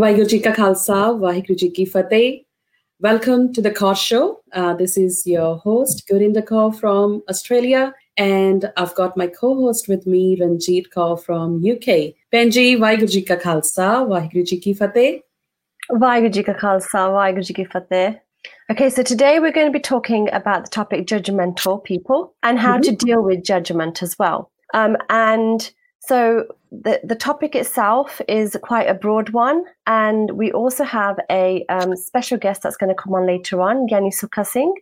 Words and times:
Vaheguru 0.00 0.26
Ji 0.30 0.40
Ka 0.40 0.52
Khalsa, 0.52 0.98
Vaheguru 1.22 1.54
Ji 1.58 1.68
Ki 1.70 1.84
Fateh. 1.84 2.40
Welcome 3.00 3.52
to 3.52 3.60
the 3.60 3.70
Kaur 3.70 3.94
Show. 3.94 4.40
Uh, 4.50 4.72
this 4.72 4.96
is 4.96 5.26
your 5.26 5.58
host, 5.58 6.08
Gurinder 6.10 6.42
Kaur 6.42 6.74
from 6.74 7.22
Australia. 7.28 7.92
And 8.16 8.72
I've 8.78 8.94
got 8.94 9.18
my 9.18 9.26
co-host 9.26 9.88
with 9.88 10.06
me, 10.06 10.38
Ranjit 10.40 10.86
Kaur 10.96 11.22
from 11.22 11.56
UK. 11.56 12.14
Benji, 12.32 12.78
Vaheguru 12.78 13.10
Ji 13.10 13.20
Ka 13.20 13.36
Khalsa, 13.36 14.08
Vaheguru 14.12 14.46
Ji 14.46 14.58
Ki 14.58 14.72
Fateh. 14.72 15.20
Ji 16.30 16.42
Ka 16.44 16.54
Khalsa, 16.54 17.02
Vaheguru 17.18 17.44
Ji 17.44 17.52
Ki 17.52 17.64
Fateh. 17.64 18.18
Okay, 18.70 18.88
so 18.88 19.02
today 19.02 19.38
we're 19.38 19.52
going 19.52 19.70
to 19.70 19.78
be 19.78 19.86
talking 19.88 20.32
about 20.32 20.64
the 20.64 20.70
topic 20.70 21.06
judgmental 21.06 21.84
people 21.84 22.32
and 22.42 22.58
how 22.58 22.78
mm-hmm. 22.78 22.96
to 22.96 23.04
deal 23.04 23.22
with 23.22 23.44
judgment 23.44 24.02
as 24.02 24.18
well. 24.18 24.50
Um, 24.72 24.96
and 25.10 25.70
so 26.00 26.46
the, 26.70 27.00
the 27.02 27.16
topic 27.16 27.54
itself 27.54 28.20
is 28.28 28.56
quite 28.62 28.88
a 28.88 28.94
broad 28.94 29.30
one. 29.30 29.64
And 29.86 30.32
we 30.32 30.52
also 30.52 30.84
have 30.84 31.18
a 31.30 31.64
um, 31.68 31.96
special 31.96 32.38
guest 32.38 32.62
that's 32.62 32.76
going 32.76 32.94
to 32.94 33.02
come 33.02 33.14
on 33.14 33.26
later 33.26 33.60
on, 33.60 33.88
Gyani 33.88 34.12
Sukha 34.14 34.46
Singh, 34.46 34.74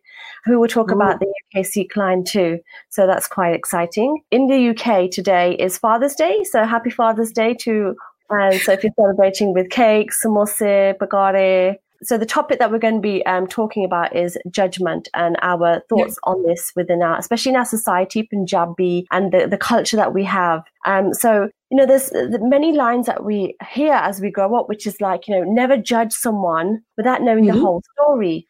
who 0.44 0.60
will 0.60 0.68
talk 0.68 0.90
Ooh. 0.90 0.94
about 0.94 1.20
the 1.20 1.32
UK 1.56 1.64
Sikh 1.64 1.96
line 1.96 2.24
too. 2.24 2.60
So 2.90 3.06
that's 3.06 3.26
quite 3.26 3.54
exciting. 3.54 4.22
In 4.30 4.48
the 4.48 4.70
UK 4.70 5.10
today 5.10 5.54
is 5.54 5.78
Father's 5.78 6.14
Day. 6.14 6.44
So 6.44 6.64
happy 6.64 6.90
Father's 6.90 7.32
Day 7.32 7.54
to 7.60 7.96
and 8.30 8.60
so 8.60 8.72
if 8.72 8.84
you're 8.84 8.92
celebrating 8.94 9.54
with 9.54 9.70
cake, 9.70 10.10
samosa, 10.12 10.94
bagare, 10.98 11.76
so 12.02 12.16
the 12.16 12.26
topic 12.26 12.58
that 12.58 12.70
we're 12.70 12.78
going 12.78 12.94
to 12.94 13.00
be 13.00 13.24
um, 13.26 13.46
talking 13.46 13.84
about 13.84 14.14
is 14.14 14.38
judgment 14.50 15.08
and 15.14 15.36
our 15.42 15.80
thoughts 15.88 16.18
yeah. 16.24 16.30
on 16.30 16.42
this 16.44 16.72
within 16.76 17.02
our, 17.02 17.18
especially 17.18 17.50
in 17.50 17.56
our 17.56 17.64
society, 17.64 18.22
Punjabi, 18.22 19.06
and 19.10 19.32
the, 19.32 19.46
the 19.46 19.58
culture 19.58 19.96
that 19.96 20.14
we 20.14 20.24
have. 20.24 20.62
Um, 20.86 21.12
so 21.12 21.50
you 21.70 21.76
know, 21.76 21.86
there's 21.86 22.10
many 22.40 22.72
lines 22.72 23.06
that 23.06 23.24
we 23.24 23.54
hear 23.70 23.92
as 23.92 24.20
we 24.20 24.30
grow 24.30 24.54
up, 24.54 24.68
which 24.68 24.86
is 24.86 25.00
like, 25.00 25.28
you 25.28 25.34
know, 25.34 25.44
never 25.44 25.76
judge 25.76 26.12
someone 26.12 26.80
without 26.96 27.22
knowing 27.22 27.44
mm-hmm. 27.44 27.58
the 27.58 27.62
whole 27.62 27.82
story. 27.94 28.46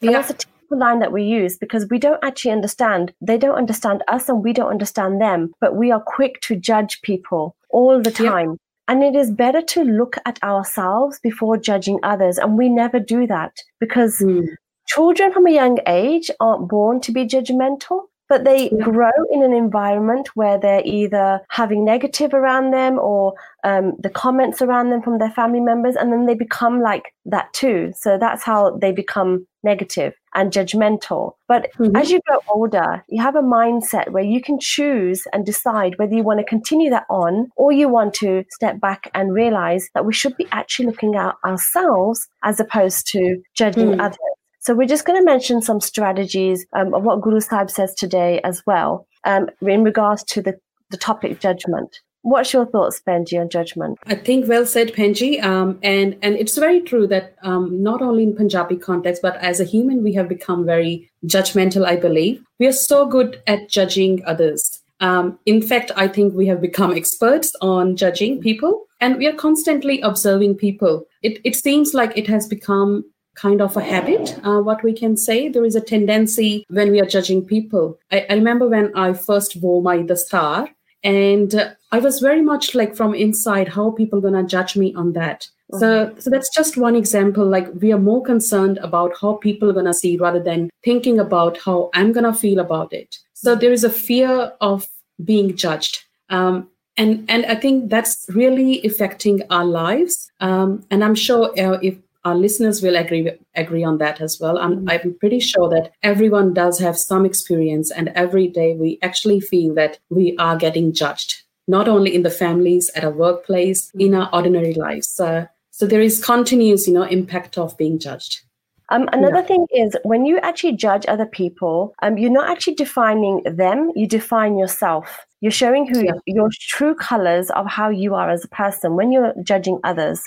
Yeah. 0.00 0.08
And 0.08 0.16
that's 0.16 0.30
a 0.30 0.34
typical 0.34 0.78
line 0.78 0.98
that 0.98 1.12
we 1.12 1.22
use 1.22 1.56
because 1.56 1.86
we 1.88 1.98
don't 1.98 2.22
actually 2.24 2.50
understand. 2.50 3.12
They 3.20 3.38
don't 3.38 3.54
understand 3.54 4.02
us 4.08 4.28
and 4.28 4.42
we 4.42 4.52
don't 4.52 4.70
understand 4.70 5.20
them, 5.20 5.52
but 5.60 5.76
we 5.76 5.92
are 5.92 6.02
quick 6.04 6.40
to 6.42 6.56
judge 6.56 7.00
people 7.02 7.56
all 7.70 8.02
the 8.02 8.10
time. 8.10 8.50
Yeah. 8.50 8.56
And 8.88 9.04
it 9.04 9.14
is 9.14 9.30
better 9.30 9.60
to 9.62 9.84
look 9.84 10.16
at 10.24 10.42
ourselves 10.42 11.20
before 11.22 11.58
judging 11.58 12.00
others. 12.02 12.38
And 12.38 12.56
we 12.56 12.68
never 12.68 12.98
do 12.98 13.26
that 13.26 13.52
because 13.78 14.18
mm. 14.18 14.46
children 14.86 15.32
from 15.32 15.46
a 15.46 15.52
young 15.52 15.78
age 15.86 16.30
aren't 16.40 16.68
born 16.68 17.00
to 17.02 17.12
be 17.12 17.26
judgmental 17.26 18.04
but 18.28 18.44
they 18.44 18.70
yeah. 18.70 18.84
grow 18.84 19.10
in 19.30 19.42
an 19.42 19.52
environment 19.52 20.28
where 20.34 20.58
they're 20.58 20.82
either 20.84 21.40
having 21.48 21.84
negative 21.84 22.34
around 22.34 22.72
them 22.72 22.98
or 22.98 23.34
um, 23.64 23.94
the 24.00 24.10
comments 24.10 24.62
around 24.62 24.90
them 24.90 25.02
from 25.02 25.18
their 25.18 25.30
family 25.30 25.60
members, 25.60 25.96
and 25.96 26.12
then 26.12 26.26
they 26.26 26.34
become 26.34 26.80
like 26.80 27.14
that 27.24 27.52
too. 27.52 27.92
So 27.96 28.18
that's 28.18 28.42
how 28.42 28.76
they 28.78 28.92
become 28.92 29.46
negative 29.64 30.14
and 30.34 30.52
judgmental. 30.52 31.32
But 31.48 31.68
mm-hmm. 31.78 31.96
as 31.96 32.10
you 32.10 32.20
grow 32.26 32.38
older, 32.48 33.04
you 33.08 33.22
have 33.22 33.34
a 33.34 33.42
mindset 33.42 34.10
where 34.10 34.22
you 34.22 34.40
can 34.40 34.58
choose 34.60 35.26
and 35.32 35.44
decide 35.44 35.98
whether 35.98 36.14
you 36.14 36.22
want 36.22 36.38
to 36.40 36.44
continue 36.44 36.90
that 36.90 37.06
on 37.10 37.48
or 37.56 37.72
you 37.72 37.88
want 37.88 38.14
to 38.14 38.44
step 38.50 38.80
back 38.80 39.10
and 39.14 39.32
realize 39.32 39.88
that 39.94 40.04
we 40.04 40.12
should 40.12 40.36
be 40.36 40.46
actually 40.52 40.86
looking 40.86 41.16
at 41.16 41.34
ourselves 41.44 42.28
as 42.44 42.60
opposed 42.60 43.06
to 43.08 43.42
judging 43.54 43.92
mm. 43.92 44.00
others. 44.00 44.18
So 44.60 44.74
we're 44.74 44.88
just 44.88 45.04
going 45.04 45.18
to 45.18 45.24
mention 45.24 45.62
some 45.62 45.80
strategies 45.80 46.66
um, 46.72 46.94
of 46.94 47.02
what 47.02 47.20
Guru 47.20 47.40
Sahib 47.40 47.70
says 47.70 47.94
today 47.94 48.40
as 48.42 48.62
well 48.66 49.06
um, 49.24 49.48
in 49.62 49.84
regards 49.84 50.24
to 50.24 50.42
the, 50.42 50.58
the 50.90 50.96
topic 50.96 51.40
judgment. 51.40 52.00
What's 52.22 52.52
your 52.52 52.66
thoughts, 52.66 53.00
Benji, 53.06 53.40
on 53.40 53.48
judgment? 53.48 53.98
I 54.06 54.16
think 54.16 54.48
well 54.48 54.66
said, 54.66 54.92
Benji. 54.92 55.42
Um, 55.42 55.78
and 55.82 56.16
and 56.20 56.34
it's 56.34 56.58
very 56.58 56.80
true 56.80 57.06
that 57.06 57.36
um, 57.42 57.82
not 57.82 58.02
only 58.02 58.24
in 58.24 58.34
Punjabi 58.34 58.76
context, 58.76 59.22
but 59.22 59.36
as 59.36 59.60
a 59.60 59.64
human, 59.64 60.02
we 60.02 60.12
have 60.14 60.28
become 60.28 60.66
very 60.66 61.08
judgmental. 61.26 61.86
I 61.86 61.96
believe 61.96 62.42
we 62.58 62.66
are 62.66 62.72
so 62.72 63.06
good 63.06 63.40
at 63.46 63.68
judging 63.68 64.22
others. 64.26 64.80
Um, 65.00 65.38
in 65.46 65.62
fact, 65.62 65.92
I 65.94 66.08
think 66.08 66.34
we 66.34 66.48
have 66.48 66.60
become 66.60 66.92
experts 66.92 67.52
on 67.60 67.96
judging 67.96 68.40
people, 68.40 68.86
and 69.00 69.16
we 69.16 69.28
are 69.28 69.32
constantly 69.32 70.00
observing 70.00 70.56
people. 70.56 71.06
It 71.22 71.40
it 71.44 71.54
seems 71.54 71.94
like 71.94 72.18
it 72.18 72.26
has 72.26 72.48
become 72.48 73.04
kind 73.38 73.60
of 73.60 73.76
a 73.76 73.80
habit, 73.80 74.38
uh, 74.44 74.60
what 74.60 74.82
we 74.82 74.92
can 74.92 75.16
say. 75.16 75.48
There 75.48 75.64
is 75.64 75.76
a 75.76 75.80
tendency 75.80 76.64
when 76.68 76.90
we 76.90 77.00
are 77.00 77.06
judging 77.06 77.44
people. 77.44 77.98
I, 78.10 78.26
I 78.28 78.34
remember 78.34 78.68
when 78.68 78.94
I 78.96 79.12
first 79.12 79.56
wore 79.56 79.82
my 79.82 79.98
Dastar, 79.98 80.68
and 81.04 81.54
uh, 81.54 81.70
I 81.92 81.98
was 82.00 82.20
very 82.20 82.42
much 82.42 82.74
like 82.74 82.96
from 82.96 83.14
inside, 83.14 83.68
how 83.68 83.90
people 83.90 84.20
gonna 84.20 84.42
judge 84.42 84.76
me 84.76 84.94
on 84.94 85.12
that. 85.12 85.48
Mm-hmm. 85.72 85.80
So, 85.80 86.14
so 86.18 86.30
that's 86.30 86.54
just 86.54 86.76
one 86.76 86.96
example. 86.96 87.46
Like 87.46 87.68
we 87.80 87.92
are 87.92 87.98
more 87.98 88.22
concerned 88.22 88.78
about 88.78 89.12
how 89.20 89.34
people 89.34 89.70
are 89.70 89.74
gonna 89.74 89.94
see 89.94 90.16
rather 90.16 90.42
than 90.42 90.70
thinking 90.84 91.18
about 91.20 91.58
how 91.58 91.90
I'm 91.94 92.12
gonna 92.12 92.34
feel 92.34 92.58
about 92.58 92.92
it. 92.92 93.18
So 93.34 93.54
there 93.54 93.72
is 93.72 93.84
a 93.84 93.90
fear 93.90 94.52
of 94.60 94.88
being 95.24 95.56
judged. 95.56 96.04
Um, 96.30 96.68
and 96.96 97.24
and 97.28 97.46
I 97.46 97.54
think 97.54 97.90
that's 97.90 98.26
really 98.28 98.84
affecting 98.84 99.42
our 99.50 99.64
lives. 99.64 100.30
Um, 100.40 100.84
and 100.90 101.04
I'm 101.04 101.14
sure 101.14 101.52
uh, 101.58 101.78
if 101.80 101.96
our 102.24 102.34
listeners 102.34 102.82
will 102.82 102.96
agree 102.96 103.30
agree 103.54 103.84
on 103.84 103.98
that 103.98 104.20
as 104.20 104.38
well. 104.40 104.58
I'm, 104.58 104.76
mm-hmm. 104.76 104.90
I'm 104.90 105.16
pretty 105.18 105.40
sure 105.40 105.68
that 105.70 105.92
everyone 106.02 106.54
does 106.54 106.78
have 106.78 106.98
some 106.98 107.24
experience, 107.24 107.90
and 107.90 108.08
every 108.14 108.48
day 108.48 108.74
we 108.74 108.98
actually 109.02 109.40
feel 109.40 109.74
that 109.74 109.98
we 110.10 110.36
are 110.38 110.56
getting 110.56 110.92
judged, 110.92 111.42
not 111.66 111.88
only 111.88 112.14
in 112.14 112.22
the 112.22 112.30
families, 112.30 112.90
at 112.94 113.04
our 113.04 113.10
workplace, 113.10 113.88
mm-hmm. 113.88 114.00
in 114.00 114.14
our 114.14 114.30
ordinary 114.32 114.74
lives. 114.74 115.18
Uh, 115.20 115.46
so 115.70 115.86
there 115.86 116.00
is 116.00 116.24
continuous, 116.24 116.88
you 116.88 116.94
know, 116.94 117.04
impact 117.04 117.56
of 117.56 117.76
being 117.76 117.98
judged. 117.98 118.42
Um, 118.90 119.08
another 119.12 119.40
yeah. 119.40 119.46
thing 119.46 119.66
is 119.70 119.96
when 120.02 120.24
you 120.24 120.38
actually 120.38 120.74
judge 120.74 121.04
other 121.08 121.26
people, 121.26 121.94
um, 122.02 122.16
you're 122.16 122.30
not 122.30 122.48
actually 122.48 122.74
defining 122.74 123.42
them, 123.44 123.92
you 123.94 124.06
define 124.06 124.56
yourself. 124.56 125.26
You're 125.40 125.52
showing 125.52 125.86
who 125.86 126.04
yeah. 126.04 126.12
your 126.26 126.48
true 126.52 126.94
colors 126.94 127.50
of 127.50 127.66
how 127.66 127.90
you 127.90 128.14
are 128.14 128.30
as 128.30 128.44
a 128.44 128.48
person 128.48 128.96
when 128.96 129.12
you're 129.12 129.34
judging 129.42 129.78
others. 129.84 130.22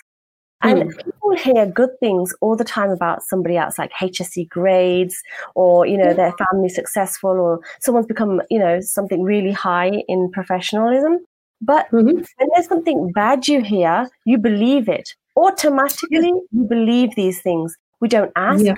And 0.63 0.91
mm. 0.91 1.05
people 1.05 1.35
hear 1.35 1.65
good 1.65 1.89
things 1.99 2.33
all 2.41 2.55
the 2.55 2.63
time 2.63 2.89
about 2.89 3.23
somebody 3.23 3.57
else, 3.57 3.77
like 3.77 3.91
HSC 3.93 4.49
grades, 4.49 5.21
or 5.55 5.85
you 5.85 5.97
know, 5.97 6.13
their 6.13 6.33
family 6.33 6.69
successful, 6.69 7.31
or 7.31 7.61
someone's 7.79 8.05
become, 8.07 8.41
you 8.49 8.59
know, 8.59 8.79
something 8.81 9.23
really 9.23 9.51
high 9.51 10.03
in 10.07 10.31
professionalism. 10.31 11.19
But 11.61 11.87
mm-hmm. 11.91 12.07
when 12.07 12.49
there's 12.53 12.67
something 12.67 13.11
bad 13.11 13.47
you 13.47 13.61
hear, 13.61 14.09
you 14.25 14.37
believe 14.37 14.89
it. 14.89 15.15
Automatically, 15.35 16.33
you 16.51 16.63
believe 16.63 17.15
these 17.15 17.41
things. 17.41 17.77
We 17.99 18.07
don't 18.07 18.31
ask. 18.35 18.63
Yeah. 18.63 18.75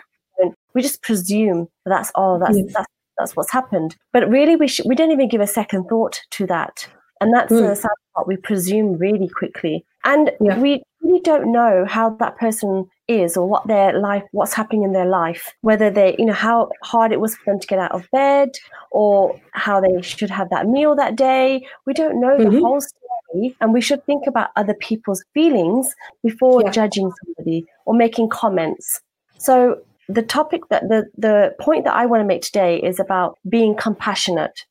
We 0.73 0.81
just 0.81 1.01
presume 1.01 1.67
that's 1.85 2.11
all. 2.15 2.39
That's 2.39 2.57
yes. 2.57 2.73
that's 2.73 2.87
that's 3.17 3.35
what's 3.35 3.51
happened. 3.51 3.95
But 4.11 4.29
really, 4.29 4.55
we 4.55 4.67
sh- 4.67 4.81
we 4.85 4.95
don't 4.95 5.11
even 5.11 5.29
give 5.29 5.41
a 5.41 5.47
second 5.47 5.85
thought 5.85 6.21
to 6.31 6.47
that, 6.47 6.87
and 7.21 7.33
that's 7.33 7.51
mm. 7.51 7.67
the 7.67 7.75
sad 7.75 7.91
part. 8.15 8.27
We 8.27 8.37
presume 8.37 8.97
really 8.97 9.29
quickly, 9.29 9.85
and 10.03 10.31
yeah. 10.41 10.59
we 10.59 10.83
really 11.03 11.19
don't 11.21 11.51
know 11.51 11.85
how 11.87 12.09
that 12.11 12.37
person 12.37 12.87
is 13.07 13.35
or 13.35 13.47
what 13.47 13.67
their 13.67 13.99
life 13.99 14.23
what's 14.31 14.53
happening 14.53 14.83
in 14.83 14.93
their 14.93 15.05
life 15.05 15.53
whether 15.61 15.89
they 15.89 16.15
you 16.17 16.25
know 16.25 16.33
how 16.33 16.69
hard 16.83 17.11
it 17.11 17.19
was 17.19 17.35
for 17.35 17.51
them 17.51 17.59
to 17.59 17.67
get 17.67 17.79
out 17.79 17.91
of 17.91 18.09
bed 18.11 18.49
or 18.91 19.39
how 19.51 19.81
they 19.81 20.01
should 20.01 20.29
have 20.29 20.49
that 20.49 20.67
meal 20.67 20.95
that 20.95 21.15
day 21.15 21.65
we 21.85 21.93
don't 21.93 22.19
know 22.19 22.37
mm-hmm. 22.37 22.51
the 22.51 22.59
whole 22.59 22.79
story 22.79 23.55
and 23.59 23.73
we 23.73 23.81
should 23.81 24.03
think 24.05 24.25
about 24.25 24.49
other 24.55 24.73
people's 24.75 25.23
feelings 25.33 25.93
before 26.23 26.61
yeah. 26.63 26.71
judging 26.71 27.11
somebody 27.25 27.65
or 27.85 27.93
making 27.93 28.29
comments 28.29 29.01
so 29.37 29.81
the 30.07 30.21
topic 30.21 30.61
that 30.69 30.83
the 30.83 31.05
the 31.17 31.53
point 31.59 31.83
that 31.83 31.93
i 31.95 32.05
want 32.05 32.21
to 32.21 32.25
make 32.25 32.41
today 32.41 32.79
is 32.81 32.99
about 32.99 33.37
being 33.49 33.75
compassionate 33.75 34.65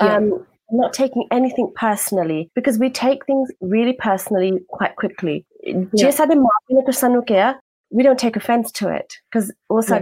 yeah. 0.00 0.16
um, 0.16 0.46
not 0.72 0.92
taking 0.92 1.26
anything 1.30 1.72
personally 1.74 2.50
because 2.54 2.78
we 2.78 2.90
take 2.90 3.26
things 3.26 3.50
really 3.60 3.92
personally 3.92 4.58
quite 4.68 4.96
quickly. 4.96 5.44
Yeah. 5.62 6.06
we 7.90 8.02
don't 8.02 8.18
take 8.18 8.36
offense 8.36 8.70
to 8.72 8.88
it 8.88 9.14
because 9.30 9.52
also 9.68 9.94
yeah. 9.94 10.00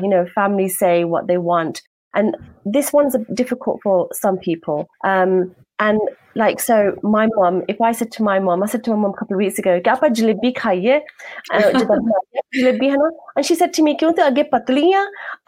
you 0.00 0.08
know 0.08 0.26
families 0.34 0.78
say 0.78 1.04
what 1.04 1.26
they 1.26 1.38
want. 1.38 1.82
And 2.14 2.36
this 2.66 2.92
one's 2.92 3.16
difficult 3.32 3.80
for 3.82 4.08
some 4.12 4.38
people. 4.38 4.86
Um, 5.02 5.54
and 5.78 5.98
like 6.34 6.60
so 6.60 6.96
my 7.02 7.28
mom 7.34 7.62
if 7.68 7.80
i 7.80 7.92
said 7.92 8.10
to 8.12 8.22
my 8.22 8.38
mom 8.38 8.62
i 8.62 8.66
said 8.66 8.84
to 8.84 8.90
my 8.90 8.96
mom 8.96 9.10
a 9.10 9.16
couple 9.16 9.34
of 9.34 9.38
weeks 9.38 9.58
ago 9.58 9.80
and 13.36 13.44
she 13.44 13.54
said 13.54 13.72
to 13.74 13.82
me 13.82 13.96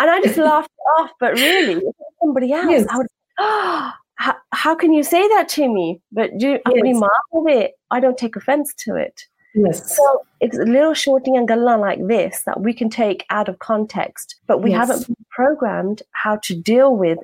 and 0.00 0.10
i 0.10 0.20
just 0.22 0.36
laughed 0.36 0.70
off 0.98 1.10
but 1.20 1.34
really 1.34 1.80
somebody 2.24 2.52
else. 2.52 2.66
Yes. 2.70 2.86
I 2.90 2.96
would, 2.98 3.06
oh, 3.38 3.92
how, 4.16 4.34
how 4.52 4.74
can 4.74 4.92
you 4.92 5.02
say 5.02 5.26
that 5.28 5.48
to 5.50 5.68
me? 5.68 6.00
But 6.12 6.38
do 6.38 6.50
yes. 6.50 6.60
it, 6.64 7.72
I 7.90 8.00
don't 8.00 8.18
take 8.18 8.36
offense 8.36 8.74
to 8.78 8.96
it. 8.96 9.22
Yes. 9.54 9.96
So 9.96 10.22
it's 10.40 10.58
a 10.58 10.64
little 10.64 10.94
shorting 10.94 11.36
and 11.36 11.48
gallan 11.48 11.80
like 11.80 12.04
this 12.06 12.42
that 12.44 12.60
we 12.60 12.74
can 12.74 12.90
take 12.90 13.24
out 13.30 13.48
of 13.48 13.60
context, 13.60 14.36
but 14.46 14.62
we 14.62 14.70
yes. 14.70 14.88
haven't 14.88 15.16
programmed 15.30 16.02
how 16.10 16.36
to 16.42 16.54
deal 16.60 16.96
with 16.96 17.18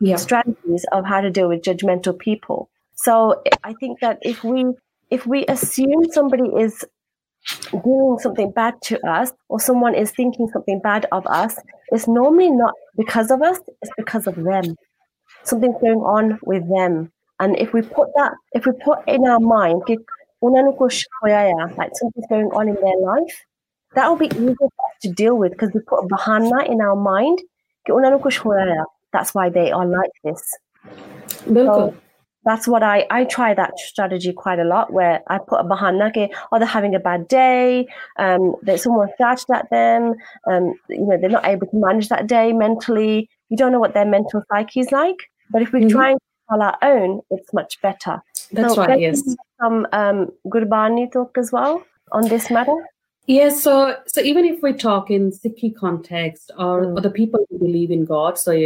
yeah. 0.00 0.16
strategies 0.16 0.84
of 0.92 1.04
how 1.04 1.20
to 1.20 1.30
deal 1.30 1.48
with 1.48 1.62
judgmental 1.62 2.18
people. 2.18 2.68
So 2.94 3.42
I 3.62 3.74
think 3.74 4.00
that 4.00 4.18
if 4.22 4.42
we 4.42 4.64
if 5.10 5.26
we 5.26 5.46
assume 5.46 6.10
somebody 6.10 6.48
is 6.48 6.84
doing 7.72 8.18
something 8.20 8.50
bad 8.50 8.74
to 8.82 9.04
us 9.08 9.32
or 9.48 9.60
someone 9.60 9.94
is 9.94 10.10
thinking 10.10 10.48
something 10.52 10.80
bad 10.80 11.06
of 11.12 11.26
us, 11.26 11.56
it's 11.92 12.06
normally 12.06 12.50
not 12.50 12.74
because 12.96 13.30
of 13.30 13.42
us, 13.42 13.58
it's 13.82 13.92
because 13.96 14.26
of 14.26 14.36
them. 14.36 14.76
Something's 15.44 15.80
going 15.80 15.98
on 15.98 16.38
with 16.42 16.68
them. 16.68 17.10
And 17.40 17.56
if 17.58 17.72
we 17.72 17.82
put 17.82 18.08
that, 18.16 18.32
if 18.52 18.66
we 18.66 18.72
put 18.84 18.98
in 19.08 19.26
our 19.26 19.40
mind, 19.40 19.82
like 21.76 21.90
something's 21.94 22.26
going 22.28 22.46
on 22.52 22.68
in 22.68 22.74
their 22.76 22.98
life, 22.98 23.44
that 23.94 24.08
will 24.08 24.16
be 24.16 24.26
easier 24.26 24.54
for 24.54 24.66
us 24.66 24.96
to 25.02 25.10
deal 25.10 25.36
with 25.36 25.52
because 25.52 25.70
we 25.74 25.80
put 25.80 26.04
a 26.04 26.08
bahana 26.08 26.66
in 26.68 26.80
our 26.80 26.96
mind. 26.96 27.40
That's 29.12 29.34
why 29.34 29.48
they 29.50 29.72
are 29.72 29.86
like 29.86 30.10
this. 30.24 30.42
So, 31.46 31.94
that's 32.44 32.66
what 32.66 32.82
I 32.82 33.06
I 33.10 33.24
try 33.24 33.52
that 33.54 33.78
strategy 33.78 34.32
quite 34.32 34.58
a 34.58 34.64
lot 34.64 34.92
where 34.92 35.22
I 35.26 35.38
put 35.38 35.60
a 35.60 35.64
bahana 35.64 36.10
ke 36.10 36.30
or 36.50 36.58
they're 36.58 36.68
having 36.68 36.94
a 36.94 37.00
bad 37.00 37.28
day, 37.28 37.86
um, 38.18 38.56
that 38.62 38.80
someone 38.80 39.08
flashed 39.16 39.50
at 39.50 39.68
them, 39.70 40.14
um, 40.46 40.74
you 40.88 41.06
know, 41.06 41.18
they're 41.20 41.30
not 41.30 41.46
able 41.46 41.66
to 41.66 41.76
manage 41.76 42.08
that 42.08 42.26
day 42.26 42.52
mentally. 42.52 43.28
You 43.50 43.56
don't 43.56 43.72
know 43.72 43.80
what 43.80 43.94
their 43.94 44.06
mental 44.06 44.42
psyche 44.50 44.80
is 44.80 44.92
like. 44.92 45.29
But 45.50 45.62
if 45.62 45.72
we 45.72 45.80
mm-hmm. 45.80 45.88
try 45.88 46.10
and 46.10 46.20
control 46.48 46.68
our 46.68 46.78
own, 46.82 47.20
it's 47.30 47.52
much 47.52 47.80
better. 47.82 48.22
That's 48.52 48.74
so 48.74 48.84
right, 48.84 49.00
yes. 49.00 49.22
Some 49.60 49.86
um 49.92 50.32
Gurbani 50.46 51.12
talk 51.12 51.36
as 51.38 51.52
well 51.52 51.84
on 52.12 52.28
this 52.28 52.50
matter. 52.50 52.76
Yes, 53.26 53.62
so 53.62 53.96
so 54.06 54.20
even 54.20 54.44
if 54.44 54.62
we 54.62 54.72
talk 54.72 55.10
in 55.10 55.30
Sikhi 55.30 55.74
context 55.74 56.50
or, 56.58 56.84
mm. 56.84 56.96
or 56.96 57.00
the 57.00 57.10
people 57.10 57.44
who 57.48 57.58
believe 57.58 57.90
in 57.90 58.04
God, 58.04 58.38
so 58.38 58.58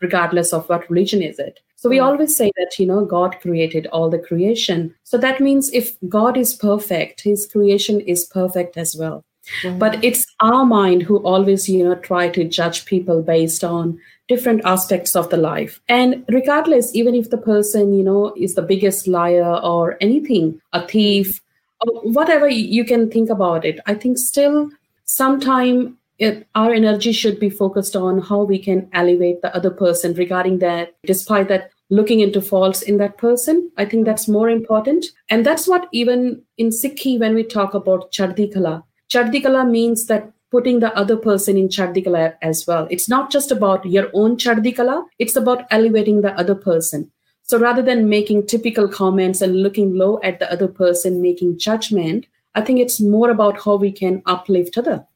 regardless 0.00 0.52
of 0.52 0.68
what 0.68 0.88
religion 0.88 1.22
is 1.22 1.38
it, 1.38 1.60
so 1.80 1.88
we 1.88 1.98
always 1.98 2.36
say 2.36 2.52
that, 2.58 2.78
you 2.78 2.84
know, 2.84 3.06
God 3.06 3.40
created 3.40 3.86
all 3.86 4.10
the 4.10 4.18
creation. 4.18 4.94
So 5.04 5.16
that 5.16 5.40
means 5.40 5.70
if 5.72 5.96
God 6.10 6.36
is 6.36 6.52
perfect, 6.54 7.22
his 7.22 7.46
creation 7.46 8.00
is 8.00 8.26
perfect 8.26 8.76
as 8.76 8.94
well. 8.94 9.24
Mm-hmm. 9.62 9.78
But 9.78 10.04
it's 10.04 10.26
our 10.40 10.66
mind 10.66 11.02
who 11.02 11.16
always, 11.24 11.70
you 11.70 11.82
know, 11.82 11.94
try 11.94 12.28
to 12.28 12.44
judge 12.44 12.84
people 12.84 13.22
based 13.22 13.64
on 13.64 13.98
different 14.30 14.62
aspects 14.64 15.16
of 15.16 15.28
the 15.28 15.36
life. 15.36 15.80
And 15.88 16.24
regardless, 16.28 16.94
even 16.94 17.14
if 17.14 17.30
the 17.30 17.44
person, 17.52 17.92
you 17.92 18.04
know, 18.04 18.32
is 18.36 18.54
the 18.54 18.68
biggest 18.72 19.08
liar 19.08 19.54
or 19.72 19.96
anything, 20.00 20.60
a 20.72 20.86
thief, 20.86 21.40
or 21.80 22.00
whatever 22.18 22.48
you 22.48 22.84
can 22.84 23.10
think 23.10 23.28
about 23.28 23.64
it, 23.64 23.80
I 23.86 23.94
think 23.94 24.18
still 24.18 24.70
sometime 25.04 25.98
it, 26.18 26.46
our 26.54 26.72
energy 26.72 27.12
should 27.12 27.40
be 27.40 27.50
focused 27.50 27.96
on 27.96 28.20
how 28.20 28.42
we 28.42 28.58
can 28.58 28.88
elevate 28.92 29.42
the 29.42 29.54
other 29.56 29.70
person 29.70 30.14
regarding 30.14 30.58
that, 30.58 30.94
despite 31.04 31.48
that 31.48 31.70
looking 31.88 32.20
into 32.20 32.40
faults 32.40 32.82
in 32.82 32.98
that 32.98 33.18
person. 33.18 33.70
I 33.76 33.84
think 33.84 34.04
that's 34.04 34.28
more 34.28 34.48
important. 34.48 35.06
And 35.28 35.44
that's 35.44 35.66
what 35.66 35.88
even 35.92 36.42
in 36.56 36.68
Sikhi, 36.68 37.18
when 37.18 37.34
we 37.34 37.42
talk 37.42 37.74
about 37.74 38.12
Chardikala, 38.12 38.84
Chardikala 39.10 39.68
means 39.68 40.06
that 40.06 40.30
putting 40.50 40.80
the 40.80 40.94
other 40.96 41.16
person 41.16 41.56
in 41.56 41.68
Chardikala 41.68 42.34
as 42.42 42.66
well. 42.66 42.88
It's 42.90 43.08
not 43.08 43.30
just 43.30 43.50
about 43.50 43.84
your 43.86 44.08
own 44.12 44.36
Chardikala, 44.36 45.04
it's 45.18 45.36
about 45.36 45.66
elevating 45.70 46.22
the 46.22 46.32
other 46.38 46.54
person. 46.54 47.10
So 47.42 47.58
rather 47.58 47.82
than 47.82 48.08
making 48.08 48.46
typical 48.46 48.88
comments 48.88 49.40
and 49.40 49.62
looking 49.62 49.94
low 49.94 50.20
at 50.22 50.38
the 50.38 50.52
other 50.52 50.68
person, 50.68 51.20
making 51.22 51.58
judgment, 51.58 52.26
I 52.54 52.60
think 52.60 52.78
it's 52.80 53.00
more 53.00 53.30
about 53.30 53.62
how 53.64 53.76
we 53.76 53.92
can 53.92 54.22
uplift 54.26 54.78
other 54.78 55.06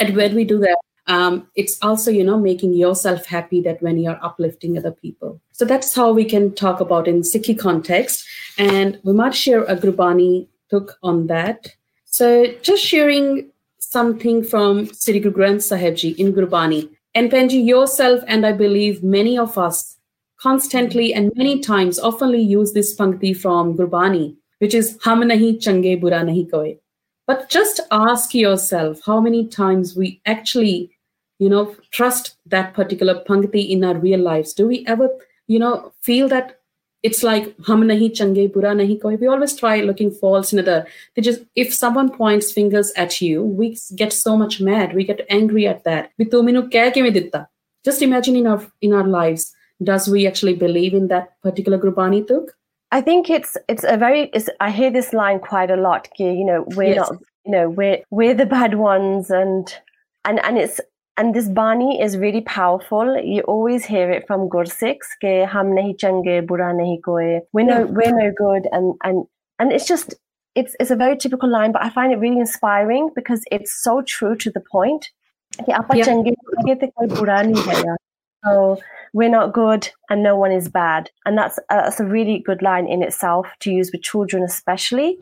and 0.00 0.16
when 0.16 0.34
we 0.34 0.44
do 0.44 0.58
that 0.58 0.78
um, 1.06 1.48
it's 1.56 1.78
also 1.82 2.10
you 2.10 2.24
know 2.24 2.38
making 2.38 2.74
yourself 2.74 3.26
happy 3.26 3.60
that 3.60 3.82
when 3.82 3.98
you're 3.98 4.24
uplifting 4.24 4.76
other 4.76 4.90
people 4.90 5.40
so 5.52 5.64
that's 5.64 5.94
how 5.94 6.10
we 6.12 6.24
can 6.24 6.52
talk 6.54 6.80
about 6.80 7.06
in 7.06 7.20
sikhi 7.20 7.58
context 7.58 8.26
and 8.58 8.98
we 9.04 9.12
might 9.12 9.34
share 9.34 9.64
a 9.64 9.76
gurbani 9.76 10.48
tuk 10.70 10.96
on 11.02 11.26
that 11.26 11.74
so 12.04 12.46
just 12.62 12.84
sharing 12.84 13.50
something 13.90 14.44
from 14.44 14.86
Sri 14.94 15.18
Guru 15.18 15.34
Granth 15.34 16.14
in 16.16 16.32
Gurbani. 16.32 16.88
And 17.14 17.30
Penji, 17.30 17.64
yourself 17.66 18.22
and 18.28 18.46
I 18.46 18.52
believe 18.52 19.02
many 19.02 19.36
of 19.36 19.58
us 19.58 19.96
constantly 20.40 21.12
and 21.12 21.32
many 21.34 21.58
times 21.58 21.98
oftenly 21.98 22.40
use 22.40 22.72
this 22.72 22.96
pankti 22.96 23.36
from 23.36 23.76
Gurbani, 23.76 24.36
which 24.58 24.74
is 24.74 24.96
Ham 25.04 25.22
nahi 25.22 25.60
change 25.60 26.00
bura 26.00 26.22
nahi 26.22 26.48
koi. 26.48 26.78
But 27.26 27.48
just 27.48 27.80
ask 27.90 28.32
yourself 28.32 29.00
how 29.04 29.20
many 29.20 29.46
times 29.48 29.96
we 29.96 30.20
actually, 30.24 30.96
you 31.40 31.48
know, 31.48 31.74
trust 31.90 32.36
that 32.46 32.74
particular 32.74 33.24
pankti 33.28 33.68
in 33.70 33.82
our 33.82 33.98
real 33.98 34.20
lives. 34.20 34.52
Do 34.52 34.68
we 34.68 34.86
ever, 34.86 35.08
you 35.48 35.58
know, 35.58 35.92
feel 36.00 36.28
that 36.28 36.59
it's 37.02 37.22
like 37.22 37.54
hum 37.60 37.82
nahi 37.82 38.14
change 38.14 38.38
bura 38.56 38.74
nahi 38.80 39.00
koi. 39.00 39.14
We 39.16 39.26
always 39.26 39.56
try 39.56 39.80
looking 39.80 40.10
faults 40.10 40.52
in 40.52 40.58
other. 40.58 40.86
They 41.14 41.22
just 41.22 41.42
if 41.56 41.72
someone 41.74 42.10
points 42.10 42.52
fingers 42.52 42.92
at 42.96 43.20
you, 43.20 43.42
we 43.42 43.78
get 43.94 44.12
so 44.12 44.36
much 44.36 44.60
mad. 44.60 44.94
We 44.94 45.04
get 45.04 45.24
angry 45.30 45.66
at 45.66 45.84
that. 45.84 46.10
Just 47.84 48.02
imagine 48.02 48.36
in 48.36 48.46
our 48.46 48.66
in 48.82 48.92
our 48.92 49.06
lives, 49.06 49.54
does 49.82 50.08
we 50.08 50.26
actually 50.26 50.54
believe 50.54 50.92
in 50.92 51.08
that 51.08 51.40
particular 51.42 51.78
Gurbani 51.78 52.26
tuk? 52.26 52.54
I 52.92 53.00
think 53.00 53.30
it's 53.30 53.56
it's 53.68 53.84
a 53.84 53.96
very 53.96 54.30
it's, 54.34 54.50
I 54.60 54.70
hear 54.70 54.90
this 54.90 55.12
line 55.12 55.40
quite 55.40 55.70
a 55.70 55.76
lot. 55.76 56.08
You 56.18 56.44
know, 56.44 56.64
we're 56.76 56.94
yes. 56.94 56.96
not 56.96 57.12
you 57.46 57.52
know 57.52 57.70
we're 57.70 58.02
we're 58.10 58.34
the 58.34 58.46
bad 58.46 58.74
ones, 58.74 59.30
and 59.30 59.74
and 60.24 60.38
and 60.40 60.58
it's 60.58 60.80
and 61.20 61.34
this 61.34 61.48
bani 61.48 62.00
is 62.00 62.16
really 62.16 62.40
powerful. 62.40 63.14
You 63.22 63.42
always 63.42 63.84
hear 63.84 64.10
it 64.10 64.26
from 64.26 64.48
Gursikhs, 64.48 65.12
ke 65.24 65.32
hum 65.54 65.72
nahi 65.78 65.96
change, 66.02 66.32
bura 66.52 66.72
nahi 66.80 66.98
koi. 67.08 67.40
We 67.52 67.64
know 67.70 67.80
we're 68.00 68.16
no 68.18 68.32
good, 68.38 68.68
and 68.72 68.94
and 69.04 69.24
and 69.58 69.72
it's 69.78 69.86
just 69.86 70.14
it's 70.54 70.74
it's 70.80 70.90
a 70.90 70.96
very 70.96 71.16
typical 71.16 71.50
line, 71.56 71.72
but 71.72 71.84
I 71.84 71.90
find 71.90 72.12
it 72.12 72.16
really 72.16 72.40
inspiring 72.40 73.10
because 73.14 73.44
it's 73.50 73.82
so 73.82 74.02
true 74.02 74.34
to 74.36 74.50
the 74.50 74.64
point. 74.72 75.10
Yeah. 77.84 77.96
So 78.44 78.80
we're 79.12 79.28
not 79.28 79.52
good 79.52 79.90
and 80.08 80.22
no 80.22 80.36
one 80.36 80.52
is 80.52 80.68
bad. 80.68 81.10
And 81.26 81.36
that's 81.36 81.58
uh, 81.58 81.82
that's 81.82 82.00
a 82.00 82.06
really 82.06 82.38
good 82.38 82.62
line 82.62 82.86
in 82.86 83.02
itself 83.02 83.46
to 83.60 83.70
use 83.70 83.90
with 83.92 84.02
children, 84.02 84.42
especially. 84.42 85.18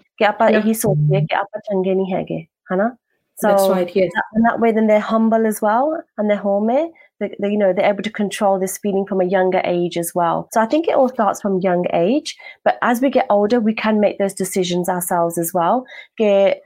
Yeah. 0.53 0.62
So 3.40 3.49
that's 3.49 3.69
right. 3.69 3.94
Yes. 3.94 4.11
And 4.35 4.44
that 4.44 4.61
way, 4.61 4.73
then 4.73 4.87
they're 4.87 5.00
humble 5.00 5.46
as 5.46 5.62
well, 5.62 6.02
and 6.17 6.29
they're 6.29 6.37
home. 6.37 6.67
They, 6.67 7.35
they, 7.40 7.50
you 7.50 7.58
know, 7.58 7.73
they're 7.73 7.90
able 7.90 8.02
to 8.02 8.11
control 8.11 8.58
this 8.58 8.79
feeling 8.79 9.06
from 9.06 9.20
a 9.20 9.25
younger 9.25 9.61
age 9.64 9.96
as 9.96 10.12
well. 10.14 10.49
So 10.52 10.61
I 10.61 10.67
think 10.67 10.88
it 10.88 10.95
all 10.95 11.09
starts 11.09 11.40
from 11.40 11.61
young 11.61 11.87
age. 11.92 12.37
But 12.64 12.78
as 12.83 13.00
we 13.00 13.11
get 13.11 13.26
older, 13.30 13.61
we 13.61 13.75
can 13.75 14.00
make 14.00 14.18
those 14.18 14.35
decisions 14.35 14.88
ourselves 14.88 15.38
as 15.38 15.52
well. 15.54 15.85
Get 16.16 16.62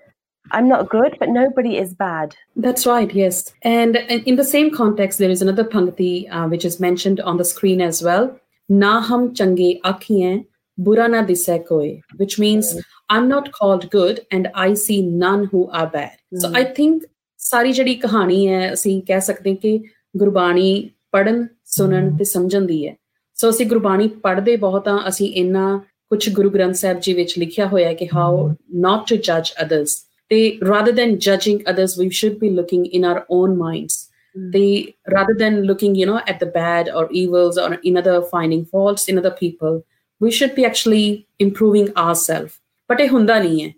I'm 0.50 0.69
not 0.69 0.88
good, 0.88 1.17
but 1.21 1.29
nobody 1.29 1.79
is 1.79 1.95
bad. 1.95 2.35
That's 2.57 2.85
right, 2.85 3.12
yes. 3.14 3.55
And 3.62 3.97
in 3.97 4.37
the 4.37 4.45
same 4.45 4.75
context, 4.75 5.19
there 5.19 5.31
is 5.31 5.41
another 5.41 5.64
pankti 5.64 6.26
uh, 6.33 6.49
which 6.49 6.64
is 6.64 6.81
mentioned 6.81 7.21
on 7.21 7.37
the 7.37 7.45
screen 7.45 7.81
as 7.81 8.02
well. 8.02 8.37
Na 8.69 9.00
hum 9.00 9.35
change 9.35 9.81
akhiyen, 9.85 10.47
bura 10.77 11.10
na 11.10 11.24
dise 11.24 11.60
koi, 11.68 12.01
which 12.18 12.38
means 12.39 12.75
I'm 13.10 13.27
not 13.27 13.51
called 13.51 13.89
good 13.89 14.25
and 14.32 14.50
I 14.54 14.74
see 14.74 15.01
none 15.01 15.46
who 15.46 15.70
are 15.72 15.88
bad. 15.88 16.18
Mm. 16.34 16.42
So 16.42 16.51
I 16.54 16.66
think 16.80 17.04
ਸਾਰੀ 17.39 17.72
ਜਿਹੜੀ 17.72 17.94
ਕਹਾਣੀ 17.96 18.48
ਹੈ 18.48 18.74
ਅਸੀਂ 18.74 19.01
ਕਹਿ 19.08 19.22
ਸਕਦੇ 19.22 19.50
ਹਾਂ 19.50 19.58
ਕਿ 19.58 19.80
ਗੁਰਬਾਣੀ 20.18 20.89
ਪੜਨ 21.12 21.48
ਸੁਣਨ 21.66 22.16
ਤੇ 22.18 22.24
ਸਮਝਣ 22.24 22.66
ਦੀ 22.66 22.88
ਹੈ 22.88 22.96
ਸੋ 23.36 23.50
ਅਸੀਂ 23.50 23.66
ਗੁਰਬਾਣੀ 23.66 24.08
ਪੜ੍ਹਦੇ 24.24 24.56
ਬਹੁਤ 24.58 24.88
ਆ 24.88 24.98
ਅਸੀਂ 25.08 25.32
ਇੰਨਾ 25.42 25.80
ਕੁਝ 26.10 26.30
ਗੁਰੂ 26.30 26.50
ਗ੍ਰੰਥ 26.50 26.75
ਸਾਹਿਬ 26.75 27.00
ਜੀ 27.00 27.13
ਵਿੱਚ 27.13 27.38
ਲਿਖਿਆ 27.39 27.68
ਹੋਇਆ 27.68 27.88
ਹੈ 27.88 27.94
ਕਿ 27.94 28.08
ਹਾਊ 28.16 28.48
ਨਾਟ 28.86 29.08
ਟੂ 29.10 29.16
ਜੱਜ 29.30 29.54
others 29.66 30.04
they 30.32 30.60
rather 30.70 30.94
than 30.96 31.12
judging 31.25 31.60
others 31.72 31.92
we 32.00 32.06
should 32.16 32.34
be 32.39 32.48
looking 32.56 32.82
in 32.98 33.06
our 33.10 33.20
own 33.36 33.51
minds 33.60 33.94
mm. 34.36 34.48
they 34.56 34.96
rather 35.13 35.36
than 35.42 35.60
looking 35.70 35.94
you 36.00 36.08
know 36.10 36.18
at 36.32 36.42
the 36.42 36.50
bad 36.56 36.89
or 37.01 37.04
evils 37.22 37.60
or 37.66 37.68
in 37.92 38.00
other 38.01 38.16
finding 38.32 38.66
faults 38.74 39.08
in 39.13 39.22
other 39.22 39.32
people 39.44 39.77
we 40.22 40.32
should 40.32 40.56
be 40.56 40.66
actually 40.70 41.27
improving 41.48 41.89
ourselves 42.06 42.54
but 42.92 43.01
ਇਹ 43.01 43.10
ਹੁੰਦਾ 43.10 43.39
ਨਹੀਂ 43.39 43.63
ਹੈ 43.63 43.70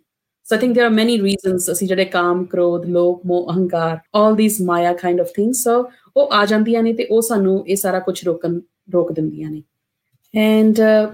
so 0.49 0.57
i 0.57 0.59
think 0.61 0.77
there 0.77 0.87
are 0.89 0.95
many 0.99 1.17
reasons 1.27 1.71
ਅਸੀਂ 1.71 1.87
ਜਿਹੜੇ 1.87 2.05
ਕਾਮ 2.05 2.45
ਕ੍ਰੋਧ 2.45 2.85
ਲੋਭ 2.97 3.25
ਮੋਹ 3.25 3.51
ਅਹੰਕਾਰ 3.51 3.97
all 4.17 4.39
these 4.41 4.59
maya 4.71 4.95
kind 5.03 5.25
of 5.25 5.35
things 5.39 5.63
so 5.67 5.77
ਉਹ 6.17 6.33
ਆ 6.33 6.45
ਜਾਂਦੀਆਂ 6.45 6.83
ਨੇ 6.83 6.93
ਤੇ 6.93 7.07
ਉਹ 7.11 7.21
ਸਾਨੂੰ 7.21 7.63
ਇਹ 7.67 7.75
ਸਾਰਾ 7.75 7.99
ਕੁਝ 7.99 8.23
ਰੋਕਣ 8.25 8.59
ਰੋਕ 8.93 9.11
ਦਿੰਦੀਆਂ 9.11 9.51
ਨੇ 9.51 9.63
and 10.33 10.79
uh, 10.87 11.05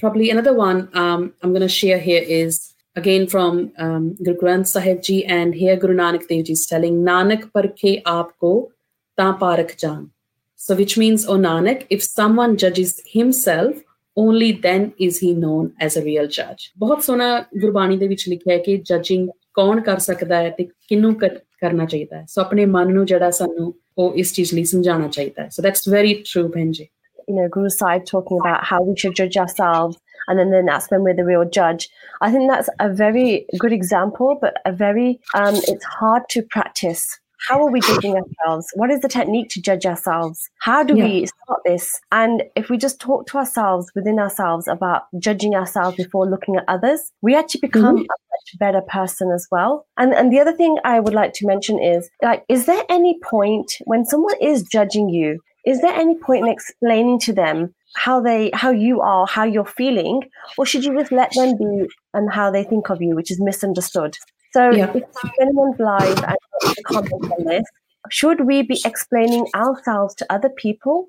probably 0.00 0.28
another 0.34 0.52
one 0.60 0.78
um, 1.00 1.20
i'm 1.42 1.52
going 1.56 1.64
to 1.64 1.74
share 1.74 1.98
here 2.06 2.22
is 2.36 2.56
again 2.96 3.26
from 3.26 3.72
um, 3.78 4.14
Guru 4.14 4.36
Granth 4.36 4.68
Sahib 4.68 5.02
Ji, 5.02 5.24
and 5.24 5.54
here 5.54 5.76
Guru 5.76 5.94
Nanak 5.94 6.26
Dev 6.26 6.44
Ji 6.46 6.52
is 6.52 6.66
telling 6.66 7.04
Nanak 7.04 7.50
parkhe 7.52 8.02
aapko 8.02 8.70
ta 9.16 9.36
parak 9.38 9.76
jaan. 9.76 10.10
So, 10.56 10.74
which 10.74 10.96
means, 10.98 11.26
O 11.26 11.36
Nanak, 11.36 11.86
if 11.90 12.02
someone 12.02 12.56
judges 12.56 13.00
himself, 13.06 13.76
only 14.16 14.50
then 14.66 14.86
is 14.98 15.18
he 15.18 15.32
known 15.34 15.72
as 15.86 15.96
a 15.96 16.04
real 16.04 16.28
judge. 16.38 16.70
ਬਹੁਤ 16.78 17.02
ਸੋਹਣਾ 17.04 17.38
ਗੁਰਬਾਣੀ 17.60 17.96
ਦੇ 17.96 18.08
ਵਿੱਚ 18.08 18.28
ਲਿਖਿਆ 18.28 18.54
ਹੈ 18.54 18.58
ਕਿ 18.58 18.76
ਜੱਜਿੰਗ 18.90 19.28
ਕੌਣ 19.54 19.80
ਕਰ 19.80 19.98
ਸਕਦਾ 19.98 20.42
ਹੈ 20.42 20.50
ਤੇ 20.58 20.64
ਕਿਹਨੂੰ 20.88 21.14
ਕਰਨਾ 21.14 21.84
ਚਾਹੀਦਾ 21.84 22.16
ਹੈ 22.16 22.24
ਸੋ 22.28 22.40
ਆਪਣੇ 22.40 22.66
ਮਨ 22.66 22.92
ਨੂੰ 22.94 23.06
ਜਿਹੜਾ 23.06 23.30
ਸਾਨੂੰ 23.30 23.74
ਉਹ 23.98 24.14
ਇਸ 24.18 24.32
ਚੀਜ਼ 24.34 24.54
ਲਈ 24.54 24.64
ਸਮਝਾਉਣਾ 24.64 25.08
ਚਾਹੀਦਾ 25.08 25.42
ਹੈ 25.42 25.48
ਸੋ 25.48 25.62
ਦੈਟਸ 25.62 25.88
ਵੈਰੀ 25.88 26.14
ਟਰੂ 26.32 26.48
ਭੈਣ 26.48 26.70
ਜੀ 26.72 26.86
you 27.28 27.34
know, 27.36 27.48
Guru 27.48 27.68
Sahib 27.68 28.04
talking 28.06 28.40
about 28.40 28.64
how 28.64 28.76
we 28.82 28.92
should 28.96 29.14
judge 29.16 29.36
ourselves 29.36 29.96
and 30.28 30.38
then, 30.38 30.50
then 30.50 30.66
that's 30.66 30.90
when 30.90 31.02
we're 31.02 31.14
the 31.14 31.24
real 31.24 31.44
judge. 31.44 31.88
I 32.20 32.30
think 32.30 32.50
that's 32.50 32.68
a 32.78 32.88
very 33.00 33.46
good 33.58 33.72
example, 33.72 34.38
but 34.40 34.60
a 34.64 34.72
very, 34.72 35.20
um, 35.34 35.56
it's 35.72 35.84
hard 35.84 36.28
to 36.30 36.42
practice 36.42 37.18
how 37.47 37.61
are 37.61 37.71
we 37.71 37.81
judging 37.81 38.15
ourselves? 38.15 38.67
What 38.75 38.91
is 38.91 39.01
the 39.01 39.07
technique 39.07 39.49
to 39.49 39.61
judge 39.61 39.85
ourselves? 39.85 40.49
How 40.59 40.83
do 40.83 40.95
yeah. 40.95 41.03
we 41.03 41.25
start 41.25 41.61
this? 41.65 41.99
And 42.11 42.43
if 42.55 42.69
we 42.69 42.77
just 42.77 42.99
talk 42.99 43.27
to 43.27 43.37
ourselves 43.37 43.91
within 43.95 44.19
ourselves 44.19 44.67
about 44.67 45.03
judging 45.19 45.55
ourselves 45.55 45.97
before 45.97 46.29
looking 46.29 46.55
at 46.55 46.65
others, 46.67 47.11
we 47.21 47.35
actually 47.35 47.61
become 47.61 47.95
mm-hmm. 47.95 48.03
a 48.03 48.17
much 48.31 48.59
better 48.59 48.81
person 48.81 49.31
as 49.31 49.47
well. 49.51 49.85
And 49.97 50.13
and 50.13 50.31
the 50.31 50.39
other 50.39 50.53
thing 50.53 50.77
I 50.83 50.99
would 50.99 51.13
like 51.13 51.33
to 51.33 51.47
mention 51.47 51.81
is 51.81 52.09
like, 52.21 52.45
is 52.47 52.65
there 52.65 52.83
any 52.89 53.19
point 53.23 53.73
when 53.85 54.05
someone 54.05 54.35
is 54.41 54.63
judging 54.63 55.09
you? 55.09 55.39
Is 55.65 55.81
there 55.81 55.93
any 55.93 56.15
point 56.15 56.45
in 56.45 56.51
explaining 56.51 57.19
to 57.19 57.33
them 57.33 57.73
how 57.95 58.21
they 58.21 58.51
how 58.53 58.71
you 58.71 59.01
are 59.01 59.27
how 59.27 59.43
you're 59.43 59.65
feeling 59.65 60.21
or 60.57 60.65
should 60.65 60.83
you 60.83 60.97
just 60.97 61.11
let 61.11 61.29
them 61.35 61.57
be 61.57 61.89
and 62.13 62.31
how 62.31 62.49
they 62.49 62.63
think 62.63 62.89
of 62.89 63.01
you 63.01 63.15
which 63.15 63.29
is 63.29 63.41
misunderstood 63.41 64.15
so 64.53 64.71
yeah. 64.71 64.91
if 64.93 65.03
anyone's 65.39 65.79
live 65.79 66.23
and 66.23 66.75
comment 66.85 67.31
on 67.31 67.45
this, 67.45 67.65
should 68.09 68.41
we 68.41 68.63
be 68.63 68.81
explaining 68.85 69.47
ourselves 69.55 70.15
to 70.15 70.25
other 70.31 70.49
people 70.49 71.07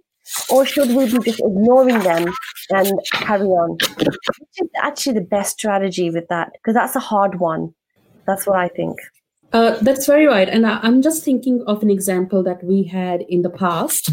or 0.51 0.65
should 0.65 0.89
we 0.91 1.07
be 1.07 1.19
just 1.19 1.41
ignoring 1.41 1.99
them 2.01 2.33
and 2.71 2.93
carry 3.13 3.47
on? 3.47 3.73
Which 3.99 4.61
is 4.61 4.69
actually 4.77 5.15
the 5.15 5.23
best 5.23 5.59
strategy 5.59 6.11
with 6.11 6.29
that 6.29 6.53
because 6.53 6.75
that's 6.75 6.97
a 6.97 7.01
hard 7.01 7.41
one. 7.41 7.75
That's 8.27 8.47
what 8.47 8.59
I 8.59 8.69
think. 8.69 8.99
Uh, 9.53 9.77
that's 9.83 10.07
very 10.07 10.27
right. 10.27 10.49
And 10.49 10.67
I, 10.67 10.81
am 10.83 11.03
just 11.03 11.25
thinking 11.25 11.63
of 11.67 11.83
an 11.83 11.91
example 11.91 12.43
that 12.43 12.65
we 12.65 12.85
had 12.85 13.23
in 13.23 13.43
the 13.43 13.51
past. 13.51 14.11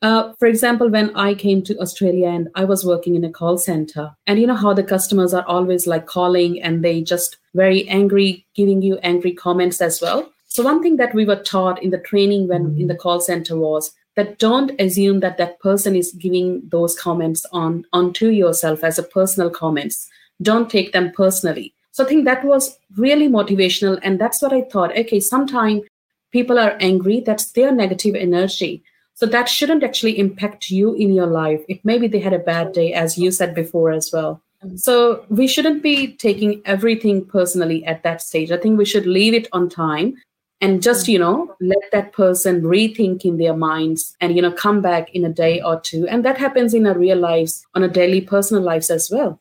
Uh, 0.00 0.32
for 0.38 0.48
example, 0.48 0.88
when 0.88 1.14
I 1.14 1.34
came 1.34 1.62
to 1.64 1.78
Australia 1.78 2.28
and 2.28 2.48
I 2.54 2.64
was 2.64 2.84
working 2.84 3.14
in 3.14 3.24
a 3.24 3.30
call 3.30 3.58
center, 3.58 4.12
and 4.26 4.40
you 4.40 4.46
know 4.46 4.54
how 4.54 4.72
the 4.72 4.82
customers 4.82 5.34
are 5.34 5.44
always 5.46 5.86
like 5.86 6.06
calling 6.06 6.62
and 6.62 6.82
they 6.82 7.02
just 7.02 7.36
very 7.54 7.86
angry, 7.88 8.46
giving 8.54 8.80
you 8.80 8.96
angry 9.02 9.32
comments 9.32 9.82
as 9.82 10.00
well. 10.00 10.32
So, 10.46 10.62
one 10.62 10.82
thing 10.82 10.96
that 10.96 11.14
we 11.14 11.26
were 11.26 11.42
taught 11.42 11.82
in 11.82 11.90
the 11.90 11.98
training 11.98 12.48
when 12.48 12.76
in 12.78 12.86
the 12.86 12.96
call 12.96 13.20
center 13.20 13.56
was 13.56 13.92
that 14.16 14.38
don't 14.38 14.80
assume 14.80 15.20
that 15.20 15.36
that 15.36 15.60
person 15.60 15.94
is 15.94 16.12
giving 16.12 16.62
those 16.70 16.98
comments 16.98 17.44
on 17.52 17.84
onto 17.92 18.28
yourself 18.28 18.82
as 18.82 18.98
a 18.98 19.02
personal 19.02 19.50
comments. 19.50 20.08
Don't 20.40 20.70
take 20.70 20.92
them 20.92 21.12
personally 21.14 21.74
so 22.00 22.06
I 22.06 22.08
think 22.08 22.24
that 22.24 22.42
was 22.44 22.78
really 22.96 23.28
motivational. 23.28 23.98
And 24.02 24.18
that's 24.18 24.40
what 24.40 24.54
I 24.54 24.62
thought. 24.62 24.96
Okay, 24.96 25.20
sometimes 25.20 25.82
people 26.32 26.58
are 26.58 26.78
angry, 26.80 27.20
that's 27.20 27.52
their 27.52 27.72
negative 27.72 28.14
energy. 28.14 28.82
So 29.12 29.26
that 29.26 29.50
shouldn't 29.50 29.84
actually 29.84 30.18
impact 30.18 30.70
you 30.70 30.94
in 30.94 31.12
your 31.12 31.26
life. 31.26 31.60
If 31.68 31.78
maybe 31.84 32.08
they 32.08 32.20
had 32.20 32.32
a 32.32 32.38
bad 32.38 32.72
day, 32.72 32.94
as 32.94 33.18
you 33.18 33.30
said 33.30 33.54
before 33.54 33.90
as 33.90 34.08
well. 34.14 34.40
Mm-hmm. 34.64 34.76
So 34.76 35.26
we 35.28 35.46
shouldn't 35.46 35.82
be 35.82 36.14
taking 36.14 36.62
everything 36.64 37.26
personally 37.26 37.84
at 37.84 38.02
that 38.02 38.22
stage. 38.22 38.50
I 38.50 38.56
think 38.56 38.78
we 38.78 38.86
should 38.86 39.04
leave 39.04 39.34
it 39.34 39.48
on 39.52 39.68
time 39.68 40.14
and 40.62 40.82
just 40.82 41.02
mm-hmm. 41.02 41.12
you 41.12 41.18
know 41.18 41.54
let 41.60 41.84
that 41.92 42.14
person 42.14 42.62
rethink 42.62 43.26
in 43.26 43.36
their 43.36 43.54
minds 43.54 44.16
and 44.22 44.34
you 44.34 44.40
know 44.40 44.52
come 44.52 44.80
back 44.80 45.14
in 45.14 45.26
a 45.26 45.28
day 45.28 45.60
or 45.60 45.78
two 45.80 46.06
and 46.08 46.24
that 46.24 46.38
happens 46.38 46.74
in 46.74 46.86
our 46.86 46.98
real 46.98 47.18
lives 47.18 47.66
on 47.74 47.82
a 47.82 47.88
daily 47.88 48.20
personal 48.20 48.62
lives 48.62 48.90
as 48.90 49.10
well 49.10 49.40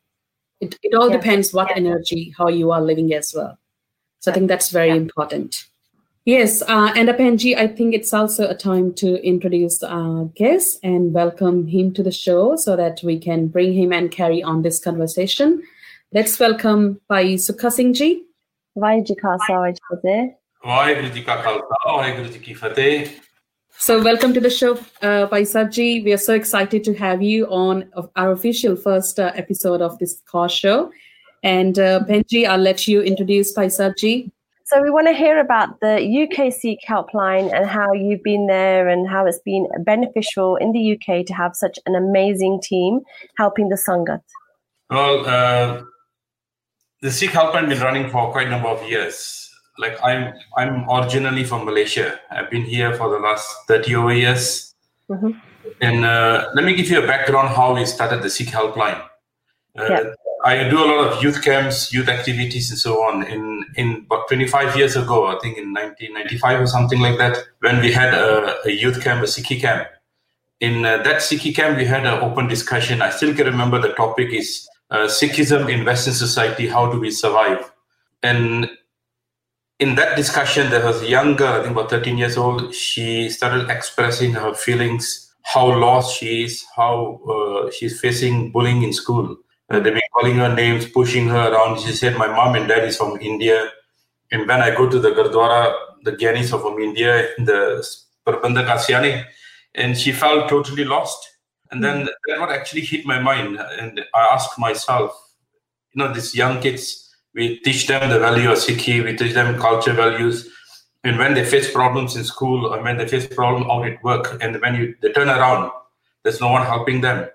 it, 0.61 0.77
it 0.83 0.93
all 0.93 1.09
yeah. 1.09 1.17
depends 1.17 1.53
what 1.53 1.69
yeah. 1.69 1.77
energy 1.77 2.33
how 2.37 2.47
you 2.47 2.71
are 2.71 2.81
living 2.81 3.13
as 3.13 3.33
well 3.35 3.57
so 4.19 4.31
i 4.31 4.33
think 4.33 4.47
that's 4.47 4.69
very 4.69 4.89
important 4.89 5.65
yes 6.25 6.61
uh, 6.63 6.91
and 6.95 7.09
apanji 7.09 7.55
i 7.57 7.67
think 7.67 7.93
it's 7.93 8.13
also 8.13 8.47
a 8.49 8.55
time 8.55 8.93
to 8.93 9.15
introduce 9.23 9.81
our 9.83 10.25
guest 10.35 10.79
and 10.83 11.13
welcome 11.13 11.67
him 11.67 11.93
to 11.93 12.03
the 12.03 12.11
show 12.11 12.55
so 12.55 12.75
that 12.75 13.01
we 13.03 13.19
can 13.19 13.47
bring 13.47 13.73
him 13.73 13.93
and 13.93 14.11
carry 14.11 14.41
on 14.43 14.61
this 14.61 14.79
conversation 14.79 15.61
let's 16.13 16.39
welcome 16.39 16.99
pai 17.07 17.35
sukhasingji 17.35 18.11
Vajjika 18.77 19.37
Sawajjade. 19.47 20.35
Vajjika 20.63 21.43
Kalsa, 21.43 21.63
Vajjika 21.85 22.43
Ki 22.43 22.53
Fateh 22.53 23.09
so, 23.79 24.03
welcome 24.03 24.33
to 24.33 24.41
the 24.41 24.49
show, 24.49 24.73
uh, 25.01 25.27
Paisabji. 25.27 26.03
We 26.03 26.11
are 26.11 26.17
so 26.17 26.33
excited 26.33 26.83
to 26.83 26.93
have 26.95 27.21
you 27.21 27.45
on 27.45 27.89
our 28.17 28.33
official 28.33 28.75
first 28.75 29.17
uh, 29.19 29.31
episode 29.35 29.81
of 29.81 29.97
this 29.99 30.21
Kaur 30.31 30.49
show. 30.49 30.91
And 31.43 31.79
uh, 31.79 32.01
Benji, 32.01 32.45
I'll 32.45 32.59
let 32.59 32.89
you 32.89 33.01
introduce 33.01 33.55
Paisabji. 33.55 34.31
So, 34.65 34.81
we 34.83 34.89
want 34.89 35.07
to 35.07 35.13
hear 35.13 35.39
about 35.39 35.79
the 35.79 35.95
UK 35.95 36.51
Sikh 36.51 36.81
Helpline 36.85 37.53
and 37.53 37.65
how 37.65 37.93
you've 37.93 38.21
been 38.21 38.47
there 38.47 38.89
and 38.89 39.07
how 39.07 39.25
it's 39.25 39.39
been 39.39 39.65
beneficial 39.85 40.57
in 40.57 40.73
the 40.73 40.93
UK 40.93 41.25
to 41.25 41.33
have 41.33 41.55
such 41.55 41.79
an 41.85 41.95
amazing 41.95 42.59
team 42.61 42.99
helping 43.37 43.69
the 43.69 43.77
Sangat. 43.77 44.21
Well, 44.89 45.25
uh, 45.25 45.83
the 47.01 47.11
Sikh 47.11 47.31
Helpline 47.31 47.69
has 47.69 47.79
been 47.79 47.87
running 47.87 48.09
for 48.09 48.29
quite 48.31 48.47
a 48.47 48.49
number 48.49 48.67
of 48.67 48.87
years 48.89 49.48
like 49.79 49.97
I'm 50.03 50.33
I'm 50.57 50.89
originally 50.89 51.43
from 51.43 51.65
Malaysia. 51.65 52.19
I've 52.29 52.49
been 52.51 52.63
here 52.63 52.93
for 52.93 53.09
the 53.09 53.19
last 53.19 53.47
30 53.67 53.95
over 53.95 54.13
years. 54.13 54.75
Mm-hmm. 55.09 55.31
And 55.81 56.05
uh, 56.05 56.49
let 56.53 56.65
me 56.65 56.75
give 56.75 56.89
you 56.89 57.01
a 57.01 57.07
background 57.07 57.49
how 57.49 57.73
we 57.73 57.85
started 57.85 58.21
the 58.21 58.29
Sikh 58.29 58.49
Helpline. 58.49 59.01
Uh, 59.77 59.87
yeah. 59.89 60.03
I 60.43 60.69
do 60.69 60.77
a 60.77 60.87
lot 60.87 61.07
of 61.07 61.23
youth 61.23 61.43
camps, 61.43 61.93
youth 61.93 62.07
activities, 62.07 62.69
and 62.69 62.79
so 62.79 63.03
on. 63.03 63.23
In 63.23 63.65
in 63.75 64.05
about 64.05 64.27
25 64.27 64.77
years 64.77 64.95
ago, 64.95 65.27
I 65.27 65.39
think 65.41 65.57
in 65.57 65.73
1995 65.73 66.61
or 66.61 66.67
something 66.67 66.99
like 66.99 67.17
that, 67.17 67.37
when 67.59 67.81
we 67.81 67.91
had 67.91 68.13
a, 68.13 68.55
a 68.65 68.71
youth 68.71 69.01
camp, 69.03 69.23
a 69.23 69.27
Sikhi 69.27 69.59
camp. 69.59 69.87
In 70.59 70.85
uh, 70.85 70.97
that 71.03 71.17
Sikhi 71.17 71.55
camp, 71.55 71.77
we 71.77 71.85
had 71.85 72.05
an 72.05 72.21
open 72.21 72.47
discussion. 72.47 73.01
I 73.01 73.11
still 73.11 73.33
can 73.33 73.45
remember 73.47 73.79
the 73.79 73.93
topic 73.93 74.33
is 74.33 74.67
uh, 74.91 75.07
Sikhism 75.07 75.71
in 75.71 75.85
Western 75.85 76.13
society. 76.13 76.67
How 76.67 76.91
do 76.91 76.99
we 76.99 77.11
survive? 77.11 77.71
And 78.23 78.69
in 79.79 79.95
that 79.95 80.17
discussion, 80.17 80.69
there 80.69 80.85
was 80.85 81.01
a 81.01 81.07
young 81.07 81.35
girl, 81.35 81.53
I 81.53 81.63
think 81.63 81.71
about 81.71 81.89
13 81.89 82.17
years 82.17 82.37
old. 82.37 82.75
She 82.75 83.29
started 83.29 83.69
expressing 83.69 84.33
her 84.33 84.53
feelings, 84.53 85.33
how 85.43 85.67
lost 85.67 86.17
she 86.17 86.43
is, 86.43 86.65
how 86.75 87.21
uh, 87.23 87.71
she's 87.71 87.99
facing 87.99 88.51
bullying 88.51 88.83
in 88.83 88.91
school. 88.91 89.37
Uh, 89.69 89.79
they've 89.79 89.93
been 89.93 90.01
calling 90.13 90.35
her 90.35 90.53
names, 90.53 90.85
pushing 90.85 91.29
her 91.29 91.53
around. 91.53 91.79
She 91.79 91.93
said, 91.93 92.17
My 92.17 92.27
mom 92.27 92.55
and 92.55 92.67
dad 92.67 92.83
is 92.83 92.97
from 92.97 93.17
India. 93.21 93.69
And 94.31 94.47
when 94.47 94.61
I 94.61 94.75
go 94.75 94.89
to 94.89 94.99
the 94.99 95.11
Gurdwara, 95.11 95.73
the 96.03 96.11
Gyanis 96.11 96.53
are 96.53 96.59
from 96.59 96.79
India, 96.79 97.29
the 97.37 97.87
Prabandhak 98.27 98.67
Asiani, 98.67 99.23
and 99.75 99.97
she 99.97 100.11
felt 100.11 100.49
totally 100.49 100.83
lost. 100.83 101.25
And 101.71 101.83
then 101.83 101.99
mm-hmm. 101.99 102.07
that 102.27 102.39
what 102.39 102.51
actually 102.51 102.81
hit 102.81 103.05
my 103.05 103.19
mind. 103.19 103.57
And 103.79 104.01
I 104.13 104.27
asked 104.33 104.59
myself, 104.59 105.13
you 105.93 106.03
know, 106.03 106.13
these 106.13 106.35
young 106.35 106.59
kids, 106.59 107.08
we 107.33 107.59
teach 107.59 107.87
them 107.87 108.09
the 108.09 108.19
value 108.19 108.51
of 108.51 108.57
Sikhi, 108.57 109.03
we 109.03 109.15
teach 109.15 109.33
them 109.33 109.59
culture 109.59 109.93
values. 109.93 110.49
And 111.03 111.17
when 111.17 111.33
they 111.33 111.45
face 111.45 111.71
problems 111.71 112.15
in 112.15 112.23
school 112.23 112.65
or 112.65 112.81
when 112.81 112.97
they 112.97 113.07
face 113.07 113.27
problem 113.27 113.69
out 113.69 113.87
at 113.87 114.03
work, 114.03 114.37
and 114.41 114.59
when 114.61 114.75
you 114.75 114.95
they 115.01 115.11
turn 115.11 115.29
around, 115.29 115.71
there's 116.23 116.41
no 116.41 116.49
one 116.49 116.65
helping 116.65 117.01
them. 117.01 117.27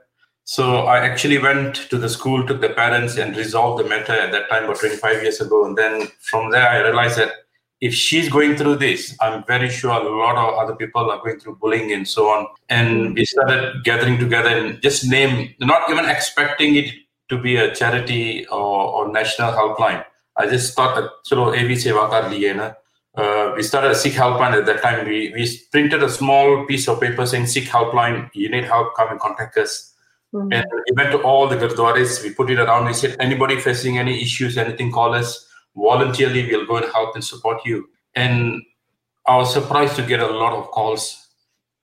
So 0.45 0.81
I 0.81 0.99
actually 0.99 1.39
went 1.39 1.77
to 1.89 1.97
the 1.97 2.09
school, 2.09 2.47
took 2.47 2.61
the 2.61 2.69
parents, 2.69 3.17
and 3.17 3.35
resolved 3.35 3.83
the 3.83 3.89
matter 3.89 4.13
at 4.13 4.31
that 4.33 4.51
time, 4.51 4.65
about 4.65 4.79
25 4.79 5.23
years 5.23 5.41
ago. 5.41 5.65
And 5.65 5.77
then 5.77 6.09
from 6.21 6.51
there, 6.51 6.69
I 6.69 6.83
realized 6.83 7.19
that 7.19 7.33
if 7.81 7.95
she's 7.95 8.29
going 8.29 8.57
through 8.57 8.77
this, 8.77 9.17
I'm 9.21 9.45
very 9.47 9.71
sure 9.71 9.91
a 9.91 10.17
lot 10.17 10.37
of 10.37 10.55
other 10.55 10.77
people 10.77 11.11
are 11.11 11.23
going 11.23 11.41
through 11.41 11.57
bullying 11.57 11.93
and 11.93 12.07
so 12.07 12.29
on. 12.29 12.47
And 12.69 13.15
we 13.15 13.25
started 13.25 13.85
gathering 13.85 14.19
together 14.19 14.51
and 14.51 14.83
just 14.83 15.09
name, 15.09 15.55
not 15.61 15.89
even 15.91 16.05
expecting 16.05 16.77
it 16.77 16.93
to 17.28 17.40
be 17.40 17.57
a 17.57 17.75
charity 17.75 18.47
or, 18.47 18.59
or 18.59 19.12
national 19.12 19.52
helpline. 19.52 20.04
I 20.37 20.47
just 20.47 20.75
thought 20.75 20.95
that 20.97 21.11
chalo 21.26 21.57
AV 21.57 21.78
seva 21.78 22.09
kar 22.11 22.23
liye 22.31 22.57
na. 22.57 22.73
Uh, 23.16 23.52
we 23.54 23.62
started 23.62 23.93
a 23.93 23.95
Sikh 23.95 24.14
helpline 24.14 24.52
at 24.59 24.66
that 24.66 24.83
time. 24.83 25.07
We, 25.07 25.33
we 25.35 25.61
printed 25.71 26.02
a 26.02 26.09
small 26.09 26.66
piece 26.66 26.88
of 26.88 27.00
paper 27.00 27.25
saying 27.25 27.47
Sikh 27.47 27.69
helpline, 27.69 28.28
you 28.35 28.50
need 28.50 28.64
help, 28.64 28.97
come 28.97 29.11
and 29.11 29.21
contact 29.21 29.57
us. 29.57 29.95
Mm-hmm. 30.35 30.52
And 30.52 30.66
we 30.73 30.97
went 30.97 31.12
to 31.12 31.23
all 31.23 31.47
the 31.47 31.57
gurdwaras, 31.57 32.23
we 32.25 32.35
put 32.35 32.50
it 32.50 32.59
around, 32.59 32.87
we 32.87 32.93
said, 32.93 33.16
anybody 33.21 33.61
facing 33.61 33.99
any 33.99 34.21
issues, 34.21 34.59
anything, 34.59 34.90
call 34.90 35.14
us. 35.14 35.49
Voluntarily, 35.76 36.47
we'll 36.47 36.66
go 36.66 36.76
and 36.76 36.87
help 36.93 37.14
and 37.14 37.25
support 37.25 37.64
you. 37.64 37.88
And 38.16 38.62
I 39.26 39.37
was 39.37 39.52
surprised 39.52 39.95
to 39.97 40.02
get 40.02 40.19
a 40.19 40.26
lot 40.26 40.52
of 40.52 40.66
calls 40.73 41.24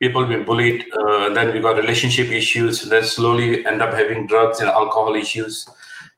people 0.02 0.26
been 0.26 0.44
bullied. 0.44 0.84
Uh, 0.92 1.30
then 1.30 1.54
we 1.54 1.60
got 1.60 1.78
relationship 1.78 2.28
issues. 2.28 2.82
Then 2.82 3.04
slowly 3.04 3.66
end 3.66 3.82
up 3.82 3.94
having 3.94 4.28
drugs 4.28 4.60
and 4.60 4.70
alcohol 4.70 5.16
issues. 5.16 5.70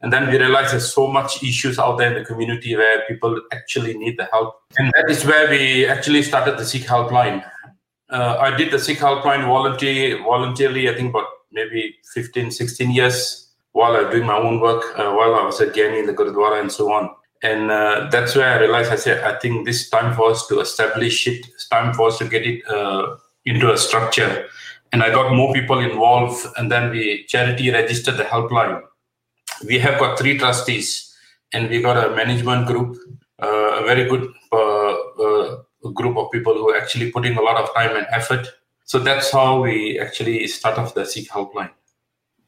And 0.01 0.11
then 0.11 0.29
we 0.29 0.37
realize 0.37 0.71
there's 0.71 0.93
so 0.93 1.07
much 1.07 1.43
issues 1.43 1.77
out 1.77 1.97
there 1.97 2.09
in 2.09 2.21
the 2.21 2.25
community 2.25 2.75
where 2.75 3.03
people 3.07 3.39
actually 3.51 3.97
need 3.97 4.17
the 4.17 4.25
help. 4.31 4.55
And 4.77 4.91
that 4.95 5.09
is 5.09 5.25
where 5.25 5.49
we 5.49 5.85
actually 5.85 6.23
started 6.23 6.57
the 6.57 6.65
Sikh 6.65 6.83
Helpline. 6.83 7.43
Uh, 8.09 8.37
I 8.39 8.55
did 8.55 8.71
the 8.71 8.79
Sikh 8.79 8.99
Helpline 8.99 9.45
voluntarily, 9.45 10.21
voluntarily, 10.21 10.89
I 10.89 10.95
think 10.95 11.09
about 11.09 11.27
maybe 11.51 11.95
15, 12.13 12.51
16 12.51 12.91
years 12.91 13.49
while 13.71 13.95
I 13.95 14.03
was 14.03 14.13
doing 14.13 14.27
my 14.27 14.37
own 14.37 14.59
work, 14.59 14.83
uh, 14.97 15.11
while 15.13 15.35
I 15.35 15.43
was 15.43 15.59
at 15.61 15.73
Gyani 15.73 15.99
in 15.99 16.05
the 16.05 16.13
Gurdwara 16.13 16.59
and 16.59 16.71
so 16.71 16.91
on. 16.91 17.09
And 17.41 17.71
uh, 17.71 18.07
that's 18.11 18.35
where 18.35 18.49
I 18.49 18.59
realized 18.59 18.91
I 18.91 18.95
said, 18.95 19.23
I 19.23 19.37
think 19.39 19.65
this 19.65 19.89
time 19.89 20.15
for 20.15 20.31
us 20.31 20.47
to 20.47 20.59
establish 20.59 21.27
it, 21.27 21.47
it's 21.47 21.67
time 21.67 21.93
for 21.93 22.07
us 22.07 22.17
to 22.19 22.25
get 22.27 22.45
it 22.45 22.65
uh, 22.67 23.15
into 23.45 23.71
a 23.71 23.77
structure. 23.77 24.47
And 24.91 25.01
I 25.01 25.09
got 25.09 25.33
more 25.33 25.53
people 25.53 25.79
involved, 25.79 26.45
and 26.57 26.71
then 26.71 26.91
we 26.91 27.25
charity 27.27 27.71
registered 27.71 28.17
the 28.17 28.23
helpline. 28.23 28.81
we 29.67 29.79
have 29.79 29.99
got 29.99 30.17
three 30.17 30.37
trustees 30.37 31.15
and 31.53 31.69
we 31.69 31.81
got 31.81 31.97
a 31.97 32.15
management 32.15 32.67
group, 32.67 32.97
uh, 33.41 33.81
a 33.81 33.83
very 33.85 34.09
good 34.09 34.31
uh, 34.51 34.93
uh, 35.23 35.61
group 35.93 36.17
of 36.17 36.31
people 36.31 36.53
who 36.53 36.69
are 36.71 36.77
actually 36.77 37.11
putting 37.11 37.37
a 37.37 37.41
lot 37.41 37.57
of 37.57 37.73
time 37.73 37.95
and 37.95 38.05
effort. 38.11 38.47
So 38.85 38.99
that's 38.99 39.31
how 39.31 39.61
we 39.61 39.99
actually 39.99 40.47
start 40.47 40.77
off 40.77 40.93
the 40.93 41.05
Sikh 41.05 41.29
helpline. 41.29 41.71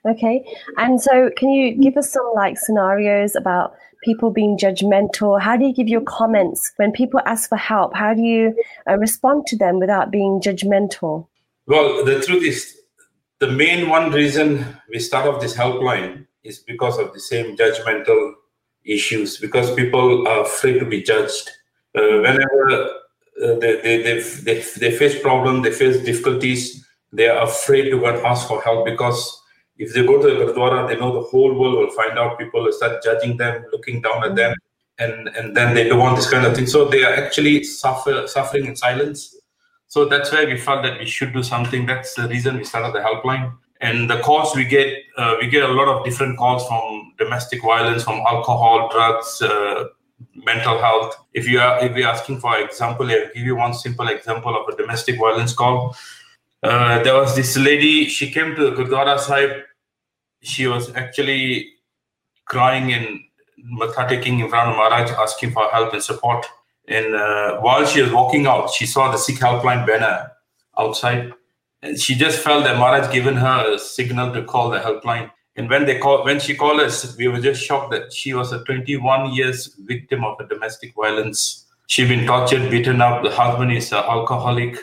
Okay. 0.08 0.46
And 0.78 1.02
so 1.02 1.32
can 1.36 1.50
you 1.50 1.76
give 1.76 1.98
us 1.98 2.12
some 2.12 2.30
like 2.36 2.58
scenarios 2.58 3.36
about 3.36 3.76
people 4.06 4.32
being 4.32 4.58
judgmental? 4.58 5.42
How 5.42 5.58
do 5.58 5.66
you 5.66 5.74
give 5.74 5.88
your 5.88 6.02
comments 6.02 6.72
when 6.78 6.92
people 6.92 7.20
ask 7.26 7.50
for 7.50 7.58
help? 7.58 7.96
How 7.96 8.14
do 8.14 8.22
you 8.22 8.56
uh, 8.88 8.98
respond 8.98 9.48
to 9.48 9.58
them 9.58 9.80
without 9.80 10.12
being 10.12 10.40
judgmental? 10.40 11.28
Well, 11.68 12.06
the 12.06 12.22
truth 12.22 12.44
is, 12.44 12.78
the 13.40 13.52
main 13.52 13.90
one 13.90 14.12
reason 14.12 14.66
we 14.90 15.00
start 15.00 15.28
off 15.28 15.42
this 15.42 15.58
helpline 15.58 16.28
is 16.44 16.60
because 16.60 16.98
of 17.00 17.12
the 17.14 17.20
same 17.20 17.58
judgmental 17.58 18.34
issues, 18.86 19.38
because 19.40 19.74
people 19.74 20.28
are 20.28 20.44
afraid 20.44 20.80
to 20.80 20.86
be 20.86 21.02
judged. 21.02 21.50
Uh, 21.98 22.22
whenever 22.22 22.72
uh, 23.44 23.60
they, 23.60 23.82
they, 23.82 24.04
they, 24.04 24.22
they, 24.44 24.64
they 24.78 24.92
face 24.96 25.20
problems, 25.22 25.64
they 25.64 25.72
face 25.72 26.04
difficulties, 26.06 26.86
they 27.12 27.28
are 27.28 27.44
afraid 27.44 27.90
to 27.90 28.00
go 28.00 28.06
and 28.06 28.26
ask 28.26 28.48
for 28.48 28.62
help 28.62 28.86
because 28.86 29.42
if 29.78 29.94
they 29.94 30.06
go 30.06 30.22
to 30.22 30.28
the 30.28 30.36
Gurdwara, 30.36 30.88
they 30.88 30.96
know 30.96 31.14
the 31.14 31.28
whole 31.28 31.54
world 31.54 31.76
will 31.78 31.92
find 31.92 32.18
out. 32.18 32.40
People 32.40 32.64
will 32.64 32.72
start 32.72 33.04
judging 33.04 33.38
them, 33.38 33.66
looking 33.72 34.02
down 34.02 34.24
at 34.24 34.36
them, 34.36 34.56
and 35.00 35.28
and 35.30 35.56
then 35.56 35.74
they 35.74 35.88
don't 35.88 36.00
want 36.00 36.16
this 36.16 36.30
kind 36.30 36.46
of 36.46 36.56
thing. 36.56 36.68
So 36.68 36.86
they 36.86 37.04
are 37.04 37.14
actually 37.14 37.64
suffer 37.64 38.28
suffering 38.28 38.66
in 38.66 38.76
silence. 38.76 39.36
So 39.88 40.06
that's 40.06 40.32
why 40.32 40.46
we 40.46 40.58
felt 40.58 40.84
that 40.84 41.00
we 41.00 41.06
should 41.06 41.34
do 41.34 41.44
something. 41.44 41.86
That's 41.86 42.16
the 42.16 42.28
reason 42.28 42.58
we 42.58 42.64
started 42.64 42.94
the 42.94 43.00
helpline. 43.00 43.54
And 43.82 44.10
the 44.10 44.20
calls 44.22 44.56
we 44.56 44.66
get, 44.66 45.04
uh, 45.18 45.36
we 45.40 45.48
get 45.48 45.64
a 45.64 45.68
lot 45.68 45.88
of 45.88 46.06
different 46.06 46.38
calls 46.38 46.66
from 46.68 47.14
domestic 47.18 47.62
violence, 47.62 48.04
from 48.04 48.24
alcohol, 48.28 48.90
drugs, 48.90 49.42
uh, 49.42 49.86
mental 50.34 50.80
health. 50.80 51.18
If 51.34 51.48
you 51.48 51.60
are 51.60 51.84
if 51.84 51.96
you're 51.96 52.08
asking 52.08 52.40
for 52.40 52.58
example, 52.58 53.06
I'll 53.12 53.28
give 53.34 53.46
you 53.46 53.56
one 53.56 53.74
simple 53.74 54.08
example 54.08 54.56
of 54.56 54.74
a 54.74 54.78
domestic 54.78 55.20
violence 55.20 55.54
call 55.54 55.96
uh, 56.66 57.04
there 57.04 57.16
was 57.16 57.36
this 57.36 57.58
lady, 57.58 58.06
she 58.08 58.32
came 58.32 58.56
to 58.56 58.70
the 58.70 58.76
Gurdwara 58.76 59.20
Sahib. 59.20 59.64
She 60.42 60.68
was 60.68 60.94
actually 60.96 61.70
crying 62.46 62.94
and 62.94 63.20
matha 63.58 64.06
taking 64.08 64.40
in 64.40 64.50
front 64.50 64.70
of 64.70 64.78
Maharaj, 64.78 65.12
asking 65.12 65.52
for 65.52 65.68
help 65.70 65.94
and 65.94 66.04
support. 66.04 66.46
And 66.88 67.16
uh, 67.16 67.60
while 67.62 67.86
she 67.86 68.02
was 68.02 68.12
walking 68.12 68.46
out, 68.46 68.72
she 68.72 68.86
saw 68.86 69.12
the 69.12 69.18
Sikh 69.18 69.38
helpline 69.38 69.86
banner 69.88 70.32
outside. 70.78 71.34
And 71.82 72.00
she 72.00 72.16
just 72.16 72.40
felt 72.40 72.64
that 72.64 72.78
Maharaj 72.78 73.12
given 73.12 73.36
her 73.36 73.74
a 73.74 73.80
signal 73.80 74.34
to 74.34 74.44
call 74.44 74.70
the 74.70 74.80
helpline. 74.80 75.32
And 75.56 75.70
when 75.70 75.86
they 75.86 75.98
call, 75.98 76.26
when 76.26 76.40
she 76.40 76.56
called 76.56 76.82
us, 76.82 77.16
we 77.18 77.28
were 77.28 77.40
just 77.40 77.64
shocked 77.64 77.92
that 77.92 78.12
she 78.14 78.34
was 78.34 78.52
a 78.52 78.64
21 78.66 79.34
years 79.34 79.74
victim 79.86 80.24
of 80.24 80.40
a 80.40 80.48
domestic 80.48 80.94
violence. 80.96 81.66
She'd 81.88 82.10
been 82.10 82.26
tortured, 82.26 82.70
beaten 82.70 83.02
up. 83.02 83.24
The 83.24 83.32
husband 83.32 83.72
is 83.72 83.92
an 83.92 84.00
alcoholic 84.00 84.78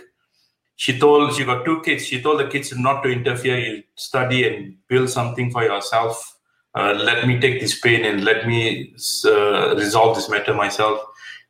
she 0.82 0.98
told 0.98 1.32
she 1.32 1.44
got 1.44 1.64
two 1.64 1.80
kids. 1.82 2.06
She 2.06 2.20
told 2.20 2.40
the 2.40 2.48
kids 2.48 2.76
not 2.76 3.04
to 3.04 3.08
interfere. 3.08 3.56
You 3.56 3.84
study 3.94 4.48
and 4.48 4.74
build 4.88 5.10
something 5.10 5.48
for 5.52 5.62
yourself. 5.62 6.36
Uh, 6.74 6.94
let 6.94 7.24
me 7.28 7.38
take 7.38 7.60
this 7.60 7.78
pain 7.78 8.04
and 8.04 8.24
let 8.24 8.48
me 8.48 8.92
uh, 9.24 9.76
resolve 9.76 10.16
this 10.16 10.28
matter 10.28 10.52
myself. 10.52 11.00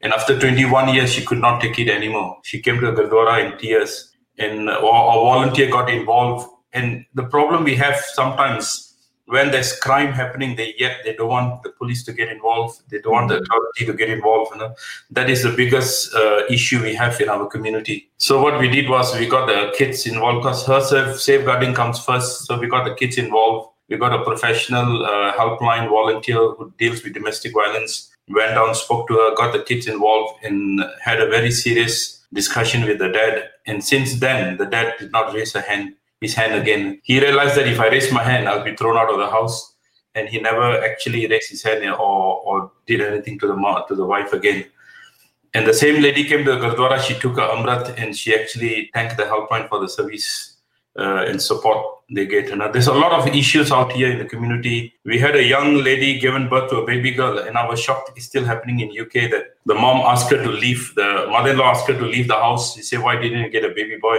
And 0.02 0.12
after 0.12 0.38
21 0.38 0.92
years, 0.92 1.14
she 1.14 1.24
could 1.24 1.38
not 1.38 1.62
take 1.62 1.78
it 1.78 1.88
anymore. 1.88 2.40
She 2.42 2.60
came 2.60 2.78
to 2.80 2.90
the 2.90 2.92
Gurdwara 2.92 3.42
in 3.42 3.56
tears, 3.56 4.14
and 4.36 4.68
a, 4.68 4.76
a 4.76 5.24
volunteer 5.30 5.70
got 5.70 5.88
involved. 5.88 6.50
And 6.74 7.06
the 7.14 7.24
problem 7.24 7.64
we 7.64 7.74
have 7.76 7.96
sometimes 7.96 8.91
when 9.32 9.50
there's 9.50 9.72
crime 9.78 10.12
happening, 10.12 10.56
they 10.56 10.74
yet 10.76 10.98
they 11.04 11.14
don't 11.14 11.28
want 11.28 11.62
the 11.62 11.70
police 11.70 12.02
to 12.04 12.12
get 12.12 12.28
involved. 12.28 12.82
They 12.90 13.00
don't 13.00 13.14
want 13.14 13.28
the 13.30 13.38
authority 13.38 13.86
to 13.86 13.94
get 13.94 14.10
involved. 14.10 14.50
You 14.52 14.58
know? 14.60 14.74
That 15.10 15.30
is 15.30 15.42
the 15.42 15.52
biggest 15.52 16.14
uh, 16.14 16.42
issue 16.50 16.82
we 16.82 16.94
have 16.94 17.18
in 17.18 17.30
our 17.30 17.46
community. 17.46 18.10
So 18.18 18.42
what 18.42 18.60
we 18.60 18.68
did 18.68 18.90
was 18.90 19.18
we 19.18 19.26
got 19.26 19.46
the 19.46 19.72
kids 19.78 20.06
involved 20.06 20.42
because 20.42 20.66
herself 20.66 21.18
safeguarding 21.18 21.72
comes 21.72 21.98
first. 22.04 22.44
So 22.46 22.58
we 22.58 22.68
got 22.68 22.84
the 22.84 22.94
kids 22.94 23.16
involved. 23.16 23.70
We 23.88 23.96
got 23.96 24.12
a 24.12 24.22
professional 24.22 25.06
uh, 25.06 25.32
helpline 25.32 25.88
volunteer 25.88 26.42
who 26.52 26.70
deals 26.78 27.02
with 27.02 27.14
domestic 27.14 27.54
violence. 27.54 28.10
Went 28.28 28.54
down, 28.54 28.74
spoke 28.74 29.08
to 29.08 29.14
her, 29.14 29.34
got 29.34 29.52
the 29.52 29.62
kids 29.62 29.86
involved, 29.86 30.44
and 30.44 30.84
had 31.00 31.20
a 31.20 31.28
very 31.28 31.50
serious 31.50 32.22
discussion 32.34 32.84
with 32.84 32.98
the 32.98 33.08
dad. 33.08 33.48
And 33.66 33.82
since 33.82 34.20
then, 34.20 34.58
the 34.58 34.66
dad 34.66 34.94
did 34.98 35.10
not 35.10 35.34
raise 35.34 35.54
a 35.54 35.62
hand 35.62 35.94
his 36.22 36.34
hand 36.34 36.54
again. 36.54 37.00
He 37.02 37.20
realized 37.20 37.56
that 37.56 37.68
if 37.68 37.78
I 37.78 37.88
raise 37.88 38.10
my 38.12 38.22
hand, 38.22 38.48
I'll 38.48 38.64
be 38.64 38.76
thrown 38.76 38.96
out 38.96 39.10
of 39.10 39.18
the 39.18 39.28
house. 39.28 39.74
And 40.14 40.28
he 40.28 40.38
never 40.40 40.84
actually 40.84 41.26
raised 41.26 41.50
his 41.50 41.62
hand 41.62 41.84
or, 41.84 42.40
or 42.48 42.70
did 42.86 43.00
anything 43.00 43.38
to 43.40 43.46
the 43.46 43.84
to 43.88 43.94
the 43.94 44.04
wife 44.04 44.32
again. 44.32 44.64
And 45.54 45.66
the 45.66 45.74
same 45.74 46.02
lady 46.02 46.24
came 46.24 46.44
to 46.44 46.52
the 46.52 46.58
Gurdwara. 46.58 46.98
She 47.00 47.14
took 47.18 47.38
a 47.38 47.46
Amrit 47.54 47.98
and 47.98 48.16
she 48.16 48.34
actually 48.34 48.90
thanked 48.94 49.16
the 49.16 49.24
helpline 49.24 49.68
for 49.68 49.78
the 49.80 49.88
service 49.88 50.56
uh, 50.98 51.24
and 51.28 51.40
support 51.40 51.84
they 52.10 52.26
get. 52.26 52.56
Now, 52.56 52.70
there's 52.70 52.86
a 52.86 52.94
lot 52.94 53.12
of 53.12 53.26
issues 53.34 53.72
out 53.72 53.92
here 53.92 54.10
in 54.10 54.18
the 54.18 54.24
community. 54.24 54.94
We 55.04 55.18
had 55.18 55.34
a 55.34 55.42
young 55.42 55.76
lady 55.76 56.18
given 56.18 56.48
birth 56.48 56.70
to 56.70 56.76
a 56.76 56.86
baby 56.86 57.10
girl, 57.10 57.38
and 57.38 57.56
I 57.56 57.66
was 57.66 57.80
shocked 57.80 58.12
it's 58.16 58.26
still 58.26 58.44
happening 58.44 58.80
in 58.80 58.90
UK 58.90 59.30
that 59.30 59.56
the 59.66 59.74
mom 59.74 60.02
asked 60.02 60.30
her 60.30 60.42
to 60.42 60.50
leave, 60.50 60.92
the 60.94 61.26
mother-in-law 61.30 61.70
asked 61.70 61.88
her 61.88 61.98
to 61.98 62.04
leave 62.04 62.28
the 62.28 62.34
house. 62.34 62.74
She 62.74 62.82
said, 62.82 63.00
why 63.00 63.16
didn't 63.16 63.40
you 63.40 63.50
get 63.50 63.64
a 63.64 63.70
baby 63.70 63.96
boy? 63.96 64.18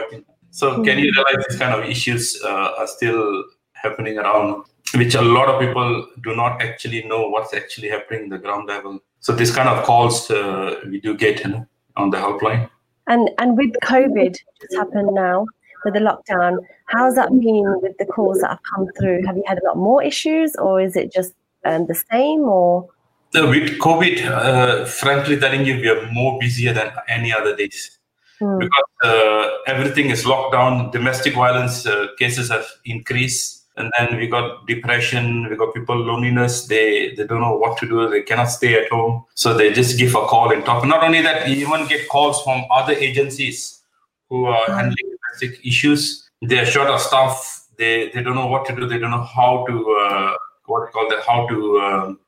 So 0.54 0.84
can 0.84 1.00
you 1.00 1.12
realize 1.16 1.46
these 1.50 1.58
kind 1.58 1.74
of 1.74 1.90
issues 1.90 2.40
uh, 2.46 2.74
are 2.78 2.86
still 2.86 3.44
happening 3.74 4.20
around, 4.20 4.66
which 4.94 5.16
a 5.16 5.22
lot 5.22 5.50
of 5.50 5.60
people 5.60 6.08
do 6.22 6.36
not 6.36 6.62
actually 6.62 7.04
know 7.06 7.28
what's 7.28 7.56
actually 7.56 7.90
happening 7.90 8.26
in 8.26 8.30
the 8.30 8.38
ground 8.38 8.68
level. 8.68 9.00
So 9.20 9.34
this 9.34 9.54
kind 9.54 9.68
of 9.68 9.84
calls 9.84 10.30
uh, 10.30 10.76
we 10.88 11.02
do 11.02 11.18
get 11.18 11.44
you 11.44 11.50
know, 11.50 11.68
on 11.96 12.12
the 12.12 12.18
helpline. 12.18 12.70
And 13.08 13.32
and 13.40 13.58
with 13.58 13.74
COVID, 13.84 14.38
it's 14.62 14.76
happened 14.76 15.10
now 15.14 15.48
with 15.86 15.96
the 15.96 16.02
lockdown. 16.02 16.60
How's 16.86 17.16
that 17.16 17.30
been 17.32 17.64
with 17.82 17.98
the 17.98 18.06
calls 18.06 18.42
that 18.42 18.52
have 18.52 18.64
come 18.76 18.88
through? 19.00 19.26
Have 19.26 19.36
you 19.36 19.44
had 19.48 19.58
a 19.58 19.66
lot 19.66 19.78
more 19.78 20.04
issues, 20.04 20.56
or 20.58 20.80
is 20.80 20.96
it 20.96 21.12
just 21.12 21.34
um, 21.66 21.88
the 21.88 21.96
same? 21.96 22.42
Or 22.42 22.88
with 23.34 23.80
COVID, 23.80 24.24
uh, 24.24 24.86
frankly 24.86 25.40
telling 25.40 25.66
you, 25.66 25.78
we 25.78 25.90
are 25.90 26.12
more 26.12 26.38
busier 26.40 26.74
than 26.74 26.92
any 27.10 27.34
other 27.34 27.56
days 27.56 27.98
mm. 28.44 28.60
because 28.60 28.90
uh, 29.04 29.50
everything 29.68 30.10
is 30.10 30.26
locked 30.26 30.54
down. 30.54 30.92
Domestic 30.92 31.34
violence 31.34 31.86
uh, 31.86 32.08
cases 32.18 32.50
have 32.50 32.66
increased, 32.86 33.66
and 33.78 33.92
then 33.98 34.18
we 34.18 34.28
got 34.28 34.68
depression. 34.68 35.50
We 35.50 35.56
got 35.56 35.74
people 35.74 35.96
loneliness. 35.96 36.68
They 36.68 37.14
they 37.16 37.26
don't 37.26 37.42
know 37.42 37.56
what 37.56 37.78
to 37.80 37.88
do. 37.88 38.10
They 38.10 38.22
cannot 38.22 38.46
stay 38.46 38.74
at 38.82 38.90
home, 38.90 39.26
so 39.36 39.54
they 39.54 39.72
just 39.74 39.98
give 39.98 40.16
a 40.16 40.26
call 40.26 40.52
and 40.52 40.66
talk. 40.66 40.86
Not 40.86 41.04
only 41.04 41.22
that, 41.22 41.48
you 41.48 41.56
even 41.68 41.88
get 41.88 42.08
calls 42.10 42.42
from 42.44 42.66
other 42.72 42.94
agencies 42.94 43.82
who 44.30 44.46
are 44.46 44.66
mm. 44.66 44.76
handling 44.76 45.18
domestic 45.18 45.66
issues. 45.66 46.30
They 46.42 46.60
are 46.60 46.66
short 46.66 46.90
of 46.90 47.00
staff. 47.00 47.68
They 47.78 48.10
they 48.14 48.22
don't 48.22 48.36
know 48.36 48.48
what 48.48 48.66
to 48.68 48.76
do. 48.76 48.88
They 48.88 49.00
don't 49.00 49.12
know 49.12 49.24
how 49.24 49.66
to 49.68 49.76
uh, 50.02 50.38
what 50.66 50.92
call 50.92 51.10
that 51.10 51.24
how 51.26 51.48
to 51.48 51.80
um, 51.80 52.20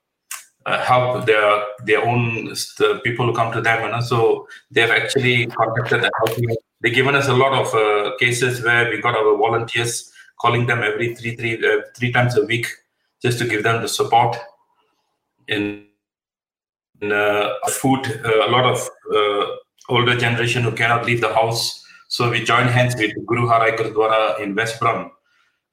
uh, 0.65 0.83
help 0.83 1.25
their 1.25 1.63
their 1.85 2.03
own 2.05 2.45
the 2.77 2.99
people 3.03 3.25
who 3.25 3.33
come 3.33 3.51
to 3.53 3.61
them. 3.61 3.83
You 3.83 3.91
know? 3.91 4.01
So 4.01 4.47
they've 4.71 4.89
actually 4.89 5.47
contacted 5.47 6.01
the 6.01 6.11
help. 6.17 6.39
They've 6.81 6.93
given 6.93 7.15
us 7.15 7.27
a 7.27 7.33
lot 7.33 7.53
of 7.53 7.73
uh, 7.73 8.17
cases 8.17 8.63
where 8.63 8.89
we 8.89 9.01
got 9.01 9.15
our 9.15 9.37
volunteers 9.37 10.11
calling 10.39 10.65
them 10.65 10.83
every 10.83 11.15
three 11.15 11.35
three 11.35 11.55
uh, 11.65 11.81
three 11.95 12.11
times 12.11 12.37
a 12.37 12.45
week 12.45 12.67
just 13.21 13.39
to 13.39 13.47
give 13.47 13.63
them 13.63 13.81
the 13.81 13.87
support 13.87 14.35
in, 15.47 15.85
in 17.01 17.11
uh, 17.11 17.53
food. 17.69 18.05
Uh, 18.23 18.47
a 18.47 18.49
lot 18.49 18.65
of 18.65 18.89
uh, 19.13 19.45
older 19.89 20.15
generation 20.17 20.63
who 20.63 20.71
cannot 20.71 21.05
leave 21.05 21.21
the 21.21 21.33
house. 21.33 21.83
So 22.07 22.29
we 22.29 22.43
joined 22.43 22.69
hands 22.69 22.95
with 22.95 23.13
Guru 23.25 23.47
Har 23.47 23.61
Rai 23.61 23.71
Gurdwara 23.71 24.39
in 24.39 24.53
West 24.55 24.79
Brom 24.79 25.11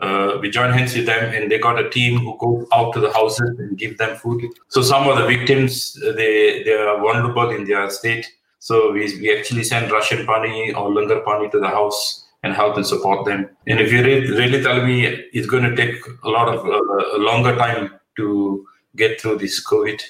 uh, 0.02 0.38
we 0.40 0.50
join 0.50 0.72
hands 0.72 0.94
with 0.94 1.06
them 1.06 1.32
and 1.32 1.50
they 1.50 1.58
got 1.58 1.78
a 1.78 1.88
team 1.88 2.18
who 2.18 2.36
go 2.38 2.66
out 2.72 2.92
to 2.94 3.00
the 3.00 3.12
houses 3.12 3.48
and 3.58 3.78
give 3.78 3.96
them 3.98 4.16
food. 4.16 4.44
So 4.68 4.82
some 4.82 5.08
of 5.08 5.16
the 5.16 5.26
victims 5.26 5.96
uh, 6.04 6.12
they 6.12 6.64
they 6.64 6.74
are 6.74 7.00
vulnerable 7.00 7.50
in 7.50 7.64
their 7.64 7.88
state. 7.90 8.26
So 8.58 8.92
we, 8.92 9.04
we 9.20 9.36
actually 9.36 9.64
send 9.64 9.90
rashan 9.90 10.26
pani 10.26 10.72
or 10.74 10.90
langar 10.90 11.24
pani 11.24 11.48
to 11.50 11.60
the 11.60 11.68
house 11.68 12.26
and 12.42 12.52
help 12.52 12.76
and 12.76 12.86
support 12.86 13.24
them. 13.24 13.48
And 13.68 13.80
if 13.80 13.92
you 13.92 14.02
really, 14.02 14.30
really 14.30 14.62
tell 14.62 14.84
me 14.84 15.06
it's 15.32 15.46
going 15.46 15.62
to 15.62 15.76
take 15.76 15.94
a 16.24 16.28
lot 16.28 16.48
of 16.48 16.66
uh, 16.66 17.16
a 17.16 17.20
longer 17.30 17.56
time 17.56 17.92
to 18.16 18.66
get 18.96 19.20
through 19.20 19.38
this 19.38 19.64
covid 19.64 20.02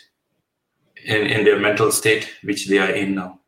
in, 1.05 1.27
in 1.27 1.45
their 1.45 1.59
mental 1.59 1.93
state 1.93 2.29
which 2.43 2.69
they 2.69 2.79
are 2.79 2.91
in 2.91 3.15
now 3.15 3.39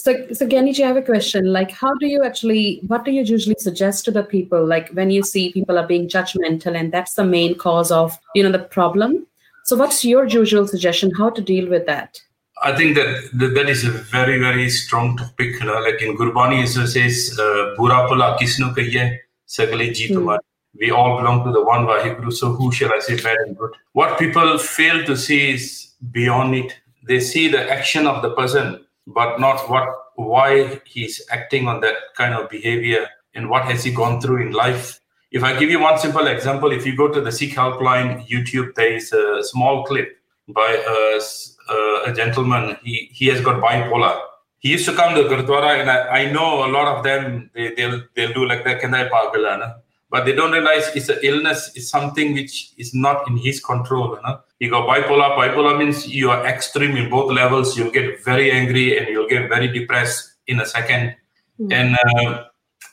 so, 0.00 0.26
so 0.32 0.46
Ganiji, 0.46 0.82
I 0.82 0.88
have 0.88 0.96
a 0.96 1.02
question. 1.02 1.52
Like, 1.52 1.70
how 1.70 1.92
do 1.94 2.06
you 2.06 2.24
actually, 2.24 2.80
what 2.86 3.04
do 3.04 3.10
you 3.10 3.22
usually 3.22 3.56
suggest 3.58 4.04
to 4.06 4.10
the 4.10 4.22
people? 4.22 4.66
Like, 4.66 4.88
when 4.90 5.10
you 5.10 5.22
see 5.22 5.52
people 5.52 5.78
are 5.78 5.86
being 5.86 6.08
judgmental 6.08 6.74
and 6.74 6.92
that's 6.92 7.14
the 7.14 7.24
main 7.24 7.54
cause 7.54 7.92
of, 7.92 8.18
you 8.34 8.42
know, 8.42 8.52
the 8.52 8.58
problem. 8.58 9.26
So, 9.64 9.76
what's 9.76 10.04
your 10.04 10.26
usual 10.26 10.66
suggestion? 10.66 11.10
How 11.16 11.30
to 11.30 11.42
deal 11.42 11.68
with 11.68 11.86
that? 11.86 12.20
I 12.62 12.76
think 12.76 12.94
that 12.96 13.30
that, 13.34 13.68
is 13.68 13.84
a 13.84 13.90
very, 13.90 14.38
very 14.38 14.68
strong 14.68 15.16
topic. 15.16 15.60
You 15.60 15.66
know, 15.66 15.80
like 15.80 16.02
in 16.02 16.16
Gurbani, 16.16 16.62
it 16.64 16.68
says, 16.68 17.38
uh, 17.38 17.74
Bura 17.78 18.08
pula 18.08 18.38
kisnu 18.38 18.74
kahiye, 18.74 19.18
sagale 19.48 19.88
hmm. 20.08 20.36
we 20.78 20.90
all 20.90 21.16
belong 21.18 21.44
to 21.44 21.52
the 21.52 21.62
one 21.62 21.86
Vaheguru, 21.86 22.32
so 22.32 22.52
who 22.52 22.70
shall 22.70 22.92
I 22.92 22.98
say 22.98 23.16
bad 23.16 23.36
and 23.46 23.56
good? 23.56 23.72
What 23.92 24.18
people 24.18 24.58
fail 24.58 25.04
to 25.06 25.16
see 25.16 25.52
is 25.52 25.92
beyond 26.10 26.54
it. 26.54 26.76
They 27.06 27.20
see 27.20 27.48
the 27.48 27.70
action 27.70 28.06
of 28.06 28.22
the 28.22 28.30
person, 28.34 28.84
but 29.06 29.38
not 29.40 29.68
what 29.68 29.88
why 30.16 30.80
he's 30.84 31.22
acting 31.30 31.66
on 31.66 31.80
that 31.80 31.94
kind 32.16 32.34
of 32.34 32.50
behavior 32.50 33.06
and 33.34 33.48
what 33.48 33.64
has 33.64 33.84
he 33.84 33.92
gone 33.92 34.20
through 34.20 34.42
in 34.42 34.52
life. 34.52 35.00
If 35.30 35.44
I 35.44 35.58
give 35.58 35.70
you 35.70 35.80
one 35.80 35.98
simple 35.98 36.26
example, 36.26 36.72
if 36.72 36.84
you 36.84 36.96
go 36.96 37.08
to 37.08 37.20
the 37.20 37.32
Sikh 37.32 37.54
Helpline 37.54 38.26
YouTube, 38.28 38.74
there 38.74 38.92
is 38.92 39.12
a 39.12 39.42
small 39.44 39.84
clip 39.84 40.18
by 40.48 40.82
a, 40.86 42.10
a 42.10 42.12
gentleman. 42.12 42.76
He, 42.82 43.08
he 43.12 43.26
has 43.28 43.40
got 43.40 43.62
bipolar. 43.62 44.20
He 44.58 44.70
used 44.72 44.84
to 44.86 44.94
come 44.94 45.14
to 45.14 45.22
Gurdwara, 45.22 45.80
and 45.80 45.90
I, 45.90 46.08
I 46.08 46.32
know 46.32 46.66
a 46.66 46.70
lot 46.70 46.88
of 46.88 47.04
them, 47.04 47.50
they, 47.54 47.72
they'll, 47.74 48.02
they'll 48.14 48.34
do 48.34 48.46
like 48.46 48.64
that, 48.64 48.82
Kendai 48.82 49.08
Pagala 49.08 49.80
but 50.10 50.24
they 50.24 50.32
don't 50.32 50.52
realize 50.52 50.90
it's 50.94 51.08
an 51.08 51.18
illness 51.22 51.70
it's 51.74 51.88
something 51.88 52.34
which 52.34 52.72
is 52.76 52.92
not 52.94 53.26
in 53.28 53.36
his 53.36 53.60
control 53.60 54.16
you 54.16 54.22
know. 54.22 54.40
You 54.58 54.70
got 54.70 54.86
bipolar 54.86 55.36
bipolar 55.38 55.78
means 55.78 56.06
you 56.06 56.30
are 56.30 56.46
extreme 56.46 56.94
in 56.96 57.08
both 57.08 57.32
levels. 57.32 57.78
You'll 57.78 57.90
get 57.90 58.22
very 58.22 58.52
angry 58.52 58.98
and 58.98 59.08
you'll 59.08 59.28
get 59.28 59.48
very 59.48 59.68
depressed 59.68 60.34
in 60.48 60.60
a 60.60 60.64
2nd 60.64 61.14
mm-hmm. 61.60 61.72
and 61.72 61.96
uh, 61.96 62.44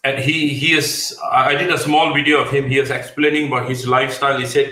and 0.03 0.19
he 0.19 0.49
he 0.49 0.73
is 0.77 1.17
i 1.31 1.55
did 1.55 1.71
a 1.71 1.77
small 1.77 2.13
video 2.13 2.41
of 2.41 2.51
him. 2.51 2.69
He 2.69 2.77
is 2.79 2.89
explaining 2.89 3.47
about 3.47 3.67
his 3.67 3.85
lifestyle. 3.85 4.39
He 4.39 4.45
said 4.45 4.71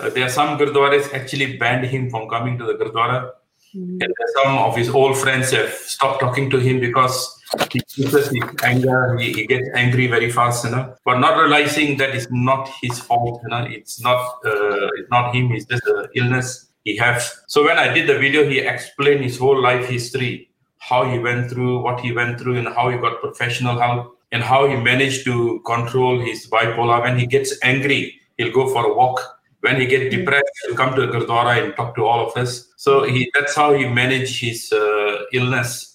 uh, 0.00 0.10
there 0.10 0.24
are 0.26 0.34
some 0.40 0.58
gurdwaras 0.58 1.12
actually 1.14 1.56
banned 1.58 1.86
him 1.86 2.10
from 2.10 2.28
coming 2.28 2.58
to 2.58 2.64
the 2.64 2.74
gurdwara 2.74 3.30
mm-hmm. 3.74 4.00
and 4.00 4.14
some 4.34 4.58
of 4.58 4.76
his 4.76 4.88
old 4.88 5.16
friends 5.16 5.50
have 5.50 5.72
stopped 5.72 6.20
talking 6.20 6.50
to 6.50 6.58
him 6.58 6.80
because 6.80 7.38
he 7.70 7.80
uses 7.96 8.28
his 8.28 8.42
anger, 8.62 9.16
he, 9.18 9.32
he, 9.32 9.46
gets 9.46 9.68
angry 9.74 10.06
very 10.06 10.30
fast, 10.30 10.64
you 10.64 10.70
know, 10.70 10.94
but 11.04 11.18
not 11.18 11.36
realizing 11.38 11.98
that 11.98 12.14
it's 12.14 12.26
not 12.30 12.70
his 12.80 12.98
fault, 12.98 13.40
you 13.42 13.50
know, 13.50 13.64
it's 13.68 14.00
not 14.00 14.20
uh, 14.44 14.88
it's 14.96 15.10
not 15.10 15.34
him, 15.34 15.52
it's 15.52 15.66
just 15.66 15.86
an 15.86 16.06
illness 16.14 16.68
he 16.84 16.96
has. 16.96 17.40
So 17.46 17.64
when 17.64 17.78
I 17.78 17.92
did 17.92 18.08
the 18.08 18.18
video, 18.18 18.48
he 18.48 18.60
explained 18.60 19.22
his 19.22 19.38
whole 19.38 19.60
life 19.60 19.86
history, 19.86 20.50
how 20.78 21.08
he 21.10 21.18
went 21.18 21.50
through, 21.50 21.82
what 21.82 22.00
he 22.00 22.12
went 22.12 22.40
through, 22.40 22.58
and 22.58 22.68
how 22.68 22.88
he 22.88 22.96
got 22.98 23.20
professional 23.20 23.78
help, 23.78 24.18
and 24.32 24.42
how 24.42 24.66
he 24.66 24.76
managed 24.76 25.24
to 25.24 25.60
control 25.66 26.20
his 26.20 26.46
bipolar. 26.48 27.02
When 27.02 27.18
he 27.18 27.26
gets 27.26 27.56
angry, 27.62 28.20
he'll 28.38 28.52
go 28.52 28.68
for 28.68 28.86
a 28.86 28.94
walk. 28.94 29.20
When 29.62 29.80
he 29.80 29.86
get 29.86 30.10
depressed, 30.10 30.52
he'll 30.62 30.76
come 30.76 30.94
to 30.94 31.06
Gurdwara 31.06 31.62
and 31.62 31.74
talk 31.74 31.94
to 31.96 32.04
all 32.04 32.28
of 32.28 32.36
us. 32.36 32.68
So 32.76 33.04
he 33.04 33.30
that's 33.34 33.56
how 33.56 33.72
he 33.74 33.88
managed 33.88 34.40
his 34.40 34.72
uh, 34.72 35.24
illness 35.32 35.92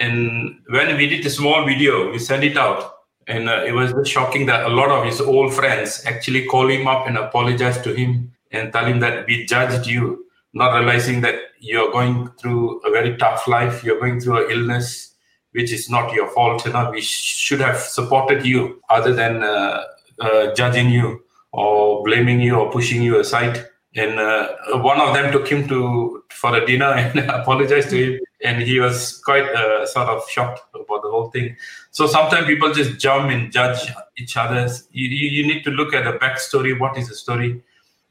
and 0.00 0.62
when 0.68 0.96
we 0.96 1.06
did 1.06 1.24
a 1.26 1.30
small 1.30 1.66
video, 1.66 2.10
we 2.10 2.18
sent 2.18 2.42
it 2.42 2.56
out. 2.56 2.94
And 3.26 3.48
uh, 3.48 3.64
it 3.66 3.72
was 3.72 3.92
just 3.92 4.10
shocking 4.10 4.46
that 4.46 4.64
a 4.64 4.70
lot 4.70 4.88
of 4.88 5.04
his 5.04 5.20
old 5.20 5.52
friends 5.52 6.02
actually 6.06 6.46
call 6.46 6.68
him 6.68 6.88
up 6.88 7.06
and 7.06 7.18
apologize 7.18 7.80
to 7.82 7.94
him 7.94 8.32
and 8.50 8.72
tell 8.72 8.86
him 8.86 8.98
that 9.00 9.26
we 9.26 9.44
judged 9.44 9.86
you, 9.86 10.24
not 10.54 10.74
realizing 10.74 11.20
that 11.20 11.34
you're 11.60 11.92
going 11.92 12.30
through 12.40 12.78
a 12.80 12.90
very 12.90 13.16
tough 13.18 13.46
life, 13.46 13.84
you're 13.84 14.00
going 14.00 14.20
through 14.20 14.46
an 14.46 14.50
illness, 14.50 15.14
which 15.52 15.70
is 15.70 15.90
not 15.90 16.14
your 16.14 16.28
fault. 16.28 16.64
You 16.64 16.72
know, 16.72 16.90
we 16.90 17.02
should 17.02 17.60
have 17.60 17.78
supported 17.78 18.44
you 18.44 18.82
other 18.88 19.12
than 19.12 19.42
uh, 19.42 19.84
uh, 20.18 20.54
judging 20.54 20.88
you 20.88 21.22
or 21.52 22.02
blaming 22.04 22.40
you 22.40 22.56
or 22.56 22.70
pushing 22.70 23.02
you 23.02 23.18
aside. 23.20 23.66
And 23.96 24.18
uh, 24.18 24.48
one 24.78 25.00
of 25.00 25.14
them 25.14 25.32
took 25.32 25.48
him 25.48 25.66
to 25.68 26.24
for 26.30 26.56
a 26.56 26.64
dinner 26.64 26.92
and 26.94 27.18
apologized 27.30 27.90
to 27.90 27.96
him 27.96 28.20
and 28.42 28.62
he 28.62 28.80
was 28.80 29.20
quite 29.24 29.44
uh, 29.44 29.86
sort 29.86 30.08
of 30.08 30.28
shocked 30.28 30.62
about 30.74 31.02
the 31.02 31.10
whole 31.10 31.30
thing. 31.30 31.56
So 31.90 32.06
sometimes 32.06 32.46
people 32.46 32.72
just 32.72 32.98
jump 32.98 33.30
and 33.30 33.52
judge 33.52 33.78
each 34.16 34.36
other. 34.36 34.68
You, 34.92 35.08
you, 35.08 35.46
need 35.46 35.62
to 35.64 35.70
look 35.70 35.92
at 35.92 36.04
the 36.04 36.18
backstory. 36.18 36.78
What 36.78 36.96
is 36.96 37.08
the 37.08 37.14
story? 37.14 37.62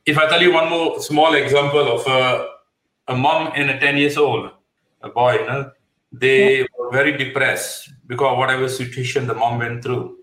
If 0.05 0.17
I 0.17 0.27
tell 0.27 0.41
you 0.41 0.53
one 0.53 0.69
more 0.69 1.01
small 1.01 1.33
example 1.33 1.99
of 1.99 2.07
a, 2.07 3.13
a 3.13 3.15
mom 3.15 3.51
and 3.55 3.71
a 3.71 3.79
10 3.79 3.97
years 3.97 4.17
old, 4.17 4.51
a 5.01 5.09
boy, 5.09 5.33
you 5.33 5.45
know, 5.45 5.71
they 6.11 6.65
were 6.77 6.91
very 6.91 7.17
depressed 7.17 7.91
because 8.07 8.37
whatever 8.37 8.67
situation 8.69 9.27
the 9.27 9.33
mom 9.35 9.59
went 9.59 9.83
through. 9.83 10.17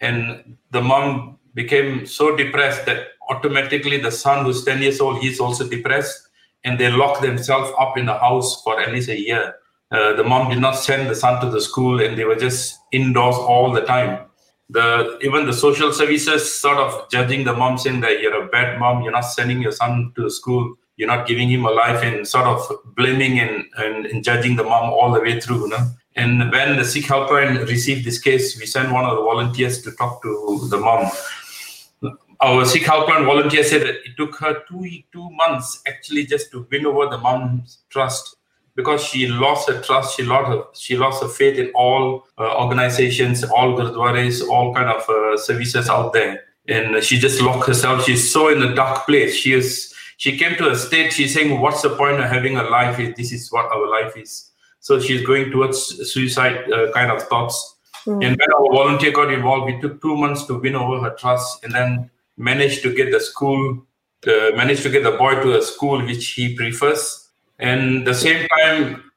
And 0.00 0.56
the 0.70 0.80
mom 0.80 1.38
became 1.54 2.06
so 2.06 2.36
depressed 2.36 2.86
that 2.86 3.08
automatically 3.28 3.98
the 3.98 4.10
son 4.10 4.44
who's 4.44 4.64
10 4.64 4.82
years 4.82 5.00
old, 5.00 5.18
he's 5.18 5.40
also 5.40 5.68
depressed 5.68 6.28
and 6.64 6.78
they 6.78 6.90
locked 6.90 7.22
themselves 7.22 7.70
up 7.78 7.96
in 7.96 8.06
the 8.06 8.18
house 8.18 8.62
for 8.62 8.80
at 8.80 8.92
least 8.92 9.08
a 9.08 9.18
year. 9.18 9.54
Uh, 9.90 10.12
the 10.14 10.22
mom 10.22 10.50
did 10.50 10.60
not 10.60 10.72
send 10.72 11.08
the 11.08 11.14
son 11.14 11.40
to 11.40 11.50
the 11.50 11.60
school, 11.60 12.00
and 12.00 12.16
they 12.16 12.24
were 12.24 12.36
just 12.36 12.78
indoors 12.92 13.34
all 13.34 13.72
the 13.72 13.80
time. 13.80 14.26
The 14.68 15.18
even 15.22 15.46
the 15.46 15.52
social 15.52 15.92
services 15.92 16.60
sort 16.60 16.78
of 16.78 17.10
judging 17.10 17.44
the 17.44 17.54
mom, 17.54 17.76
saying 17.76 18.00
that 18.02 18.20
you're 18.20 18.44
a 18.44 18.46
bad 18.46 18.78
mom, 18.78 19.02
you're 19.02 19.12
not 19.12 19.22
sending 19.22 19.60
your 19.60 19.72
son 19.72 20.12
to 20.14 20.30
school, 20.30 20.76
you're 20.96 21.08
not 21.08 21.26
giving 21.26 21.48
him 21.48 21.64
a 21.64 21.70
life, 21.70 22.04
and 22.04 22.26
sort 22.26 22.46
of 22.46 22.70
blaming 22.94 23.40
and, 23.40 23.64
and, 23.78 24.06
and 24.06 24.22
judging 24.22 24.54
the 24.54 24.62
mom 24.62 24.92
all 24.92 25.12
the 25.12 25.20
way 25.20 25.40
through. 25.40 25.62
You 25.62 25.68
know? 25.70 25.90
And 26.14 26.52
when 26.52 26.76
the 26.76 26.84
Sikh 26.84 27.06
helpline 27.06 27.66
received 27.66 28.04
this 28.04 28.20
case, 28.20 28.56
we 28.60 28.66
sent 28.66 28.92
one 28.92 29.04
of 29.04 29.16
the 29.16 29.22
volunteers 29.22 29.82
to 29.82 29.90
talk 29.92 30.22
to 30.22 30.68
the 30.70 30.78
mom 30.78 31.10
our 32.42 32.64
Sikh 32.64 32.84
helpline 32.84 33.26
volunteer 33.26 33.62
said 33.62 33.82
that 33.82 33.96
it 34.06 34.16
took 34.16 34.36
her 34.36 34.62
two 34.68 34.86
two 35.12 35.30
months 35.30 35.82
actually 35.86 36.26
just 36.26 36.50
to 36.52 36.66
win 36.70 36.86
over 36.86 37.06
the 37.06 37.18
mom's 37.18 37.78
trust 37.90 38.36
because 38.76 39.04
she 39.04 39.26
lost 39.26 39.68
her 39.68 39.80
trust, 39.82 40.16
she 40.16 40.22
lost 40.22 40.48
her, 40.48 40.62
she 40.74 40.96
lost 40.96 41.22
her 41.22 41.28
faith 41.28 41.58
in 41.58 41.70
all 41.74 42.26
uh, 42.38 42.56
organizations, 42.56 43.44
all 43.44 43.76
gurdwaras, 43.76 44.46
all 44.48 44.74
kind 44.74 44.88
of 44.88 45.08
uh, 45.08 45.36
services 45.36 45.88
out 45.88 46.12
there, 46.12 46.44
and 46.68 47.02
she 47.02 47.18
just 47.18 47.40
locked 47.42 47.66
herself. 47.66 48.04
She's 48.04 48.32
so 48.32 48.48
in 48.48 48.62
a 48.62 48.74
dark 48.74 49.06
place. 49.06 49.34
She 49.34 49.52
is. 49.52 49.94
She 50.16 50.36
came 50.36 50.56
to 50.56 50.70
a 50.70 50.76
state. 50.76 51.12
She's 51.12 51.34
saying, 51.34 51.60
"What's 51.60 51.82
the 51.82 51.90
point 51.90 52.20
of 52.20 52.30
having 52.30 52.56
a 52.56 52.62
life? 52.62 52.98
If 52.98 53.16
this 53.16 53.32
is 53.32 53.50
what 53.52 53.66
our 53.66 53.88
life 53.88 54.16
is." 54.16 54.50
So 54.80 54.98
she's 54.98 55.26
going 55.26 55.50
towards 55.50 55.78
suicide 56.10 56.72
uh, 56.72 56.90
kind 56.92 57.10
of 57.10 57.22
thoughts. 57.24 57.76
Mm. 58.06 58.24
And 58.24 58.36
when 58.38 58.52
our 58.52 58.72
volunteer 58.72 59.12
got 59.12 59.30
involved, 59.30 59.66
we 59.66 59.80
took 59.80 60.00
two 60.00 60.16
months 60.16 60.46
to 60.46 60.58
win 60.58 60.74
over 60.74 61.00
her 61.00 61.14
trust, 61.16 61.64
and 61.64 61.74
then 61.74 62.10
managed 62.40 62.82
to 62.82 62.94
get 62.94 63.12
the 63.12 63.20
school, 63.20 63.86
uh, 64.26 64.50
managed 64.56 64.82
to 64.82 64.90
get 64.90 65.02
the 65.04 65.12
boy 65.12 65.34
to 65.42 65.58
a 65.58 65.62
school 65.62 66.02
which 66.04 66.30
he 66.30 66.56
prefers. 66.56 67.28
And 67.58 68.06
the 68.06 68.14
same 68.14 68.46
time, 68.58 69.10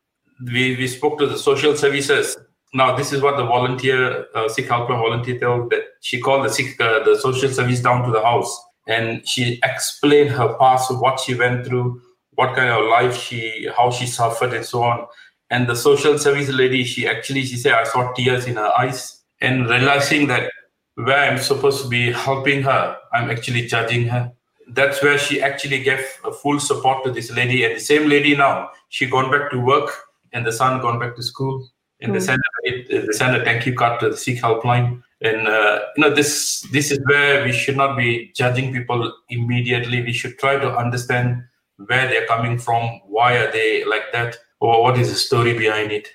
we, 0.46 0.76
we 0.76 0.88
spoke 0.88 1.18
to 1.20 1.28
the 1.28 1.38
social 1.38 1.76
services. 1.78 2.38
Now, 2.74 2.96
this 2.96 3.14
is 3.14 3.22
what 3.22 3.38
the 3.38 3.46
volunteer, 3.46 4.26
uh, 4.36 4.50
Sikh 4.50 4.68
helpline 4.68 5.00
volunteer 5.00 5.40
told 5.40 5.70
that 5.70 5.84
she 6.02 6.20
called 6.20 6.46
the 6.46 6.50
Sikh, 6.50 6.80
uh, 6.82 7.04
the 7.04 7.18
social 7.18 7.50
service 7.50 7.80
down 7.80 8.04
to 8.04 8.12
the 8.12 8.22
house 8.22 8.52
and 8.88 9.28
she 9.28 9.60
explained 9.64 10.32
her 10.32 10.56
past, 10.60 10.92
what 10.92 11.20
she 11.20 11.36
went 11.36 11.66
through, 11.66 12.02
what 12.32 12.56
kind 12.56 12.70
of 12.70 12.86
life 12.90 13.16
she, 13.16 13.70
how 13.78 13.92
she 13.92 14.06
suffered 14.06 14.54
and 14.54 14.66
so 14.66 14.84
on. 14.84 15.06
And 15.50 15.68
the 15.68 15.76
social 15.76 16.18
service 16.18 16.50
lady, 16.50 16.84
she 16.84 17.08
actually, 17.08 17.46
she 17.46 17.56
said, 17.56 17.74
I 17.74 17.84
saw 17.86 18.12
tears 18.14 18.46
in 18.46 18.56
her 18.56 18.72
eyes 18.78 19.22
and 19.40 19.70
realizing 19.70 20.28
that 20.28 20.52
where 20.96 21.18
I'm 21.18 21.38
supposed 21.38 21.82
to 21.84 21.90
be 21.90 22.12
helping 22.12 22.64
her, 22.64 22.98
I'm 23.14 23.30
actually 23.30 23.68
judging 23.68 24.08
her. 24.08 24.32
That's 24.70 25.02
where 25.04 25.18
she 25.18 25.42
actually 25.42 25.84
gave 25.84 26.00
full 26.42 26.60
support 26.60 27.04
to 27.04 27.12
this 27.12 27.32
lady. 27.32 27.66
And 27.66 27.76
the 27.76 27.80
same 27.80 28.10
lady 28.10 28.36
now, 28.36 28.70
she 28.90 29.08
gone 29.08 29.32
back 29.32 29.52
to 29.52 29.60
work 29.60 29.92
and 30.32 30.46
the 30.46 30.52
son 30.52 30.82
gone 30.82 31.00
back 31.00 31.16
to 31.16 31.24
school. 31.24 31.68
And 32.02 32.12
mm. 32.12 32.16
they, 32.16 32.20
send 32.20 32.42
a, 32.66 32.84
they 32.84 33.12
send 33.12 33.36
a 33.36 33.44
thank 33.44 33.66
you 33.66 33.74
card 33.74 34.00
to 34.00 34.10
the 34.10 34.18
Sikh 34.18 34.42
helpline. 34.42 35.04
And 35.22 35.48
uh, 35.48 35.80
you 35.96 36.02
know 36.02 36.14
this 36.14 36.68
this 36.74 36.92
is 36.92 37.00
where 37.06 37.46
we 37.46 37.54
should 37.54 37.78
not 37.78 37.98
be 37.98 38.32
judging 38.36 38.74
people 38.74 39.14
immediately. 39.30 40.02
We 40.02 40.12
should 40.12 40.38
try 40.38 40.58
to 40.58 40.76
understand 40.76 41.44
where 41.78 42.08
they're 42.10 42.28
coming 42.28 42.58
from, 42.60 43.00
why 43.06 43.38
are 43.38 43.52
they 43.52 43.86
like 43.86 44.12
that, 44.12 44.38
or 44.60 44.84
what 44.84 44.98
is 44.98 45.10
the 45.10 45.16
story 45.16 45.58
behind 45.58 45.94
it 45.94 46.10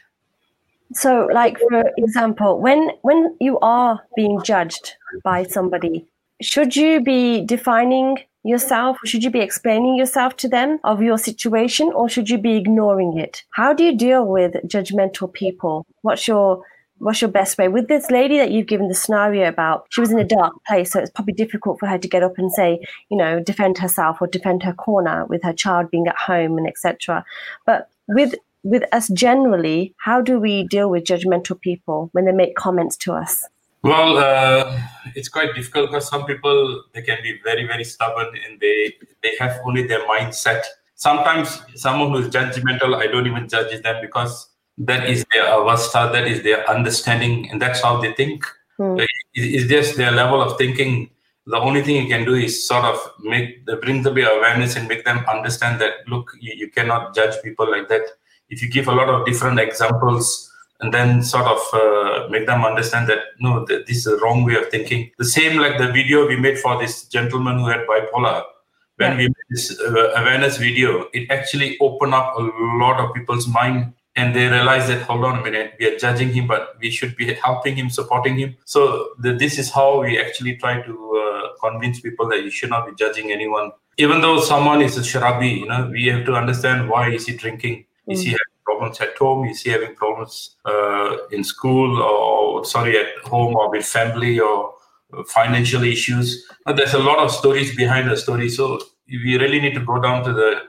so 0.92 1.28
like 1.32 1.58
for 1.58 1.84
example 1.96 2.60
when 2.60 2.90
when 3.02 3.36
you 3.40 3.58
are 3.60 4.00
being 4.16 4.40
judged 4.42 4.94
by 5.22 5.42
somebody 5.42 6.06
should 6.40 6.76
you 6.76 7.00
be 7.00 7.44
defining 7.44 8.18
yourself? 8.44 8.96
Should 9.04 9.24
you 9.24 9.30
be 9.30 9.40
explaining 9.40 9.96
yourself 9.96 10.36
to 10.36 10.48
them 10.48 10.78
of 10.84 11.02
your 11.02 11.18
situation 11.18 11.92
or 11.92 12.08
should 12.08 12.30
you 12.30 12.38
be 12.38 12.56
ignoring 12.56 13.18
it? 13.18 13.44
How 13.50 13.72
do 13.72 13.84
you 13.84 13.96
deal 13.96 14.26
with 14.26 14.54
judgmental 14.66 15.32
people? 15.32 15.86
What's 16.02 16.28
your 16.28 16.62
what's 16.98 17.20
your 17.20 17.30
best 17.30 17.58
way? 17.58 17.68
With 17.68 17.86
this 17.86 18.10
lady 18.10 18.38
that 18.38 18.50
you've 18.50 18.66
given 18.66 18.88
the 18.88 18.94
scenario 18.94 19.48
about 19.48 19.86
she 19.90 20.00
was 20.00 20.10
in 20.10 20.18
a 20.18 20.24
dark 20.24 20.54
place 20.66 20.92
so 20.92 21.00
it's 21.00 21.10
probably 21.10 21.34
difficult 21.34 21.78
for 21.78 21.86
her 21.86 21.98
to 21.98 22.08
get 22.08 22.22
up 22.22 22.38
and 22.38 22.52
say 22.52 22.80
you 23.10 23.16
know 23.16 23.40
defend 23.40 23.78
herself 23.78 24.18
or 24.20 24.26
defend 24.26 24.62
her 24.62 24.72
corner 24.72 25.24
with 25.26 25.42
her 25.42 25.52
child 25.52 25.90
being 25.90 26.08
at 26.08 26.16
home 26.16 26.58
and 26.58 26.66
etc 26.66 27.24
but 27.66 27.88
with 28.08 28.34
with 28.68 28.84
us 28.92 29.08
generally, 29.08 29.94
how 29.98 30.20
do 30.20 30.38
we 30.38 30.64
deal 30.68 30.90
with 30.90 31.04
judgmental 31.04 31.60
people 31.60 32.10
when 32.12 32.26
they 32.26 32.32
make 32.32 32.54
comments 32.54 32.96
to 32.98 33.14
us? 33.14 33.44
Well, 33.82 34.18
uh, 34.18 34.78
it's 35.14 35.28
quite 35.28 35.54
difficult 35.54 35.90
because 35.90 36.08
some 36.08 36.26
people 36.26 36.82
they 36.92 37.02
can 37.02 37.18
be 37.22 37.38
very 37.44 37.66
very 37.66 37.84
stubborn 37.84 38.28
and 38.44 38.60
they 38.60 38.94
they 39.22 39.32
have 39.38 39.58
only 39.64 39.86
their 39.86 40.04
mindset. 40.06 40.62
Sometimes 40.96 41.62
someone 41.74 42.10
who 42.10 42.18
is 42.18 42.28
judgmental, 42.28 42.96
I 42.96 43.06
don't 43.06 43.26
even 43.26 43.48
judge 43.48 43.82
them 43.82 43.96
because 44.02 44.48
that 44.78 45.08
is 45.08 45.24
their 45.32 45.44
avastha, 45.44 46.12
that 46.12 46.26
is 46.26 46.42
their 46.42 46.68
understanding, 46.68 47.48
and 47.50 47.62
that's 47.62 47.80
how 47.80 48.00
they 48.00 48.12
think. 48.12 48.44
Hmm. 48.76 48.96
It's 49.34 49.68
just 49.70 49.96
their 49.96 50.12
level 50.12 50.42
of 50.42 50.58
thinking. 50.58 51.10
the 51.52 51.58
only 51.66 51.82
thing 51.84 51.96
you 51.96 52.08
can 52.08 52.24
do 52.28 52.34
is 52.46 52.54
sort 52.70 52.84
of 52.84 52.96
make 53.32 53.64
bring 53.82 54.02
the 54.06 54.10
awareness 54.10 54.76
and 54.76 54.86
make 54.86 55.04
them 55.04 55.20
understand 55.34 55.80
that 55.82 55.94
look, 56.06 56.32
you, 56.38 56.52
you 56.54 56.68
cannot 56.70 57.14
judge 57.14 57.36
people 57.42 57.70
like 57.74 57.88
that. 57.92 58.02
If 58.50 58.62
you 58.62 58.68
give 58.68 58.88
a 58.88 58.92
lot 58.92 59.08
of 59.08 59.26
different 59.26 59.60
examples 59.60 60.52
and 60.80 60.94
then 60.94 61.22
sort 61.22 61.46
of 61.46 61.58
uh, 61.72 62.28
make 62.30 62.46
them 62.46 62.64
understand 62.64 63.08
that 63.08 63.18
no, 63.40 63.64
that 63.66 63.86
this 63.86 63.98
is 63.98 64.06
a 64.06 64.16
wrong 64.18 64.44
way 64.44 64.54
of 64.56 64.68
thinking. 64.68 65.10
The 65.18 65.24
same 65.24 65.58
like 65.58 65.78
the 65.78 65.90
video 65.92 66.26
we 66.26 66.36
made 66.36 66.58
for 66.58 66.78
this 66.78 67.04
gentleman 67.04 67.58
who 67.58 67.66
had 67.66 67.86
bipolar. 67.86 68.44
When 68.96 69.12
yeah. 69.12 69.16
we 69.16 69.22
made 69.24 69.48
this 69.50 69.78
uh, 69.80 70.12
awareness 70.16 70.56
video, 70.56 71.08
it 71.12 71.30
actually 71.30 71.76
opened 71.80 72.14
up 72.14 72.34
a 72.36 72.42
lot 72.82 73.00
of 73.00 73.14
people's 73.14 73.46
mind 73.46 73.92
and 74.16 74.34
they 74.34 74.48
realize 74.48 74.88
that 74.88 75.02
hold 75.02 75.24
on 75.24 75.38
a 75.38 75.42
minute 75.42 75.74
we 75.78 75.86
are 75.86 75.96
judging 75.96 76.32
him 76.32 76.48
but 76.48 76.76
we 76.80 76.90
should 76.90 77.14
be 77.14 77.34
helping 77.34 77.76
him 77.76 77.88
supporting 77.88 78.36
him 78.36 78.56
so 78.64 79.10
the, 79.20 79.32
this 79.32 79.58
is 79.58 79.70
how 79.70 80.00
we 80.00 80.18
actually 80.18 80.56
try 80.56 80.82
to 80.82 80.94
uh, 81.22 81.48
convince 81.60 82.00
people 82.00 82.28
that 82.28 82.42
you 82.42 82.50
should 82.50 82.68
not 82.68 82.84
be 82.84 82.92
judging 82.96 83.30
anyone 83.30 83.70
even 83.98 84.20
though 84.20 84.40
someone 84.40 84.80
is 84.80 84.96
a 84.96 85.00
sharabi 85.00 85.60
you 85.60 85.66
know 85.66 85.88
we 85.92 86.06
have 86.06 86.24
to 86.24 86.34
understand 86.34 86.88
why 86.88 87.10
is 87.10 87.26
he 87.26 87.36
drinking. 87.36 87.84
Is 88.10 88.22
he 88.22 88.30
having 88.30 88.58
problems 88.64 89.00
at 89.00 89.16
home 89.16 89.46
is 89.48 89.62
he 89.62 89.70
having 89.70 89.94
problems 89.94 90.56
uh, 90.64 91.16
in 91.30 91.42
school 91.44 92.02
or 92.02 92.64
sorry 92.64 92.96
at 92.98 93.08
home 93.24 93.54
or 93.56 93.70
with 93.70 93.84
family 93.84 94.38
or 94.38 94.74
financial 95.26 95.82
issues 95.84 96.46
there's 96.76 96.94
a 96.94 96.98
lot 96.98 97.18
of 97.18 97.30
stories 97.30 97.74
behind 97.74 98.10
the 98.10 98.16
story 98.16 98.48
so 98.48 98.78
we 99.08 99.38
really 99.38 99.60
need 99.60 99.74
to 99.74 99.80
go 99.80 100.00
down 100.00 100.22
to 100.22 100.32
the 100.32 100.60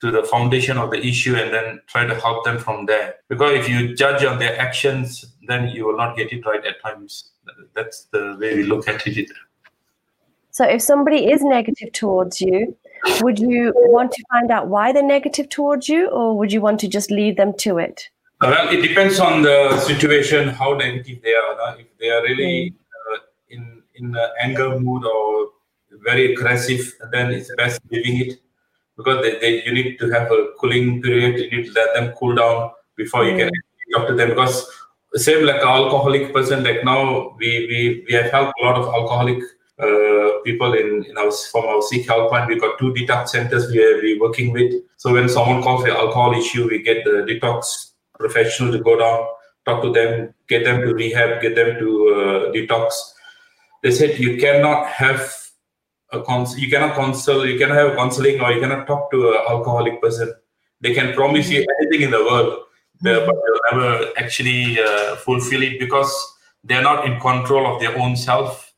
to 0.00 0.10
the 0.10 0.22
foundation 0.22 0.78
of 0.78 0.90
the 0.90 1.06
issue 1.06 1.34
and 1.36 1.52
then 1.52 1.80
try 1.86 2.06
to 2.06 2.14
help 2.14 2.44
them 2.44 2.58
from 2.58 2.86
there. 2.86 3.16
Because 3.28 3.52
if 3.52 3.68
you 3.68 3.94
judge 3.94 4.24
on 4.24 4.38
their 4.38 4.58
actions, 4.58 5.24
then 5.46 5.68
you 5.68 5.86
will 5.86 5.96
not 5.96 6.16
get 6.16 6.32
it 6.32 6.44
right 6.46 6.64
at 6.64 6.80
times. 6.82 7.32
That's 7.74 8.04
the 8.12 8.36
way 8.40 8.56
we 8.56 8.62
look 8.62 8.88
at 8.88 9.06
it. 9.06 9.30
So 10.52 10.64
if 10.64 10.82
somebody 10.82 11.30
is 11.30 11.42
negative 11.42 11.92
towards 11.92 12.40
you, 12.40 12.76
would 13.20 13.38
you 13.38 13.72
want 13.76 14.12
to 14.12 14.24
find 14.30 14.50
out 14.50 14.68
why 14.68 14.92
they're 14.92 15.02
negative 15.02 15.48
towards 15.48 15.88
you, 15.88 16.08
or 16.08 16.36
would 16.36 16.52
you 16.52 16.60
want 16.60 16.80
to 16.80 16.88
just 16.88 17.10
leave 17.10 17.36
them 17.36 17.52
to 17.58 17.78
it? 17.78 18.08
Well, 18.40 18.68
it 18.68 18.80
depends 18.80 19.20
on 19.20 19.42
the 19.42 19.78
situation, 19.80 20.48
how 20.48 20.74
negative 20.74 21.22
they 21.22 21.34
are. 21.34 21.78
If 21.78 21.86
they 21.98 22.10
are 22.10 22.22
really 22.22 22.74
uh, 23.12 23.18
in 23.50 23.82
in 23.96 24.16
anger 24.40 24.78
mood 24.78 25.04
or 25.04 25.50
very 26.04 26.32
aggressive, 26.32 26.92
then 27.12 27.32
it's 27.32 27.54
best 27.56 27.80
leaving 27.90 28.20
it 28.20 28.40
because 28.96 29.22
they, 29.22 29.38
they, 29.38 29.64
you 29.64 29.72
need 29.72 29.98
to 29.98 30.10
have 30.10 30.30
a 30.30 30.48
cooling 30.58 31.02
period. 31.02 31.38
You 31.38 31.50
need 31.58 31.66
to 31.66 31.72
let 31.72 31.94
them 31.94 32.14
cool 32.18 32.34
down 32.34 32.70
before 32.96 33.24
you 33.24 33.36
can 33.36 33.48
mm. 33.48 33.98
talk 33.98 34.08
to 34.08 34.14
them. 34.14 34.30
Because 34.30 34.66
same 35.14 35.44
like 35.44 35.60
alcoholic 35.60 36.32
person, 36.32 36.64
like 36.64 36.84
now 36.84 37.36
we 37.38 37.66
we, 37.70 38.04
we 38.08 38.14
have 38.14 38.30
helped 38.30 38.54
a 38.60 38.64
lot 38.64 38.76
of 38.76 38.86
alcoholic 38.86 39.38
uh, 39.38 39.44
people 40.44 40.74
in, 40.74 41.04
in 41.04 41.16
our 41.18 41.30
from 41.50 41.64
our 41.66 41.82
Sikh 41.82 42.06
helpline. 42.06 42.48
We 42.48 42.58
got 42.58 42.78
two 42.78 42.92
detox 42.92 43.28
centers 43.30 43.70
we 43.70 43.82
are 43.84 44.00
we 44.00 44.18
working 44.18 44.52
with. 44.52 44.74
So 44.96 45.12
when 45.12 45.28
someone 45.28 45.62
calls 45.62 45.84
the 45.84 45.92
alcohol 45.92 46.34
issue, 46.34 46.68
we 46.68 46.82
get 46.82 47.04
the 47.04 47.26
detox 47.28 47.92
professional 48.18 48.72
to 48.72 48.78
go 48.78 48.98
down, 48.98 49.26
talk 49.64 49.82
to 49.82 49.92
them, 49.92 50.34
get 50.48 50.64
them 50.64 50.80
to 50.82 50.94
rehab, 50.94 51.40
get 51.40 51.54
them 51.54 51.78
to 51.78 51.88
uh, 52.08 52.52
detox. 52.52 52.92
They 53.82 53.90
said 53.90 54.18
you 54.18 54.36
cannot 54.36 54.86
have 54.88 55.34
a 56.12 56.22
cons- 56.22 56.58
you 56.58 56.68
cannot 56.70 56.94
console, 56.94 57.46
you 57.46 57.58
cannot 57.58 57.76
have 57.76 57.96
counseling, 57.96 58.40
or 58.40 58.52
you 58.52 58.60
cannot 58.60 58.86
talk 58.86 59.10
to 59.12 59.30
an 59.30 59.38
alcoholic 59.48 60.02
person. 60.02 60.32
They 60.80 60.92
can 60.94 61.14
promise 61.14 61.48
you 61.48 61.60
mm-hmm. 61.60 61.86
anything 61.86 62.02
in 62.02 62.10
the 62.10 62.24
world, 62.24 62.64
mm-hmm. 63.02 63.26
but 63.26 63.34
they'll 63.34 63.80
never 63.80 64.12
actually 64.18 64.80
uh, 64.80 65.16
fulfill 65.16 65.62
it 65.62 65.78
because 65.78 66.12
they're 66.64 66.82
not 66.82 67.06
in 67.06 67.18
control 67.20 67.66
of 67.72 67.80
their 67.80 67.96
own 67.98 68.16
self. 68.16 68.69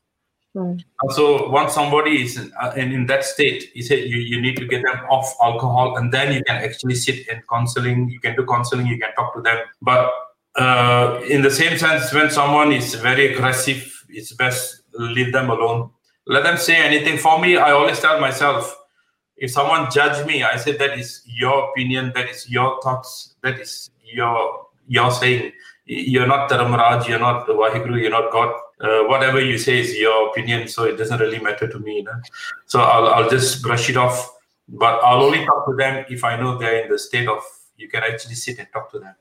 So 1.09 1.49
once 1.49 1.73
somebody 1.73 2.23
is 2.23 2.37
in, 2.37 2.51
uh, 2.61 2.73
in, 2.75 2.91
in, 2.91 3.05
that 3.07 3.25
state, 3.25 3.71
you 3.75 3.81
say 3.81 4.05
you, 4.05 4.17
you 4.17 4.39
need 4.39 4.55
to 4.57 4.67
get 4.67 4.83
them 4.83 4.99
off 5.09 5.33
alcohol, 5.41 5.97
and 5.97 6.13
then 6.13 6.31
you 6.31 6.43
can 6.43 6.57
actually 6.57 6.95
sit 6.95 7.27
in 7.27 7.41
counseling. 7.49 8.09
You 8.09 8.19
can 8.19 8.35
do 8.35 8.45
counseling. 8.45 8.85
You 8.85 8.99
can 8.99 9.13
talk 9.15 9.33
to 9.35 9.41
them. 9.41 9.57
But 9.81 10.11
uh, 10.55 11.21
in 11.27 11.41
the 11.41 11.49
same 11.49 11.77
sense, 11.77 12.13
when 12.13 12.29
someone 12.29 12.71
is 12.71 12.93
very 12.95 13.33
aggressive, 13.33 13.89
it's 14.09 14.31
best 14.33 14.81
leave 14.93 15.31
them 15.31 15.49
alone 15.49 15.89
let 16.27 16.43
them 16.43 16.57
say 16.57 16.75
anything 16.75 17.17
for 17.17 17.39
me 17.39 17.57
i 17.57 17.71
always 17.71 17.99
tell 17.99 18.19
myself 18.19 18.77
if 19.37 19.51
someone 19.51 19.89
judge 19.91 20.25
me 20.25 20.43
i 20.43 20.55
say 20.55 20.75
that 20.77 20.97
is 20.97 21.21
your 21.25 21.69
opinion 21.69 22.11
that 22.15 22.29
is 22.29 22.49
your 22.49 22.81
thoughts 22.81 23.35
that 23.41 23.59
is 23.59 23.89
your 24.03 24.67
your 24.87 25.11
saying 25.11 25.51
you're 25.85 26.27
not 26.27 26.49
Dharamraj, 26.49 27.07
you're 27.09 27.19
not 27.19 27.45
Waheguru, 27.47 27.99
you're 28.01 28.09
not 28.09 28.31
God 28.31 28.57
uh, 28.83 29.03
whatever 29.03 29.39
you 29.39 29.57
say 29.57 29.79
is 29.79 29.97
your 29.97 30.29
opinion, 30.29 30.67
so 30.67 30.83
it 30.83 30.97
doesn't 30.97 31.19
really 31.19 31.39
matter 31.39 31.67
to 31.67 31.79
me. 31.79 31.97
You 31.97 32.03
know? 32.03 32.19
So 32.65 32.81
I'll, 32.81 33.07
I'll 33.07 33.29
just 33.29 33.61
brush 33.63 33.89
it 33.89 33.97
off. 33.97 34.29
But 34.69 35.03
I'll 35.03 35.23
only 35.23 35.45
talk 35.45 35.65
to 35.67 35.75
them 35.75 36.05
if 36.09 36.23
I 36.23 36.39
know 36.39 36.57
they're 36.57 36.83
in 36.83 36.89
the 36.89 36.97
state 36.97 37.27
of 37.27 37.43
you 37.77 37.89
can 37.89 38.03
actually 38.03 38.35
sit 38.35 38.59
and 38.59 38.67
talk 38.71 38.91
to 38.91 38.99
them. 38.99 39.15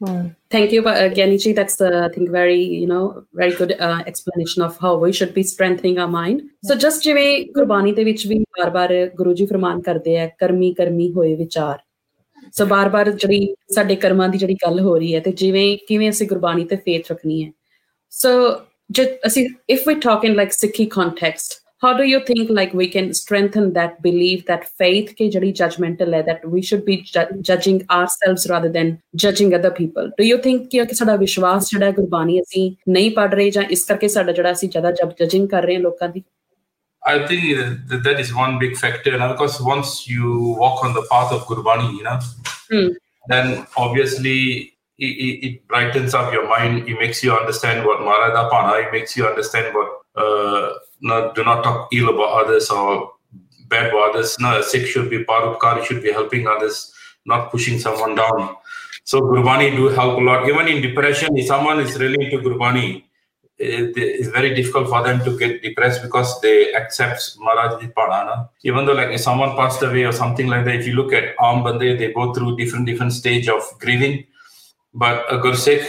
Hmm. 0.00 0.28
Thank 0.50 0.72
you, 0.72 0.82
but 0.82 0.96
uh, 0.98 1.08
Gyaniji. 1.08 1.54
That's 1.54 1.80
uh, 1.80 2.02
I 2.04 2.14
think 2.14 2.28
very 2.30 2.62
you 2.62 2.86
know 2.86 3.24
very 3.32 3.54
good 3.54 3.72
uh, 3.80 4.02
explanation 4.06 4.62
of 4.62 4.76
how 4.78 4.96
we 4.96 5.12
should 5.12 5.32
be 5.32 5.42
strengthening 5.42 5.98
our 5.98 6.08
mind. 6.08 6.42
So 6.62 6.76
just 6.76 7.02
ਜਿਵੇਂ 7.02 7.28
ਗੁਰਬਾਣੀ 7.54 7.92
ਦੇ 7.92 8.04
ਵਿੱਚ 8.04 8.26
ਵੀ 8.26 8.38
ਬਾਰ-ਬਾਰ 8.58 8.94
ਗੁਰੂ 9.16 9.32
ਜੀ 9.34 9.46
ਫਰਮਾਨ 9.46 9.80
ਕਰਦੇ 9.82 10.18
ਆ 10.20 10.26
ਕਰਮੀ 10.38 10.72
ਕਰਮੀ 10.74 11.10
ਹੋਏ 11.12 11.34
ਵਿਚਾਰ 11.36 11.78
ਸੋ 12.56 12.66
ਬਾਰ-ਬਾਰ 12.66 13.10
ਜਿਹੜੀ 13.10 13.54
ਸਾਡੇ 13.74 13.96
ਕਰਮਾਂ 13.96 14.28
ਦੀ 14.28 14.38
ਜਿਹੜੀ 14.38 14.54
ਗੱਲ 14.54 14.80
ਹੋ 14.80 14.96
ਰਹੀ 14.98 15.14
ਹੈ 15.14 15.20
ਤੇ 15.20 15.32
ਜਿਵੇਂ 15.32 15.66
ਕਿਵੇਂ 15.88 16.10
ਅਸੀਂ 16.10 16.28
te 16.28 16.76
faith 16.76 17.10
rakni 17.12 17.42
hai. 17.44 17.52
So 18.22 18.32
ਜੇ 18.91 19.05
ਅਸੀਂ 19.27 19.47
if 19.69 19.87
we 19.87 19.95
talk 19.95 20.25
in 20.25 20.35
like 20.35 20.51
ਸਿੱਖੀ 20.51 20.85
context 20.85 21.61
how 21.83 21.97
do 21.97 22.03
you 22.03 22.19
think 22.25 22.49
like 22.49 22.73
we 22.73 22.87
can 22.87 23.13
strengthen 23.13 23.73
that 23.73 24.01
belief 24.01 24.41
that 24.45 24.65
faith 24.81 25.07
ke 25.19 25.27
jadi 25.35 25.47
judgmental 25.59 26.15
hai 26.17 26.21
that 26.27 26.43
we 26.55 26.61
should 26.67 26.83
be 26.89 26.97
ju- 27.13 27.37
judging 27.49 27.79
ourselves 27.95 28.45
rather 28.51 28.69
than 28.75 28.91
judging 29.23 29.55
other 29.59 29.71
people 29.79 30.11
do 30.19 30.27
you 30.27 30.37
think 30.43 30.67
ਕਿ 30.71 30.93
ਸਾਡਾ 30.93 31.15
ਵਿਸ਼ਵਾਸ 31.15 31.69
ਜਿਹੜਾ 31.71 31.91
ਗੁਰਬਾਣੀ 31.91 32.39
ਅਸੀਂ 32.41 32.63
ਨਹੀਂ 32.89 33.11
ਪੜ 33.15 33.33
ਰਹੇ 33.33 33.49
ਜਾਂ 33.51 33.63
ਇਸ 33.77 33.83
ਕਰਕੇ 33.85 34.07
ਸਾਡਾ 34.07 34.31
ਜਿਹੜਾ 34.31 34.51
ਅਸੀਂ 34.51 34.69
ਜ਼ਿਆਦਾ 34.69 34.91
ਜਜਿੰਗ 35.21 35.47
ਕਰ 35.49 35.63
ਰਹੇ 35.63 35.75
ਹਾਂ 35.75 35.81
ਲੋਕਾਂ 35.81 36.09
ਦੀ 36.09 36.23
I 37.03 37.13
think 37.29 37.45
that, 37.91 38.01
that 38.05 38.19
is 38.19 38.27
one 38.39 38.59
big 38.59 38.73
factor 38.79 39.11
now 39.19 39.27
because 39.29 39.55
once 39.67 39.93
you 40.07 40.33
walk 40.57 40.83
on 40.87 40.91
the 40.97 41.01
path 41.11 41.31
of 41.37 41.39
Gurbani, 41.51 41.87
you 41.93 42.03
know, 42.07 42.17
hmm. 42.73 42.89
then 43.31 43.47
obviously 43.85 44.35
it, 44.98 45.04
it, 45.04 45.46
it, 45.46 45.68
brightens 45.68 46.14
up 46.14 46.32
your 46.32 46.48
mind. 46.48 46.88
It 46.88 46.98
makes 46.98 47.22
you 47.22 47.32
understand 47.32 47.84
what 47.84 48.00
Marada 48.00 48.50
Pana, 48.50 48.86
it 48.86 48.92
makes 48.92 49.16
you 49.16 49.26
understand 49.26 49.74
what 49.74 49.88
uh, 50.16 50.72
not, 51.00 51.34
do 51.34 51.44
not 51.44 51.62
talk 51.62 51.88
ill 51.92 52.08
about 52.08 52.44
others 52.44 52.70
or 52.70 53.12
bad 53.68 53.90
about 53.90 54.10
others. 54.10 54.36
No, 54.40 54.58
a 54.58 54.62
Sikh 54.62 54.86
should 54.86 55.10
be 55.10 55.24
parupkar, 55.24 55.84
should 55.84 56.02
be 56.02 56.12
helping 56.12 56.46
others, 56.46 56.94
not 57.26 57.50
pushing 57.50 57.78
someone 57.78 58.14
down. 58.14 58.56
So 59.04 59.20
Gurbani 59.20 59.76
do 59.76 59.88
help 59.88 60.18
a 60.18 60.22
lot. 60.22 60.48
Even 60.48 60.66
in 60.68 60.82
depression, 60.82 61.36
if 61.36 61.46
someone 61.46 61.80
is 61.80 61.98
really 61.98 62.24
into 62.24 62.38
Gurbani, 62.38 63.04
it's 63.58 64.28
very 64.28 64.54
difficult 64.54 64.88
for 64.88 65.02
them 65.02 65.24
to 65.24 65.38
get 65.38 65.62
depressed 65.62 66.02
because 66.02 66.40
they 66.42 66.74
accept 66.74 67.36
Maharaj 67.38 67.82
Padana. 67.96 68.48
Even 68.64 68.84
though 68.84 68.92
like 68.92 69.10
if 69.10 69.20
someone 69.20 69.56
passed 69.56 69.82
away 69.82 70.04
or 70.04 70.12
something 70.12 70.46
like 70.46 70.64
that, 70.64 70.74
if 70.74 70.86
you 70.86 70.94
look 70.94 71.12
at 71.12 71.36
Aam 71.38 71.64
Bande, 71.64 71.98
they 71.98 72.12
go 72.12 72.34
through 72.34 72.56
different 72.56 72.86
different 72.86 73.12
stage 73.12 73.48
of 73.48 73.62
grieving. 73.78 74.24
But 74.96 75.30
a 75.30 75.38
Gursikh 75.38 75.86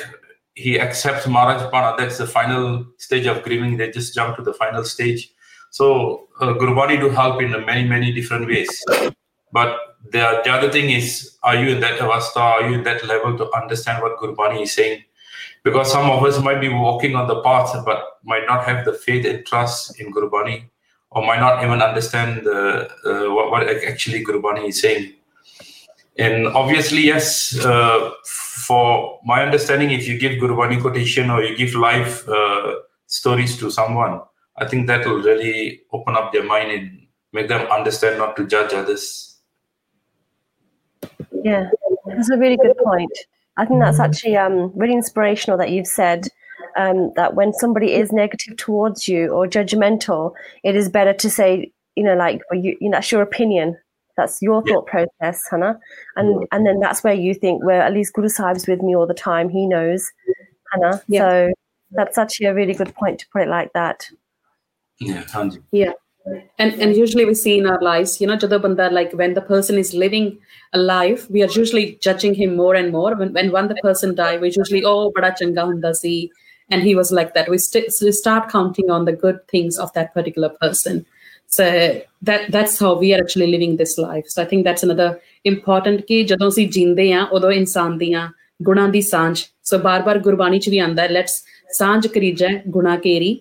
he 0.53 0.79
accepts 0.79 1.27
Maharaj 1.27 1.71
Pana. 1.71 1.95
That's 1.97 2.17
the 2.17 2.25
final 2.25 2.85
stage 2.97 3.27
of 3.27 3.43
grieving. 3.43 3.77
They 3.77 3.91
just 3.91 4.15
jump 4.15 4.35
to 4.37 4.41
the 4.41 4.53
final 4.53 4.83
stage. 4.83 5.31
So 5.69 6.27
uh, 6.41 6.53
Gurbani 6.55 6.99
do 6.99 7.09
help 7.09 7.41
in 7.41 7.51
many, 7.65 7.87
many 7.87 8.11
different 8.11 8.47
ways. 8.47 8.69
But 9.51 9.77
the, 10.11 10.41
the 10.43 10.51
other 10.51 10.71
thing 10.71 10.89
is, 10.89 11.37
are 11.43 11.55
you 11.55 11.75
in 11.75 11.79
that 11.81 11.99
avastha? 11.99 12.37
Are 12.37 12.67
you 12.67 12.73
in 12.73 12.83
that 12.85 13.05
level 13.05 13.37
to 13.37 13.51
understand 13.55 14.01
what 14.01 14.17
Gurbani 14.17 14.63
is 14.63 14.73
saying? 14.73 15.03
Because 15.63 15.91
some 15.91 16.09
of 16.09 16.23
us 16.23 16.41
might 16.41 16.59
be 16.59 16.69
walking 16.69 17.15
on 17.15 17.27
the 17.27 17.41
path, 17.41 17.75
but 17.85 18.03
might 18.23 18.47
not 18.47 18.65
have 18.65 18.83
the 18.83 18.93
faith 18.93 19.25
and 19.27 19.45
trust 19.45 19.99
in 19.99 20.11
Gurbani, 20.11 20.63
or 21.11 21.23
might 21.23 21.39
not 21.39 21.63
even 21.63 21.83
understand 21.83 22.45
the, 22.45 22.89
uh, 23.05 23.33
what, 23.33 23.51
what 23.51 23.63
actually 23.85 24.25
Gurbani 24.25 24.69
is 24.69 24.81
saying. 24.81 25.13
And 26.17 26.47
obviously, 26.47 27.01
yes, 27.01 27.59
uh, 27.63 28.11
for 28.67 29.19
my 29.23 29.43
understanding, 29.43 29.91
if 29.91 30.07
you 30.07 30.19
give 30.19 30.33
Gurbani 30.33 30.81
quotation 30.81 31.29
or 31.29 31.41
you 31.41 31.55
give 31.55 31.73
life 31.73 32.27
uh, 32.27 32.75
stories 33.05 33.57
to 33.59 33.71
someone, 33.71 34.19
I 34.57 34.67
think 34.67 34.87
that 34.87 35.05
will 35.05 35.21
really 35.21 35.81
open 35.93 36.15
up 36.15 36.33
their 36.33 36.43
mind 36.43 36.71
and 36.71 37.07
make 37.31 37.47
them 37.47 37.65
understand 37.71 38.17
not 38.17 38.35
to 38.35 38.45
judge 38.45 38.73
others. 38.73 39.37
Yeah, 41.31 41.69
that's 42.05 42.29
a 42.29 42.37
really 42.37 42.57
good 42.57 42.75
point. 42.83 43.17
I 43.55 43.65
think 43.65 43.79
that's 43.79 44.01
actually 44.01 44.35
um, 44.35 44.73
really 44.75 44.93
inspirational 44.93 45.57
that 45.59 45.71
you've 45.71 45.87
said 45.87 46.27
um, 46.75 47.13
that 47.15 47.35
when 47.35 47.53
somebody 47.53 47.93
is 47.93 48.11
negative 48.11 48.57
towards 48.57 49.07
you 49.07 49.29
or 49.29 49.47
judgmental, 49.47 50.33
it 50.63 50.75
is 50.75 50.89
better 50.89 51.13
to 51.13 51.29
say, 51.29 51.71
you 51.95 52.03
know, 52.03 52.15
like, 52.15 52.41
you, 52.51 52.75
you 52.81 52.89
know, 52.89 52.97
that's 52.97 53.13
your 53.13 53.21
opinion 53.21 53.77
that's 54.17 54.41
your 54.41 54.63
thought 54.63 54.87
yeah. 54.91 55.05
process, 55.05 55.43
Hannah. 55.49 55.79
And 56.15 56.45
and 56.51 56.65
then 56.65 56.79
that's 56.79 57.03
where 57.03 57.13
you 57.13 57.33
think, 57.33 57.63
well, 57.63 57.81
at 57.81 57.93
least 57.93 58.13
Guru 58.13 58.27
Sahib's 58.27 58.67
with 58.67 58.81
me 58.81 58.95
all 58.95 59.07
the 59.07 59.13
time. 59.13 59.49
He 59.49 59.67
knows, 59.67 60.11
Hannah. 60.73 61.01
Yeah. 61.07 61.21
So 61.21 61.53
that's 61.91 62.17
actually 62.17 62.47
a 62.47 62.53
really 62.53 62.73
good 62.73 62.93
point 62.95 63.19
to 63.19 63.27
put 63.31 63.43
it 63.43 63.47
like 63.47 63.71
that. 63.73 64.09
Yeah, 64.99 65.23
Hanji. 65.23 65.61
Yeah. 65.71 65.93
And 66.59 66.73
and 66.73 66.95
usually 66.95 67.23
we 67.23 67.35
see 67.35 67.57
in 67.57 67.67
our 67.67 67.81
lives, 67.81 68.19
you 68.19 68.27
know, 68.27 68.35
jadon 68.35 68.61
banda 68.61 68.89
like 68.89 69.13
when 69.13 69.33
the 69.33 69.41
person 69.41 69.77
is 69.77 69.93
living 69.93 70.37
a 70.73 70.79
life, 70.79 71.29
we 71.29 71.43
are 71.43 71.49
usually 71.49 71.97
judging 72.01 72.33
him 72.33 72.57
more 72.57 72.75
and 72.75 72.91
more. 72.91 73.15
When 73.15 73.31
when 73.33 73.51
one 73.51 73.69
the 73.69 73.75
person 73.75 74.15
die, 74.15 74.37
we 74.37 74.51
usually 74.51 74.83
oh 74.83 75.11
bada 75.11 75.31
changa 75.39 75.65
hunda 75.69 75.93
si, 75.95 76.31
and 76.69 76.81
he 76.81 76.95
was 76.95 77.11
like 77.11 77.33
that. 77.33 77.49
We, 77.49 77.57
st- 77.57 77.93
we 78.01 78.11
start 78.11 78.49
counting 78.49 78.89
on 78.89 79.05
the 79.05 79.13
good 79.13 79.47
things 79.47 79.77
of 79.77 79.93
that 79.93 80.13
particular 80.13 80.49
person 80.49 81.05
So 81.48 81.64
that 82.22 82.50
that's 82.50 82.78
how 82.78 82.98
we 82.98 83.12
are 83.14 83.20
actually 83.22 83.48
living 83.54 83.76
this 83.76 83.98
life. 83.98 84.24
So 84.28 84.42
I 84.42 84.46
think 84.46 84.64
that's 84.64 84.84
another 84.88 85.08
important 85.44 86.02
ਕਿ 86.08 86.22
ਜਦੋਂ 86.30 86.48
ਅਸੀਂ 86.48 86.68
ਜੀਂਦੇ 86.76 87.12
ਆ 87.12 87.22
ਉਦੋਂ 87.32 87.50
ਇਨਸਾਨ 87.52 87.96
ਦੀਆਂ 87.98 88.28
ਗੁਣਾਂ 88.62 88.88
ਦੀ 88.88 89.00
ਸਾਂਝ 89.00 89.36
ਸੋ 89.70 89.78
ਬਾਰ-ਬਾਰ 89.78 90.18
ਗੁਰਬਾਣੀ 90.18 90.58
ਚ 90.58 90.68
ਵੀ 90.68 90.78
ਆਂਦਾ 90.78 91.02
ਹੈ 91.02 91.08
ਲੈਟਸ 91.08 91.42
ਸਾਂਝ 91.78 92.06
ਕਰੀਜੈ 92.06 92.48
ਗੁਣਾ 92.68 92.96
ਕੇਰੀ 93.06 93.38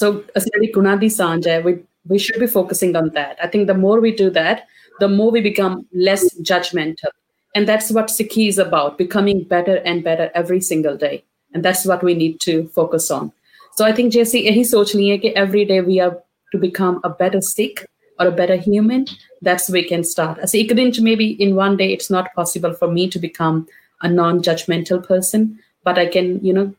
so 0.00 0.12
ਅਸੀਂ 0.36 0.50
ਜਿਹੜੀ 0.54 0.72
ਗੁਣਾਂ 0.72 0.96
ਦੀ 0.96 1.08
ਸਾਂਝ 1.08 1.46
ਹੈ 1.48 1.60
we 1.66 1.74
we 2.10 2.18
should 2.18 2.40
be 2.40 2.46
focusing 2.52 2.92
on 3.00 3.08
that 3.16 3.42
i 3.46 3.48
think 3.54 3.66
the 3.70 3.78
more 3.80 3.96
we 4.04 4.12
do 4.20 4.28
that 4.36 4.62
the 5.02 5.08
more 5.08 5.30
we 5.34 5.42
become 5.46 5.74
less 6.06 6.24
judgmental 6.50 7.12
and 7.54 7.70
that's 7.70 7.90
what 7.96 8.14
sikhi 8.14 8.46
is 8.52 8.60
about 8.64 8.96
becoming 9.02 9.42
better 9.52 9.76
and 9.90 10.04
better 10.08 10.28
every 10.42 10.60
single 10.70 10.96
day 10.96 11.12
and 11.54 11.68
that's 11.68 11.84
what 11.90 12.06
we 12.08 12.14
need 12.22 12.40
to 12.46 12.54
focus 12.78 13.10
on 13.18 13.30
so 13.76 13.88
i 13.90 13.92
think 13.98 14.16
jesse 14.16 14.42
ਇਹੀ 14.50 14.64
ਸੋਚ 14.64 14.96
ਲਈ 14.96 15.10
ਹੈ 15.10 15.16
ਕਿ 15.16 15.32
every 15.44 15.64
day 15.72 15.80
we 15.90 16.00
are 16.06 16.12
to 16.55 16.61
become 16.67 16.99
a 17.03 17.11
better 17.21 17.41
Sikh 17.41 17.85
or 18.19 18.27
a 18.27 18.37
better 18.41 18.55
human 18.55 19.05
that's 19.41 19.69
where 19.69 19.81
we 19.81 19.87
can 19.87 20.03
start. 20.03 20.39
As 20.39 20.53
ik 20.53 20.75
din 20.75 20.91
maybe 21.01 21.27
in 21.45 21.55
one 21.55 21.77
day 21.77 21.91
it's 21.93 22.09
not 22.09 22.33
possible 22.33 22.73
for 22.73 22.87
me 22.87 23.07
to 23.09 23.19
become 23.19 23.67
a 24.01 24.09
non-judgmental 24.09 25.05
person 25.07 25.59
but 25.83 25.97
i 25.97 26.05
can 26.17 26.43
you 26.43 26.53
know 26.53 26.73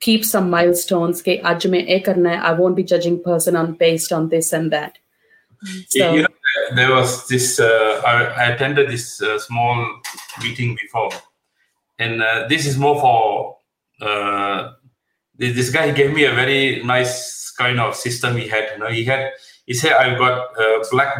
keep 0.00 0.24
some 0.24 0.50
milestones. 0.50 1.22
Ke 1.22 1.38
aaj 1.50 1.68
mein 1.74 2.02
karna 2.08 2.36
hai 2.36 2.50
i 2.50 2.52
won't 2.60 2.76
be 2.80 2.84
judging 2.94 3.22
person 3.22 3.56
on 3.62 3.72
based 3.84 4.12
on 4.18 4.28
this 4.34 4.52
and 4.52 4.76
that. 4.76 4.98
So, 5.88 6.12
you 6.12 6.22
know, 6.22 6.28
there 6.74 6.90
was 6.90 7.28
this 7.28 7.60
uh, 7.60 8.02
I, 8.04 8.14
I, 8.24 8.44
attended 8.52 8.90
this 8.90 9.22
uh, 9.22 9.38
small 9.38 10.00
meeting 10.42 10.76
before. 10.80 11.10
And 11.98 12.22
uh, 12.22 12.48
this 12.48 12.66
is 12.66 12.78
more 12.78 13.00
for 13.00 13.58
uh, 14.00 14.72
this, 15.38 15.54
this, 15.54 15.70
guy 15.70 15.92
gave 15.92 16.12
me 16.12 16.24
a 16.24 16.34
very 16.34 16.82
nice 16.82 17.41
kind 17.52 17.80
of 17.80 17.94
system 17.94 18.36
he 18.36 18.48
had 18.48 18.68
you 18.72 18.78
know 18.78 18.88
he 18.88 19.04
had 19.04 19.32
he 19.66 19.74
said 19.74 19.92
i've 19.92 20.18
got 20.18 20.48
uh, 20.58 20.84
black 20.90 21.16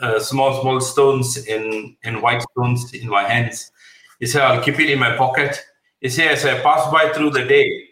uh, 0.00 0.18
small 0.18 0.60
small 0.60 0.80
stones 0.80 1.36
in 1.46 1.96
in 2.02 2.20
white 2.20 2.42
stones 2.52 2.92
in 2.94 3.08
my 3.08 3.22
hands 3.24 3.70
he 4.20 4.26
said 4.26 4.42
i'll 4.42 4.62
keep 4.62 4.78
it 4.78 4.90
in 4.90 4.98
my 4.98 5.16
pocket 5.16 5.64
he 6.00 6.08
said, 6.08 6.28
as 6.32 6.44
I 6.44 6.60
pass 6.60 6.90
by 6.92 7.12
through 7.12 7.30
the 7.30 7.44
day, 7.44 7.88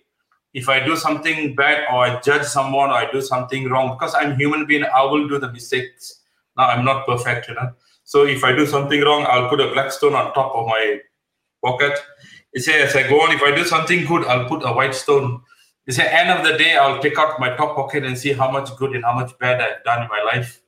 if 0.55 0.69
I 0.69 0.85
do 0.85 0.97
something 0.97 1.55
bad 1.55 1.85
or 1.93 2.07
I 2.07 2.21
judge 2.21 2.45
someone 2.45 2.91
or 2.91 2.95
I 2.95 3.11
do 3.11 3.21
something 3.21 3.69
wrong, 3.69 3.97
because 3.97 4.15
I'm 4.15 4.37
human 4.37 4.65
being, 4.65 4.85
I 4.85 5.03
will 5.03 5.29
do 5.29 5.39
the 5.39 5.53
mistakes. 5.53 6.23
Now 6.57 6.69
I'm 6.69 6.85
not 6.85 7.07
perfect, 7.07 7.49
you 7.49 7.55
know. 7.55 7.73
So 8.05 8.25
if 8.25 8.45
I 8.45 8.55
do 8.55 8.65
something 8.65 9.01
wrong, 9.03 9.27
I'll 9.29 9.49
put 9.49 9.61
a 9.61 9.73
black 9.73 9.91
stone 9.91 10.15
on 10.15 10.33
top 10.35 10.55
of 10.55 10.67
my 10.67 11.01
pocket. 11.65 11.99
He 12.55 12.61
said, 12.61 12.81
as 12.81 12.95
I 12.95 13.09
go 13.09 13.21
on, 13.21 13.33
if 13.33 13.43
I 13.43 13.55
do 13.55 13.65
something 13.65 14.07
good, 14.07 14.25
I'll 14.27 14.49
put 14.49 14.62
a 14.65 14.73
white 14.73 14.95
stone. 14.95 15.43
He 15.87 15.92
said, 15.92 16.09
end 16.09 16.31
of 16.31 16.44
the 16.44 16.59
day, 16.59 16.77
I'll 16.77 17.01
take 17.01 17.18
out 17.18 17.38
my 17.38 17.57
top 17.57 17.77
pocket 17.77 18.05
and 18.05 18.18
see 18.18 18.33
how 18.33 18.51
much 18.51 18.75
good 18.77 18.94
and 18.94 19.05
how 19.05 19.14
much 19.14 19.38
bad 19.38 19.61
I've 19.61 19.85
done 19.85 20.03
in 20.03 20.09
my 20.09 20.22
life 20.22 20.61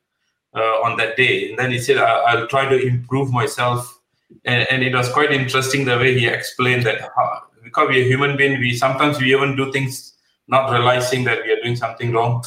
uh, 0.55 0.85
on 0.85 0.97
that 0.99 1.17
day. 1.17 1.51
And 1.51 1.59
then 1.59 1.73
he 1.73 1.79
said, 1.79 1.99
I'll 1.99 2.47
try 2.47 2.69
to 2.69 2.81
improve 2.81 3.33
myself 3.33 3.99
and, 4.45 4.67
and, 4.71 4.83
it 4.83 4.95
was 4.95 5.09
quite 5.11 5.33
interesting 5.33 5.85
the 5.85 5.97
way 5.97 6.19
he 6.19 6.27
explained 6.27 6.85
that 6.85 7.01
how, 7.17 7.43
because 7.63 7.89
we're 7.89 8.05
human 8.05 8.37
being, 8.37 8.61
we 8.61 8.77
sometimes 8.77 9.19
we 9.19 9.35
even 9.35 9.57
do 9.57 9.73
things 9.73 10.15
not 10.49 10.71
realizing 10.71 11.25
that 11.25 11.43
we 11.45 11.51
are 11.53 11.63
doing 11.63 11.77
something 11.77 12.13
wrong. 12.13 12.45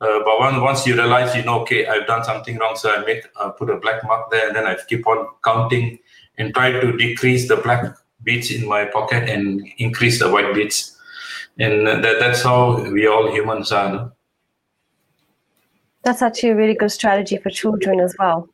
Uh, 0.00 0.20
but 0.24 0.38
once, 0.38 0.60
once 0.60 0.86
you 0.86 0.94
realize, 0.94 1.34
you 1.34 1.42
know, 1.42 1.60
okay, 1.60 1.86
I've 1.86 2.06
done 2.06 2.22
something 2.22 2.58
wrong, 2.58 2.76
so 2.76 2.94
I 2.94 3.04
make 3.04 3.24
uh, 3.36 3.50
put 3.50 3.70
a 3.70 3.76
black 3.76 4.04
mark 4.04 4.30
there, 4.30 4.46
and 4.48 4.56
then 4.56 4.66
I 4.66 4.76
keep 4.88 5.06
on 5.06 5.26
counting 5.44 5.98
and 6.38 6.54
try 6.54 6.70
to 6.70 6.96
decrease 6.96 7.48
the 7.48 7.56
black 7.56 7.96
beads 8.22 8.50
in 8.50 8.68
my 8.68 8.84
pocket 8.84 9.28
and 9.28 9.66
increase 9.78 10.18
the 10.18 10.30
white 10.30 10.54
beads. 10.54 10.95
And 11.58 11.86
that, 11.86 12.18
that's 12.20 12.42
how 12.42 12.82
we 12.90 13.06
all 13.06 13.30
humans 13.32 13.72
are. 13.72 13.90
No? 13.90 14.12
That's 16.02 16.22
actually 16.22 16.50
a 16.50 16.56
really 16.56 16.74
good 16.74 16.92
strategy 16.92 17.38
for 17.38 17.50
children 17.50 18.00
as 18.00 18.14
well. 18.18 18.48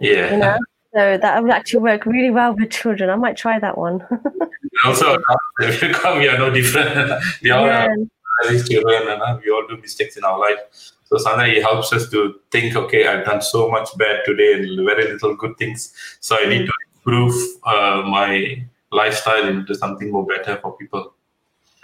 Yeah. 0.00 0.32
You 0.32 0.36
know? 0.38 0.58
So 0.94 1.18
that 1.18 1.42
would 1.42 1.50
actually 1.50 1.80
work 1.80 2.06
really 2.06 2.30
well 2.30 2.54
with 2.54 2.70
children. 2.70 3.10
I 3.10 3.16
might 3.16 3.36
try 3.36 3.58
that 3.58 3.76
one. 3.78 4.06
also, 4.84 5.18
because 5.58 6.18
we 6.18 6.28
are 6.28 6.38
no 6.38 6.50
different. 6.50 7.22
we 7.42 7.50
all 7.50 7.66
yeah. 7.66 7.88
have 8.44 8.68
children 8.68 9.08
and 9.08 9.22
uh, 9.22 9.38
we 9.44 9.50
all 9.50 9.66
do 9.68 9.76
mistakes 9.78 10.16
in 10.16 10.24
our 10.24 10.38
life. 10.38 10.58
So 11.04 11.18
sometimes 11.18 11.58
it 11.58 11.62
helps 11.62 11.92
us 11.92 12.08
to 12.10 12.36
think, 12.50 12.74
okay, 12.74 13.06
I've 13.06 13.24
done 13.24 13.42
so 13.42 13.70
much 13.70 13.90
bad 13.98 14.22
today 14.24 14.54
and 14.54 14.86
very 14.86 15.12
little 15.12 15.34
good 15.36 15.58
things. 15.58 15.92
So 16.20 16.36
I 16.38 16.46
need 16.46 16.66
to 16.66 16.72
improve 16.96 17.34
uh, 17.64 18.02
my 18.06 18.64
lifestyle 18.90 19.46
into 19.46 19.74
something 19.74 20.10
more 20.10 20.26
better 20.26 20.56
for 20.56 20.76
people. 20.76 21.14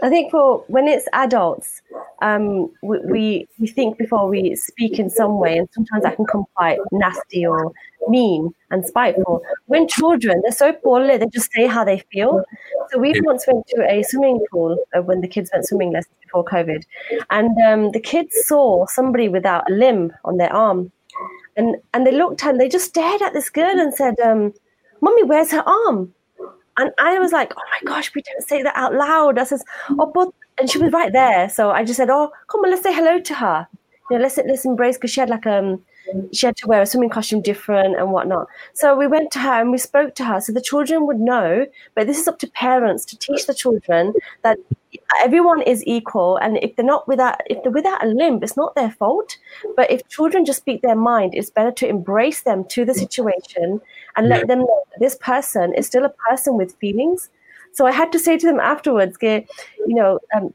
I 0.02 0.08
think 0.08 0.30
for 0.30 0.64
when 0.68 0.86
it's 0.86 1.08
adults, 1.12 1.82
um, 2.22 2.70
we, 2.82 2.98
we, 3.00 3.48
we 3.58 3.66
think 3.66 3.98
before 3.98 4.28
we 4.28 4.54
speak 4.54 4.98
in 4.98 5.10
some 5.10 5.38
way, 5.38 5.58
and 5.58 5.68
sometimes 5.72 6.04
that 6.04 6.16
can 6.16 6.24
come 6.24 6.44
quite 6.54 6.78
nasty 6.92 7.44
or 7.44 7.72
mean 8.08 8.54
and 8.70 8.86
spiteful. 8.86 9.42
When 9.66 9.88
children, 9.88 10.40
they're 10.42 10.52
so 10.52 10.72
poorly, 10.72 11.16
they 11.16 11.26
just 11.26 11.50
say 11.52 11.66
how 11.66 11.84
they 11.84 11.98
feel. 12.12 12.44
So 12.90 12.98
we 12.98 13.20
once 13.22 13.44
went 13.50 13.66
to 13.68 13.82
a 13.90 14.02
swimming 14.04 14.44
pool 14.52 14.78
uh, 14.96 15.02
when 15.02 15.20
the 15.20 15.28
kids 15.28 15.50
went 15.52 15.66
swimming 15.66 15.92
lessons 15.92 16.14
before 16.22 16.44
COVID, 16.44 16.84
and 17.30 17.50
um, 17.66 17.90
the 17.90 18.00
kids 18.00 18.36
saw 18.46 18.86
somebody 18.86 19.28
without 19.28 19.68
a 19.68 19.74
limb 19.74 20.12
on 20.24 20.36
their 20.36 20.52
arm, 20.52 20.92
and 21.56 21.76
and 21.92 22.06
they 22.06 22.12
looked 22.12 22.44
and 22.44 22.60
they 22.60 22.68
just 22.68 22.86
stared 22.86 23.20
at 23.20 23.32
this 23.32 23.50
girl 23.50 23.80
and 23.80 23.92
said, 23.92 24.18
um, 24.20 24.54
"Mummy, 25.00 25.24
where's 25.24 25.50
her 25.50 25.64
arm?" 25.66 26.14
And 26.78 26.92
I 26.98 27.18
was 27.18 27.32
like, 27.32 27.52
oh 27.56 27.62
my 27.72 27.90
gosh, 27.90 28.14
we 28.14 28.22
don't 28.22 28.46
say 28.46 28.62
that 28.62 28.76
out 28.76 28.94
loud. 28.94 29.38
I 29.38 29.44
says, 29.44 29.64
oh, 29.98 30.10
but, 30.14 30.32
and 30.58 30.70
she 30.70 30.78
was 30.78 30.92
right 30.92 31.12
there. 31.12 31.48
So 31.48 31.70
I 31.70 31.84
just 31.84 31.96
said, 31.96 32.08
oh, 32.10 32.30
come 32.48 32.60
on, 32.62 32.70
let's 32.70 32.82
say 32.82 32.94
hello 32.94 33.20
to 33.20 33.34
her. 33.34 33.66
You 34.10 34.16
know, 34.16 34.22
let's 34.22 34.38
let's 34.38 34.64
embrace 34.64 34.96
because 34.96 35.10
she 35.10 35.20
had 35.20 35.28
like 35.28 35.46
um 35.46 35.82
she 36.32 36.46
had 36.46 36.56
to 36.56 36.66
wear 36.66 36.80
a 36.80 36.86
swimming 36.86 37.10
costume 37.10 37.42
different 37.42 37.98
and 37.98 38.10
whatnot. 38.10 38.46
So 38.72 38.96
we 38.96 39.06
went 39.06 39.30
to 39.32 39.38
her 39.40 39.60
and 39.60 39.70
we 39.70 39.78
spoke 39.78 40.14
to 40.14 40.24
her 40.24 40.40
so 40.40 40.52
the 40.52 40.62
children 40.62 41.06
would 41.06 41.20
know. 41.20 41.66
But 41.94 42.06
this 42.06 42.18
is 42.18 42.28
up 42.28 42.38
to 42.38 42.50
parents 42.50 43.04
to 43.06 43.18
teach 43.18 43.46
the 43.46 43.54
children 43.54 44.14
that 44.42 44.58
everyone 45.22 45.62
is 45.62 45.82
equal, 45.86 46.36
and 46.38 46.58
if 46.62 46.76
they're 46.76 46.84
not 46.84 47.06
without 47.08 47.40
if 47.46 47.62
they're 47.62 47.72
without 47.72 48.04
a 48.04 48.08
limb, 48.08 48.40
it's 48.42 48.56
not 48.56 48.74
their 48.74 48.90
fault. 48.90 49.36
But 49.76 49.90
if 49.90 50.06
children 50.08 50.44
just 50.44 50.60
speak 50.60 50.82
their 50.82 50.96
mind, 50.96 51.34
it's 51.34 51.50
better 51.50 51.72
to 51.72 51.88
embrace 51.88 52.42
them 52.42 52.64
to 52.70 52.84
the 52.84 52.94
situation 52.94 53.80
and 54.16 54.28
let 54.28 54.48
them 54.48 54.60
know 54.60 54.82
this 54.98 55.16
person 55.16 55.74
is 55.74 55.86
still 55.86 56.04
a 56.04 56.14
person 56.28 56.56
with 56.56 56.74
feelings. 56.76 57.30
So 57.72 57.86
I 57.86 57.92
had 57.92 58.10
to 58.12 58.18
say 58.18 58.36
to 58.36 58.46
them 58.46 58.58
afterwards, 58.58 59.16
you 59.22 59.44
know, 59.86 60.18
um, 60.34 60.52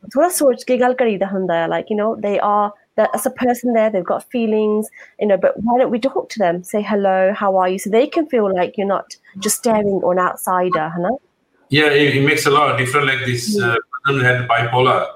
like, 1.70 1.90
you 1.90 1.96
know, 1.96 2.16
they 2.20 2.40
are 2.40 2.74
that's 2.96 3.26
a 3.26 3.32
person 3.32 3.74
there, 3.74 3.90
they've 3.90 4.04
got 4.04 4.30
feelings, 4.30 4.88
you 5.20 5.28
know, 5.28 5.38
but 5.38 5.54
why 5.64 5.78
don't 5.80 5.90
we 5.90 6.00
talk 6.00 6.30
to 6.30 6.40
them? 6.40 6.64
Say 6.64 6.82
hello, 6.82 7.34
how 7.34 7.56
are 7.58 7.68
you? 7.68 7.80
So 7.80 7.90
they 7.90 8.08
can 8.08 8.28
feel 8.28 8.54
like 8.54 8.78
you're 8.78 8.88
not 8.88 9.16
just 9.40 9.58
staring 9.58 10.02
on 10.04 10.20
outsider, 10.20 10.90
Hannah. 10.90 11.18
Yeah, 11.70 11.88
it, 11.88 12.16
it, 12.18 12.24
makes 12.24 12.46
a 12.46 12.52
lot 12.52 12.70
of 12.70 12.78
difference. 12.78 13.08
Like 13.08 13.26
this 13.26 13.60
uh, 13.60 13.78
person 14.04 14.24
had 14.24 14.48
bipolar, 14.48 15.08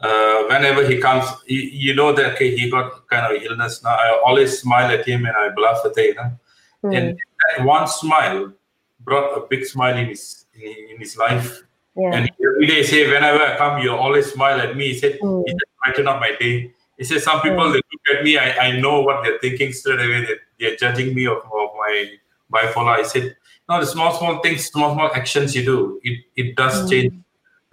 uh, 0.00 0.44
whenever 0.44 0.86
he 0.86 0.98
comes, 0.98 1.24
you, 1.46 1.60
you, 1.60 1.94
know 1.94 2.12
that 2.12 2.34
okay, 2.34 2.54
he 2.54 2.70
got 2.70 3.06
kind 3.08 3.34
of 3.34 3.42
illness 3.42 3.82
now. 3.82 3.90
I 3.90 4.20
always 4.26 4.58
smile 4.58 4.90
at 4.90 5.06
him 5.06 5.24
and 5.24 5.34
I 5.34 5.48
bluff 5.50 5.84
at 5.86 5.96
him. 5.96 6.38
Mm. 6.84 6.96
And 6.96 7.18
that 7.56 7.64
one 7.64 7.88
smile 7.88 8.52
brought 9.00 9.36
a 9.38 9.46
big 9.48 9.64
smile 9.64 9.96
in 9.96 10.08
his 10.08 10.44
in, 10.54 10.98
his 10.98 11.16
life. 11.16 11.62
Yeah. 11.96 12.10
And 12.12 12.30
every 12.44 12.66
day 12.66 12.82
say, 12.82 13.10
whenever 13.10 13.42
I 13.42 13.56
come, 13.56 13.80
you 13.80 13.90
always 13.90 14.32
smile 14.32 14.60
at 14.60 14.76
me. 14.76 14.88
He 14.88 14.98
said, 14.98 15.18
mm. 15.18 15.42
he 15.46 15.52
just 15.52 15.64
brighten 15.82 16.08
up 16.08 16.20
my 16.20 16.36
day. 16.38 16.72
He 16.98 17.04
says 17.04 17.24
some 17.24 17.40
people 17.40 17.70
they 17.70 17.76
look 17.76 18.18
at 18.18 18.24
me, 18.24 18.38
I, 18.38 18.50
I 18.50 18.80
know 18.80 19.00
what 19.00 19.22
they're 19.24 19.38
thinking 19.38 19.72
straight 19.72 19.98
away. 19.98 20.26
They, 20.26 20.34
they're 20.60 20.76
judging 20.76 21.14
me 21.14 21.26
of, 21.26 21.38
of 21.38 21.70
my 21.78 22.18
bipolar. 22.52 22.98
I 22.98 23.02
said, 23.02 23.36
no, 23.68 23.80
the 23.80 23.86
small, 23.86 24.16
small 24.16 24.40
things, 24.40 24.66
small, 24.66 24.94
small 24.94 25.10
actions 25.14 25.54
you 25.54 25.64
do, 25.64 26.00
it, 26.02 26.20
it 26.36 26.56
does 26.56 26.82
mm. 26.82 26.90
change 26.90 27.14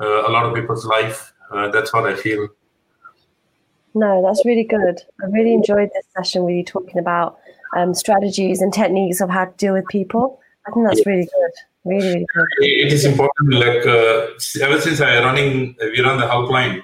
a 0.05 0.31
lot 0.31 0.45
of 0.45 0.55
people's 0.55 0.85
life. 0.85 1.33
Uh, 1.51 1.69
that's 1.69 1.93
what 1.93 2.05
I 2.05 2.15
feel. 2.15 2.47
No, 3.95 4.23
that's 4.25 4.43
really 4.45 4.63
good. 4.63 5.01
I 5.21 5.27
really 5.27 5.53
enjoyed 5.53 5.89
this 5.93 6.05
session 6.15 6.43
with 6.43 6.55
you 6.55 6.63
talking 6.63 6.97
about 6.97 7.37
um, 7.75 7.93
strategies 7.93 8.61
and 8.61 8.73
techniques 8.73 9.21
of 9.21 9.29
how 9.29 9.45
to 9.45 9.53
deal 9.57 9.73
with 9.73 9.85
people. 9.87 10.39
I 10.67 10.71
think 10.71 10.87
that's 10.87 11.05
really 11.05 11.25
good. 11.25 11.51
Really, 11.85 12.07
really 12.07 12.25
good. 12.33 12.47
It 12.59 12.93
is 12.93 13.05
important. 13.05 13.53
Like 13.53 13.85
uh, 13.85 14.27
ever 14.61 14.79
since 14.81 15.01
I 15.01 15.19
running, 15.19 15.75
we 15.79 16.01
run 16.01 16.17
the 16.17 16.25
helpline. 16.25 16.81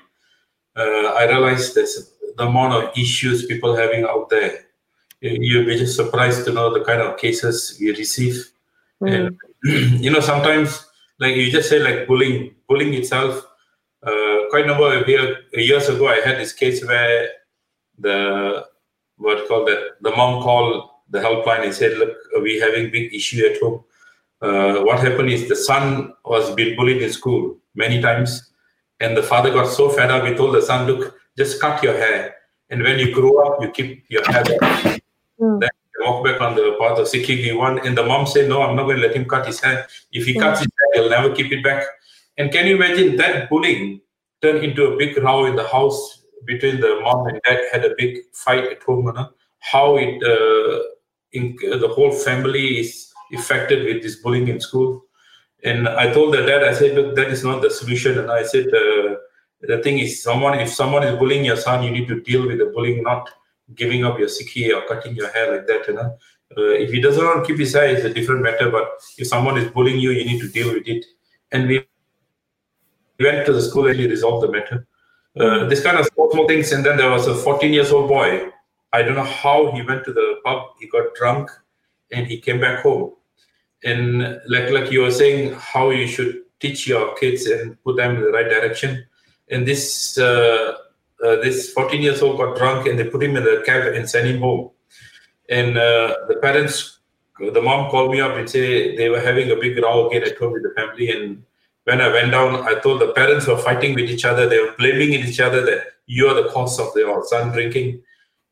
Uh, 0.76 1.14
I 1.18 1.26
realized 1.26 1.76
this 1.76 2.12
the 2.38 2.46
amount 2.46 2.74
of 2.74 2.98
issues 2.98 3.46
people 3.46 3.76
having 3.76 4.04
out 4.04 4.30
there. 4.30 4.66
You'll 5.22 5.66
be 5.66 5.78
just 5.78 5.96
surprised 5.96 6.46
to 6.46 6.54
know 6.54 6.74
the 6.74 6.84
kind 6.84 7.02
of 7.02 7.18
cases 7.18 7.78
we 7.80 7.90
receive. 7.92 8.52
Mm. 9.02 9.38
And 9.64 10.02
you 10.04 10.12
know, 10.12 10.20
sometimes 10.20 10.86
like 11.20 11.36
you 11.36 11.52
just 11.52 11.70
say 11.70 11.80
like 11.80 12.08
bullying, 12.08 12.56
bullying 12.68 12.94
itself. 12.94 13.46
Uh, 14.02 14.48
quite 14.50 14.64
a 14.64 14.68
number 14.68 14.98
of 14.98 15.08
year, 15.08 15.38
years 15.54 15.90
ago, 15.90 16.08
I 16.08 16.22
had 16.22 16.38
this 16.38 16.54
case 16.54 16.86
where 16.86 17.28
the 17.98 18.66
what 19.18 19.48
called 19.48 19.68
that 19.68 19.98
the 20.02 20.12
mom 20.12 20.42
called 20.42 20.90
the 21.10 21.20
helpline 21.20 21.64
and 21.66 21.74
said, 21.74 21.98
"Look, 21.98 22.16
we 22.42 22.60
having 22.60 22.92
big 22.92 23.14
issue 23.14 23.46
at 23.46 23.60
home. 23.60 23.84
Uh, 24.42 24.84
what 24.84 25.00
happened 25.00 25.30
is 25.30 25.50
the 25.50 25.56
son 25.56 26.14
was 26.24 26.56
being 26.56 26.78
bullied 26.78 27.02
in 27.02 27.12
school 27.12 27.58
many 27.76 28.02
times, 28.02 28.52
and 29.02 29.18
the 29.18 29.24
father 29.24 29.52
got 29.52 29.68
so 29.68 29.90
fed 29.90 30.12
up. 30.12 30.26
He 30.26 30.34
told 30.34 30.56
the 30.56 30.62
son, 30.62 30.88
"Look, 30.88 31.20
just 31.38 31.60
cut 31.60 31.84
your 31.84 31.98
hair, 31.98 32.36
and 32.70 32.82
when 32.82 33.00
you 33.00 33.14
grow 33.14 33.38
up, 33.46 33.62
you 33.62 33.70
keep 33.72 34.06
your 34.10 34.24
hair 34.32 34.44
back." 34.46 35.02
Mm. 35.42 35.60
Then 35.60 35.70
walk 36.02 36.24
back 36.24 36.40
on 36.42 36.56
the 36.56 36.76
path 36.80 36.98
of 36.98 37.08
Sikhi 37.08 37.58
one. 37.58 37.86
And 37.86 37.98
the 37.98 38.04
mom 38.04 38.26
said, 38.26 38.48
"No, 38.48 38.62
I'm 38.62 38.76
not 38.76 38.84
going 38.84 38.98
to 38.98 39.08
let 39.08 39.16
him 39.16 39.26
cut 39.26 39.46
his 39.46 39.60
hair. 39.60 39.88
If 40.12 40.26
he 40.26 40.36
mm. 40.36 40.42
cuts 40.42 40.60
his 40.60 40.70
he'll 40.94 41.10
never 41.10 41.34
keep 41.34 41.52
it 41.52 41.64
back." 41.64 41.84
And 42.38 42.52
can 42.52 42.68
you 42.68 42.76
imagine 42.76 43.18
that 43.18 43.50
bullying 43.50 44.02
turned 44.42 44.64
into 44.64 44.86
a 44.86 44.98
big 44.98 45.18
row 45.18 45.46
in 45.46 45.56
the 45.56 45.68
house 45.68 46.24
between 46.46 46.80
the 46.80 47.00
mom 47.02 47.28
and 47.28 47.42
dad? 47.46 47.60
Had 47.72 47.86
a 47.86 47.94
big 47.98 48.18
fight 48.34 48.64
at 48.64 48.84
home. 48.84 49.08
You 49.08 49.14
know? 49.14 49.30
How 49.60 49.98
it 49.98 50.24
uh, 50.24 50.84
in, 51.34 51.58
uh, 51.72 51.78
the 51.78 51.90
whole 51.90 52.12
family 52.12 52.80
is 52.80 53.12
affected 53.34 53.86
with 53.86 54.02
this 54.02 54.16
bullying 54.18 54.48
in 54.48 54.60
school. 54.60 55.04
And 55.64 55.88
I 55.88 56.12
told 56.14 56.34
the 56.34 56.46
dad, 56.46 56.64
I 56.64 56.74
said, 56.74 56.96
look, 56.96 57.16
that 57.16 57.28
is 57.28 57.44
not 57.44 57.62
the 57.62 57.70
solution. 57.70 58.18
And 58.18 58.32
I 58.32 58.44
said, 58.44 58.68
uh, 58.68 59.16
the 59.62 59.82
thing 59.84 60.00
is, 60.00 60.24
someone 60.24 60.58
if 60.58 60.70
someone 60.70 61.04
is 61.04 61.18
bullying 61.20 61.44
your 61.44 61.58
son, 61.58 61.84
you 61.84 61.92
need 61.92 62.08
to 62.08 62.22
deal 62.22 62.48
with 62.48 62.60
the 62.60 62.68
bullying, 62.68 63.04
not 63.04 63.30
giving 63.76 64.06
up 64.06 64.18
your 64.18 64.30
sikhi 64.30 64.74
or 64.74 64.88
cutting 64.88 65.16
your 65.16 65.30
hair 65.32 65.52
like 65.54 65.68
that. 65.68 65.88
You 65.88 65.96
know, 65.96 66.18
uh, 66.58 66.72
if 66.72 66.92
he 66.92 67.00
doesn't 67.00 67.24
want 67.24 67.44
to 67.44 67.48
keep 67.48 67.60
his 67.60 67.74
hair, 67.74 67.88
it's 67.88 68.06
a 68.06 68.14
different 68.14 68.42
matter. 68.42 68.70
But 68.70 68.88
if 69.18 69.28
someone 69.28 69.58
is 69.58 69.70
bullying 69.72 70.00
you, 70.00 70.12
you 70.12 70.26
need 70.26 70.42
to 70.42 70.50
deal 70.50 70.74
with 70.74 70.88
it. 70.88 71.06
And 71.52 71.68
we 71.68 71.86
went 73.20 73.46
to 73.46 73.54
the 73.54 73.62
school 73.62 73.88
and 73.88 73.98
we 73.98 74.08
resolved 74.08 74.48
the 74.48 74.52
matter. 74.52 74.88
Uh, 75.40 75.66
this 75.66 75.82
kind 75.82 75.98
of 75.98 76.06
small, 76.08 76.32
small 76.32 76.48
things. 76.48 76.72
And 76.72 76.86
then 76.86 76.98
there 76.98 77.10
was 77.10 77.28
a 77.28 77.36
14 77.36 77.72
years 77.72 77.92
old 77.92 78.08
boy 78.08 78.52
I 78.92 79.04
don't 79.04 79.16
know 79.16 79.24
how 79.24 79.72
he 79.72 79.82
went 79.82 80.04
to 80.06 80.14
the 80.14 80.40
pub. 80.44 80.64
He 80.80 80.88
got 80.88 81.14
drunk, 81.16 81.52
and 82.12 82.26
he 82.26 82.40
came 82.40 82.60
back 82.60 82.82
home. 82.82 83.14
And 83.84 84.42
like 84.48 84.72
like 84.72 84.92
you 84.92 85.02
were 85.02 85.12
saying, 85.12 85.54
how 85.54 85.92
you 85.92 86.08
should 86.08 86.42
teach 86.60 86.88
your 86.88 87.16
kids 87.16 87.46
and 87.46 87.82
put 87.84 87.98
them 87.98 88.16
in 88.18 88.22
the 88.22 88.32
right 88.32 88.50
direction. 88.50 89.06
And 89.50 89.68
this 89.68 90.18
uh, 90.18 90.76
uh, 91.24 91.36
this 91.38 91.72
14 91.74 92.02
years 92.02 92.22
old 92.22 92.38
got 92.38 92.58
drunk, 92.58 92.88
and 92.88 92.98
they 92.98 93.06
put 93.06 93.24
him 93.24 93.38
in 93.38 93.44
the 93.44 93.64
cab 93.66 93.94
and 93.94 94.10
sent 94.10 94.28
him 94.28 94.40
home. 94.40 94.72
And 95.50 95.78
uh, 95.78 96.16
the 96.28 96.36
parents, 96.42 97.00
the 97.40 97.62
mom 97.62 97.90
called 97.90 98.12
me 98.12 98.22
up 98.22 98.36
and 98.36 98.50
say 98.50 98.96
they 98.96 99.10
were 99.10 99.20
having 99.20 99.52
a 99.52 99.56
big 99.56 99.82
row 99.82 100.08
again 100.08 100.24
at 100.24 100.38
home 100.38 100.54
with 100.54 100.64
the 100.64 100.74
family. 100.76 101.10
And 101.10 101.44
when 101.86 102.02
I 102.02 102.10
went 102.10 102.32
down, 102.32 102.68
I 102.68 102.80
told 102.80 103.02
the 103.02 103.14
parents 103.14 103.48
were 103.48 103.58
fighting 103.58 103.96
with 103.96 104.10
each 104.10 104.26
other. 104.26 104.48
They 104.48 104.60
were 104.60 104.76
blaming 104.78 105.14
each 105.14 105.40
other 105.40 105.66
that 105.66 105.84
you 106.06 106.28
are 106.28 106.36
the 106.36 106.50
cause 106.50 106.80
of 106.80 106.94
their 106.94 107.08
son 107.26 107.52
drinking 107.52 108.02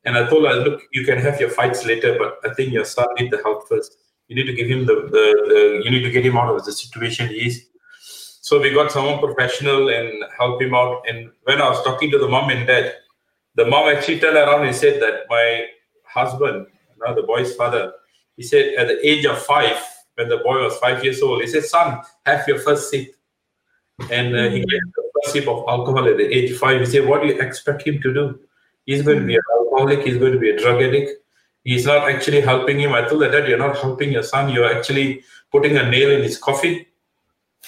and 0.07 0.17
I 0.17 0.25
told 0.29 0.45
her, 0.45 0.53
look, 0.53 0.83
you 0.93 1.03
can 1.03 1.17
have 1.17 1.37
your 1.37 1.49
fights 1.49 1.85
later, 1.85 2.17
but 2.17 2.39
I 2.49 2.53
think 2.53 2.71
your 2.71 2.85
son 2.85 3.07
needs 3.19 3.29
the 3.29 3.43
help 3.43 3.67
first. 3.67 3.97
You 4.29 4.37
need 4.37 4.45
to 4.45 4.53
give 4.53 4.69
him 4.69 4.85
the, 4.85 4.95
the, 4.95 5.25
the 5.51 5.81
you 5.83 5.91
need 5.91 6.03
to 6.03 6.09
get 6.09 6.25
him 6.25 6.37
out 6.37 6.55
of 6.55 6.63
the 6.63 6.71
situation 6.71 7.27
he 7.27 7.47
is. 7.47 7.65
So 8.41 8.61
we 8.61 8.73
got 8.73 8.89
someone 8.89 9.19
professional 9.19 9.89
and 9.89 10.23
help 10.37 10.61
him 10.61 10.73
out. 10.73 11.01
And 11.09 11.31
when 11.43 11.61
I 11.61 11.67
was 11.67 11.83
talking 11.83 12.09
to 12.11 12.17
the 12.17 12.27
mom 12.29 12.49
and 12.49 12.65
dad, 12.65 12.93
the 13.55 13.65
mom 13.65 13.89
actually 13.89 14.21
turned 14.21 14.37
around 14.37 14.65
and 14.65 14.73
said 14.73 15.01
that 15.01 15.25
my 15.29 15.65
husband, 16.05 16.67
now 17.05 17.13
the 17.13 17.23
boy's 17.23 17.55
father, 17.55 17.93
he 18.35 18.43
said 18.43 18.73
at 18.75 18.87
the 18.87 19.07
age 19.07 19.25
of 19.25 19.39
five, 19.39 19.77
when 20.15 20.29
the 20.29 20.37
boy 20.37 20.63
was 20.63 20.77
five 20.77 21.03
years 21.03 21.21
old, 21.21 21.41
he 21.41 21.47
said, 21.47 21.63
son, 21.63 22.01
have 22.25 22.47
your 22.47 22.59
first 22.59 22.89
sip. 22.89 23.15
And 24.11 24.35
uh, 24.35 24.49
he 24.49 24.61
hmm. 24.61 24.69
gave 24.69 24.81
the 24.95 25.11
first 25.15 25.33
sip 25.33 25.47
of 25.47 25.63
alcohol 25.67 26.07
at 26.07 26.17
the 26.17 26.25
age 26.25 26.51
of 26.51 26.57
five. 26.57 26.79
He 26.79 26.85
said, 26.85 27.07
what 27.07 27.21
do 27.21 27.27
you 27.27 27.39
expect 27.41 27.85
him 27.85 28.01
to 28.01 28.13
do? 28.13 28.39
He's 28.85 29.01
going 29.01 29.19
to 29.19 29.25
be 29.25 29.35
an 29.35 29.41
alcoholic. 29.59 30.05
He's 30.05 30.17
going 30.17 30.33
to 30.33 30.39
be 30.39 30.49
a 30.49 30.57
drug 30.57 30.81
addict. 30.81 31.23
He's 31.63 31.85
not 31.85 32.09
actually 32.09 32.41
helping 32.41 32.79
him. 32.79 32.93
I 32.93 33.01
told 33.01 33.21
the 33.21 33.27
dad, 33.27 33.47
you're 33.47 33.57
not 33.57 33.77
helping 33.77 34.11
your 34.11 34.23
son. 34.23 34.49
You're 34.49 34.73
actually 34.73 35.23
putting 35.51 35.77
a 35.77 35.89
nail 35.89 36.11
in 36.11 36.23
his 36.23 36.37
coffin 36.37 36.85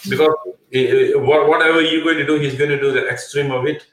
because 0.08 0.34
eh, 0.74 1.12
eh, 1.12 1.16
whatever 1.16 1.82
you're 1.82 2.04
going 2.04 2.18
to 2.18 2.26
do, 2.26 2.40
he's 2.40 2.56
going 2.56 2.70
to 2.70 2.80
do 2.80 2.92
the 2.92 3.08
extreme 3.08 3.52
of 3.52 3.66
it, 3.66 3.86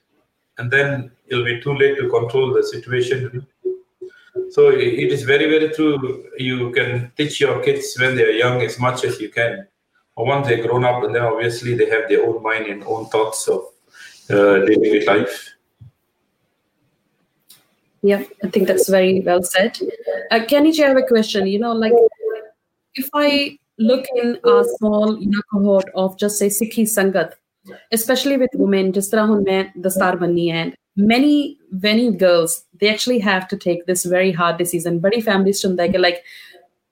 and 0.58 0.70
then 0.70 1.10
it'll 1.26 1.44
be 1.44 1.60
too 1.60 1.74
late 1.74 1.98
to 1.98 2.08
control 2.08 2.52
the 2.52 2.62
situation. 2.62 3.46
So 4.50 4.70
it 4.70 5.12
is 5.12 5.22
very, 5.22 5.46
very 5.50 5.70
true. 5.72 6.24
You 6.38 6.70
can 6.72 7.12
teach 7.16 7.40
your 7.40 7.62
kids 7.62 7.96
when 7.98 8.16
they're 8.16 8.30
young 8.30 8.62
as 8.62 8.78
much 8.78 9.04
as 9.04 9.20
you 9.20 9.30
can. 9.30 9.66
Or 10.14 10.26
once 10.26 10.46
they're 10.46 10.66
grown 10.66 10.84
up, 10.84 11.02
and 11.04 11.14
then 11.14 11.22
obviously 11.22 11.74
they 11.74 11.90
have 11.90 12.08
their 12.08 12.24
own 12.26 12.42
mind 12.42 12.66
and 12.66 12.82
own 12.84 13.06
thoughts 13.06 13.48
of 13.48 13.60
uh, 14.30 14.64
dealing 14.64 14.92
with 14.92 15.06
life. 15.06 15.52
Yeah, 18.02 18.22
I 18.42 18.48
think 18.48 18.66
that's 18.68 18.88
very 18.88 19.20
well 19.20 19.42
said. 19.42 19.78
Uh, 20.30 20.38
Gyani, 20.38 20.78
I 20.80 20.88
have 20.88 20.96
a 20.96 21.02
question. 21.02 21.46
You 21.46 21.58
know, 21.58 21.72
like 21.72 21.92
if 22.94 23.10
I 23.12 23.58
look 23.78 24.06
in 24.16 24.38
a 24.44 24.64
small 24.78 25.18
you 25.20 25.28
know, 25.28 25.42
cohort 25.52 25.90
of 25.94 26.18
just 26.18 26.38
say 26.38 26.48
Sikhi 26.48 26.84
Sangat, 26.84 27.32
especially 27.92 28.36
with 28.36 28.50
women, 28.54 28.92
just 28.92 29.12
around 29.12 29.46
Dastar 29.46 30.18
bani 30.18 30.50
and 30.50 30.76
many, 30.95 31.57
many 31.71 32.11
girls, 32.11 32.63
they 32.79 32.89
actually 32.89 33.19
have 33.19 33.47
to 33.47 33.57
take 33.57 33.85
this 33.85 34.05
very 34.05 34.31
hard 34.31 34.57
decision. 34.57 34.99
Badi 34.99 35.21
families 35.21 35.65
like 35.65 36.23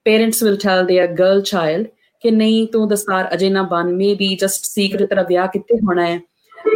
parents 0.04 0.40
will 0.40 0.56
tell 0.56 0.86
their 0.86 1.06
girl 1.22 1.42
child 1.42 1.88
कि 2.22 2.30
नहीं 2.30 2.66
तू 2.72 2.86
दस्तार 2.86 3.24
अजय 3.24 3.50
ना 3.50 3.62
बन 3.68 3.92
may 3.96 4.14
be 4.14 4.34
just 4.40 4.66
सीख 4.66 4.96
तेरा 5.02 5.22
ब्याह 5.28 5.46
कितने 5.56 5.78
होना 5.86 6.02
है 6.04 6.22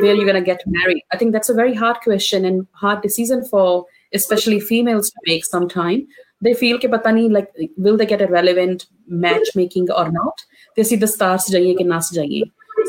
where 0.02 0.14
you're 0.14 0.26
going 0.26 0.36
to 0.36 0.44
get 0.44 0.62
married 0.74 1.00
i 1.14 1.16
think 1.20 1.32
that's 1.32 1.50
a 1.52 1.55
very 1.57 1.74
hard 1.80 1.98
question 2.05 2.46
and 2.50 2.62
hard 2.82 3.02
decision 3.07 3.42
for 3.48 3.64
especially 4.18 4.61
females 4.68 5.11
to 5.16 5.24
make 5.26 5.44
sometime 5.48 5.98
they 6.46 6.55
feel 6.61 6.78
ke 6.84 6.90
pata 6.94 7.12
nahi 7.16 7.26
like 7.34 7.50
will 7.86 7.98
they 8.02 8.07
get 8.12 8.24
a 8.26 8.28
relevant 8.30 8.86
matchmaking 9.24 9.90
or 10.05 10.07
not 10.14 10.44
they 10.78 10.86
see 10.92 10.98
the 11.02 11.11
stars 11.16 11.50
jaye 11.57 11.68
ke 11.80 11.86
nas 11.90 12.09
jaye 12.18 12.40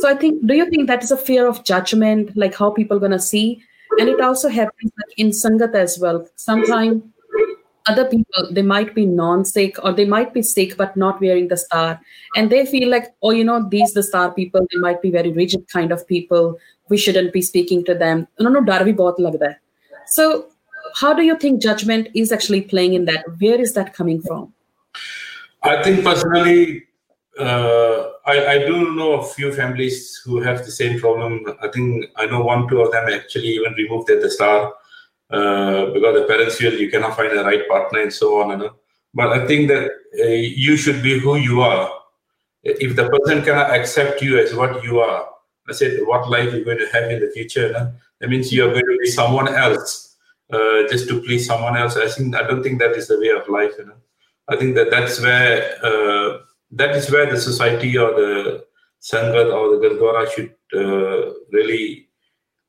so 0.04 0.10
i 0.12 0.16
think 0.24 0.40
do 0.54 0.58
you 0.60 0.70
think 0.70 0.88
that 0.94 1.06
is 1.10 1.14
a 1.18 1.20
fear 1.26 1.44
of 1.50 1.60
judgment 1.72 2.32
like 2.46 2.58
how 2.62 2.72
people 2.80 3.04
going 3.06 3.18
to 3.18 3.22
see 3.28 3.46
and 3.99 4.09
it 4.09 4.21
also 4.21 4.49
happens 4.49 4.93
like 4.99 5.19
in 5.19 5.31
sangat 5.31 5.75
as 5.75 5.99
well. 5.99 6.27
Sometimes 6.37 7.03
other 7.87 8.05
people 8.05 8.49
they 8.53 8.63
might 8.63 8.95
be 8.95 9.07
non-sikh 9.07 9.79
or 9.83 9.93
they 9.93 10.05
might 10.05 10.35
be 10.35 10.43
Sikh 10.43 10.77
but 10.77 10.97
not 10.97 11.21
wearing 11.21 11.49
Dastar. 11.49 11.99
And 12.37 12.51
they 12.51 12.67
feel 12.67 12.89
like 12.91 13.15
oh 13.23 13.31
you 13.31 13.45
know 13.45 13.69
these 13.69 13.95
Dastar 13.95 14.35
people 14.37 14.67
they 14.73 14.79
might 14.79 15.03
be 15.03 15.11
very 15.11 15.33
rigid 15.33 15.67
kind 15.69 15.93
of 15.93 16.07
people. 16.07 16.59
We 16.89 16.99
shouldn't 16.99 17.33
be 17.33 17.43
speaking 17.43 17.85
to 17.85 17.95
them. 17.95 18.29
No 18.39 18.51
no 18.51 18.61
darvi 18.61 18.95
bhi 18.95 18.97
bahut 19.03 19.19
lagda 19.19 19.57
so 20.11 20.49
how 20.97 21.15
do 21.15 21.23
you 21.23 21.37
think 21.39 21.63
judgment 21.63 22.09
is 22.15 22.33
actually 22.33 22.63
playing 22.63 22.95
in 22.95 23.05
that? 23.05 23.25
Where 23.39 23.61
is 23.61 23.75
that 23.75 23.95
coming 23.95 24.21
from? 24.21 24.53
I 25.63 25.83
think 25.83 26.05
personally, 26.05 26.85
uh, 27.39 28.09
I, 28.31 28.53
I, 28.53 28.59
do 28.59 28.95
know 28.95 29.13
a 29.21 29.27
few 29.27 29.53
families 29.53 30.21
who 30.25 30.41
have 30.41 30.65
the 30.65 30.71
same 30.71 30.99
problem. 30.99 31.45
I 31.63 31.69
think 31.69 32.07
I 32.17 32.27
know 32.27 32.43
one, 32.43 32.69
two 32.69 32.81
of 32.81 32.93
them 32.93 33.09
actually 33.09 33.49
even 33.49 33.73
removed 33.75 34.07
their 34.09 34.21
Dastar 34.21 34.73
uh, 35.31 35.87
because 35.95 36.15
the 36.21 36.27
parents 36.29 36.57
feel 36.57 36.73
you 36.73 36.91
cannot 36.91 37.17
find 37.17 37.37
the 37.37 37.45
right 37.45 37.69
partner 37.69 38.01
and 38.01 38.13
so 38.13 38.41
on. 38.41 38.51
You 38.51 38.57
know? 38.57 38.77
But 39.15 39.29
I 39.33 39.47
think 39.47 39.69
that 39.69 39.91
uh, 40.19 40.25
you 40.25 40.77
should 40.77 41.03
be 41.03 41.19
who 41.19 41.37
you 41.37 41.61
are. 41.61 41.91
If 42.63 42.97
the 42.97 43.09
person 43.09 43.43
cannot 43.43 43.71
accept 43.71 44.23
you 44.23 44.39
as 44.39 44.55
what 44.55 44.85
you 44.85 45.01
are, 45.01 45.29
I 45.69 45.73
said, 45.73 46.01
what 46.05 46.29
life 46.29 46.53
you're 46.53 46.65
going 46.65 46.79
to 46.79 46.91
have 46.93 47.11
in 47.11 47.21
the 47.21 47.31
future, 47.31 47.69
you 47.69 47.89
that 48.21 48.29
means 48.29 48.53
you're 48.53 48.73
going 48.73 48.85
to 48.85 48.99
be 49.01 49.11
someone 49.11 49.49
else 49.49 50.17
uh, 50.53 50.83
just 50.91 51.09
to 51.09 51.23
please 51.23 51.47
someone 51.47 51.77
else. 51.77 51.97
I 51.97 52.09
think 52.09 52.37
I 52.37 52.43
don't 52.43 52.63
think 52.63 52.79
that 52.81 52.93
is 52.93 53.09
the 53.09 53.19
way 53.19 53.29
of 53.29 53.49
life. 53.49 53.73
You 53.79 53.87
know, 53.87 54.01
I 54.49 54.57
think 54.57 54.75
that 54.75 54.91
that's 54.91 55.21
where 55.21 55.79
uh, 55.85 56.39
that 56.73 56.95
is 56.97 57.11
where 57.11 57.31
the 57.31 57.41
society 57.41 57.97
or 57.97 58.13
the 58.15 58.65
sangat 59.01 59.53
or 59.53 59.71
the 59.71 59.81
gurdwara 59.83 60.31
should 60.33 60.55
uh, 60.75 61.33
really 61.53 62.09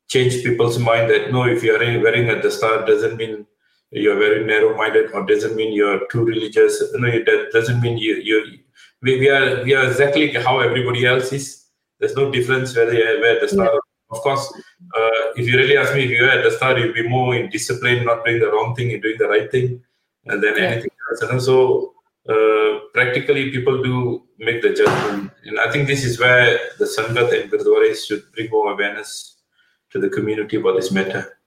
change 0.08 0.42
people's 0.42 0.78
mind. 0.78 1.10
That 1.10 1.32
no, 1.32 1.44
if 1.44 1.62
you 1.62 1.74
are 1.74 1.78
wearing 1.78 2.30
a 2.30 2.34
dastar, 2.34 2.86
doesn't 2.86 3.16
mean 3.16 3.46
you're 3.90 4.18
very 4.18 4.44
narrow-minded 4.44 5.12
or 5.12 5.26
doesn't 5.26 5.54
mean 5.54 5.72
you're 5.72 6.06
too 6.08 6.24
religious. 6.24 6.82
No, 6.94 7.10
that 7.10 7.50
doesn't 7.52 7.80
mean 7.80 7.98
you 7.98 8.16
you 8.16 8.58
we, 9.02 9.18
we 9.18 9.28
are 9.28 9.62
we 9.64 9.74
are 9.74 9.86
exactly 9.86 10.32
how 10.32 10.60
everybody 10.60 11.06
else 11.06 11.32
is. 11.32 11.66
There's 11.98 12.16
no 12.16 12.30
difference 12.30 12.76
whether 12.76 12.94
you 12.94 13.20
wear 13.20 13.40
Dastar. 13.40 13.66
Yeah 13.72 13.78
of 14.12 14.20
course, 14.20 14.52
uh, 14.94 15.32
if 15.36 15.48
you 15.48 15.56
really 15.56 15.76
ask 15.76 15.94
me, 15.94 16.04
if 16.04 16.10
you 16.10 16.26
the 16.26 16.50
start, 16.50 16.78
you'll 16.78 16.92
be 16.92 17.08
more 17.08 17.34
in 17.34 17.48
discipline, 17.48 18.04
not 18.04 18.24
doing 18.24 18.40
the 18.40 18.52
wrong 18.52 18.74
thing 18.76 18.92
and 18.92 19.02
doing 19.02 19.16
the 19.18 19.26
right 19.26 19.50
thing, 19.50 19.82
and 20.26 20.42
then 20.42 20.56
yeah. 20.56 20.64
anything 20.64 20.90
else. 21.10 21.22
And 21.22 21.42
so, 21.42 21.91
uh, 22.28 22.78
practically 22.92 23.50
people 23.50 23.82
do 23.82 24.22
make 24.38 24.62
the 24.62 24.70
judgment. 24.70 25.30
And 25.44 25.58
I 25.58 25.70
think 25.70 25.86
this 25.86 26.04
is 26.04 26.18
where 26.18 26.58
the 26.78 26.84
Sangat 26.84 27.40
and 27.40 27.50
Gurdwaras 27.50 28.06
should 28.06 28.22
bring 28.32 28.50
more 28.50 28.72
awareness 28.72 29.36
to 29.90 29.98
the 29.98 30.08
community 30.08 30.56
about 30.56 30.76
this 30.76 30.90
matter. 30.90 31.38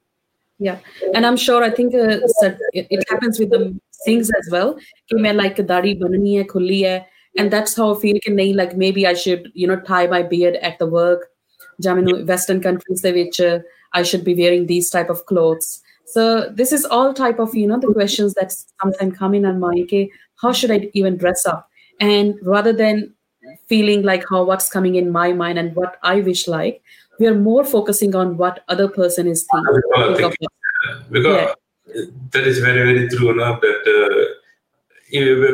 Yeah, 0.57 0.79
and 1.13 1.25
I'm 1.25 1.35
sure 1.35 1.63
I 1.63 1.69
think 1.69 1.93
uh, 1.93 2.19
it 2.73 3.09
happens 3.09 3.39
with 3.39 3.49
the 3.49 3.77
Singhs 4.07 4.29
as 4.39 4.49
well. 4.51 4.79
कि 5.11 5.35
like 5.35 5.57
दाढ़ी 5.57 5.99
बननी 5.99 6.81
है 6.83 7.05
and 7.37 7.51
that's 7.51 7.75
how 7.75 7.93
I 7.93 7.99
feel 7.99 8.17
like 8.55 8.77
maybe 8.77 9.05
I 9.05 9.13
should 9.13 9.51
you 9.53 9.67
know 9.67 9.75
tie 9.75 10.07
my 10.07 10.23
beard 10.23 10.55
at 10.55 10.79
the 10.79 10.87
work 10.87 11.31
ਜਾਂ 11.81 11.95
western 12.25 12.61
countries 12.61 13.01
ਦੇ 13.01 13.11
which 13.11 13.41
uh, 13.41 13.59
I 13.93 14.03
should 14.03 14.23
be 14.23 14.35
wearing 14.35 14.67
these 14.67 14.89
type 14.89 15.09
of 15.09 15.25
clothes 15.25 15.81
so 16.05 16.49
this 16.59 16.71
is 16.71 16.85
all 16.85 17.13
type 17.13 17.39
of 17.39 17.53
you 17.53 17.67
know 17.67 17.79
the 17.79 17.91
questions 17.99 18.33
that 18.35 18.53
sometimes 18.81 19.17
come 19.17 19.33
in 19.33 19.45
on 19.51 19.59
my 19.59 19.75
ਕਿ 19.91 20.07
how 20.41 20.51
should 20.51 20.71
I 20.71 20.89
even 20.93 21.17
dress 21.17 21.45
up? 21.45 21.69
And 21.99 22.35
rather 22.43 22.73
than 22.73 23.13
feeling 23.67 24.03
like 24.03 24.25
how 24.29 24.43
what's 24.43 24.69
coming 24.69 24.95
in 24.95 25.11
my 25.11 25.31
mind 25.33 25.59
and 25.59 25.75
what 25.75 25.97
I 26.03 26.21
wish 26.21 26.47
like, 26.47 26.81
we 27.19 27.27
are 27.27 27.35
more 27.35 27.63
focusing 27.63 28.15
on 28.15 28.37
what 28.37 28.63
other 28.67 28.87
person 28.87 29.27
is 29.27 29.47
thinking. 29.51 29.81
thinking 30.17 30.47
because 31.09 31.49
yeah. 31.95 32.03
that 32.31 32.45
is 32.45 32.59
very 32.59 32.93
very 32.93 33.07
true 33.09 33.31
enough 33.31 33.61
that 33.61 33.81
uh, 33.87 34.35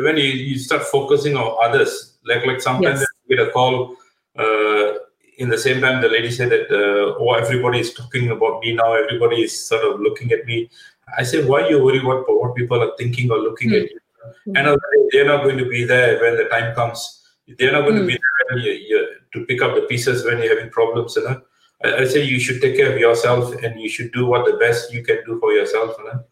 when 0.02 0.16
you, 0.16 0.24
you 0.24 0.58
start 0.58 0.82
focusing 0.82 1.36
on 1.36 1.56
others, 1.62 2.18
like 2.24 2.44
like 2.46 2.60
sometimes 2.60 3.00
yes. 3.00 3.08
get 3.28 3.48
a 3.48 3.50
call. 3.50 3.96
Uh, 4.36 4.92
in 5.38 5.48
the 5.48 5.58
same 5.58 5.80
time, 5.80 6.00
the 6.02 6.08
lady 6.08 6.30
said 6.30 6.50
that, 6.50 6.70
uh, 6.70 7.16
oh, 7.18 7.32
everybody 7.32 7.80
is 7.80 7.92
talking 7.94 8.30
about 8.30 8.60
me 8.60 8.74
now. 8.74 8.92
Everybody 8.92 9.42
is 9.42 9.66
sort 9.66 9.82
of 9.82 9.98
looking 10.00 10.30
at 10.30 10.44
me. 10.44 10.70
I 11.18 11.22
said, 11.22 11.48
why 11.48 11.68
you 11.68 11.82
worry 11.82 11.98
about 11.98 12.24
what 12.28 12.54
people 12.54 12.80
are 12.82 12.92
thinking 12.98 13.30
or 13.30 13.38
looking 13.38 13.70
mm. 13.70 13.82
at 13.82 13.90
you? 13.90 13.98
And 14.46 14.78
they're 15.10 15.26
not 15.26 15.44
going 15.44 15.58
to 15.58 15.68
be 15.68 15.84
there 15.84 16.20
when 16.20 16.36
the 16.36 16.44
time 16.44 16.74
comes. 16.74 17.22
They're 17.58 17.72
not 17.72 17.82
going 17.82 17.96
mm. 17.96 18.00
to 18.00 18.06
be 18.06 18.18
there 18.18 18.58
you, 18.58 18.72
you, 18.72 19.08
to 19.32 19.44
pick 19.46 19.62
up 19.62 19.74
the 19.74 19.82
pieces 19.82 20.24
when 20.24 20.38
you're 20.38 20.56
having 20.56 20.70
problems. 20.70 21.16
You 21.16 21.24
know? 21.24 21.42
I, 21.84 21.96
I, 22.02 22.04
say 22.06 22.22
you 22.22 22.38
should 22.38 22.60
take 22.60 22.76
care 22.76 22.92
of 22.92 22.98
yourself 22.98 23.54
and 23.62 23.80
you 23.80 23.88
should 23.88 24.12
do 24.12 24.26
what 24.26 24.46
the 24.46 24.56
best 24.58 24.92
you 24.92 25.02
can 25.02 25.18
do 25.26 25.38
for 25.40 25.52
yourself. 25.52 25.96
You, 25.98 26.04
know? 26.04 26.24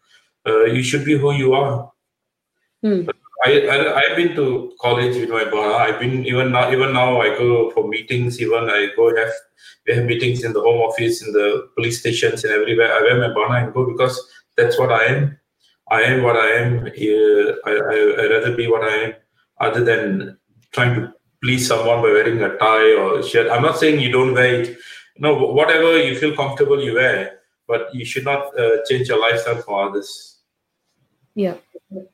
uh, 0.45 0.65
you 0.65 0.83
should 0.83 1.05
be 1.05 1.17
who 1.17 1.33
you 1.33 1.53
are. 1.53 1.91
Mm. 2.83 3.09
I, 3.43 3.67
I 3.69 4.07
have 4.07 4.17
been 4.17 4.35
to 4.35 4.71
college 4.79 5.15
with 5.15 5.29
my 5.29 5.45
Bana. 5.45 5.73
I've 5.73 5.99
been 5.99 6.25
even 6.25 6.51
now 6.51 6.71
even 6.71 6.93
now 6.93 7.21
I 7.21 7.29
go 7.29 7.71
for 7.71 7.87
meetings. 7.87 8.39
Even 8.39 8.69
I 8.69 8.89
go 8.95 9.15
have 9.15 9.31
we 9.87 9.95
have 9.95 10.05
meetings 10.05 10.43
in 10.43 10.53
the 10.53 10.61
home 10.61 10.81
office, 10.81 11.25
in 11.25 11.33
the 11.33 11.69
police 11.75 11.99
stations, 11.99 12.43
and 12.43 12.53
everywhere. 12.53 12.93
I 12.93 13.01
wear 13.01 13.27
my 13.27 13.33
Bana 13.33 13.65
and 13.65 13.73
go 13.73 13.85
because 13.85 14.19
that's 14.55 14.77
what 14.77 14.91
I 14.91 15.05
am. 15.05 15.39
I 15.89 16.01
am 16.03 16.23
what 16.23 16.37
I 16.37 16.47
am. 16.61 16.85
Uh, 16.85 17.51
I 17.65 17.71
I 17.71 17.97
I 18.21 18.25
rather 18.33 18.55
be 18.55 18.67
what 18.67 18.83
I 18.83 18.95
am, 19.05 19.13
other 19.59 19.83
than 19.83 20.37
trying 20.71 20.95
to 20.95 21.13
please 21.43 21.67
someone 21.67 22.01
by 22.01 22.11
wearing 22.11 22.41
a 22.41 22.57
tie 22.57 22.93
or 22.93 23.23
shirt. 23.23 23.51
I'm 23.51 23.63
not 23.63 23.77
saying 23.77 23.99
you 23.99 24.11
don't 24.11 24.33
wear 24.33 24.61
it. 24.61 24.77
No, 25.17 25.35
whatever 25.35 25.97
you 25.97 26.17
feel 26.17 26.35
comfortable, 26.35 26.81
you 26.81 26.95
wear. 26.95 27.39
But 27.67 27.93
you 27.93 28.05
should 28.05 28.25
not 28.25 28.57
uh, 28.59 28.77
change 28.87 29.07
your 29.07 29.19
lifestyle 29.19 29.61
for 29.61 29.87
others. 29.87 30.39
Yeah. 31.35 31.55
Definitely. 31.73 32.09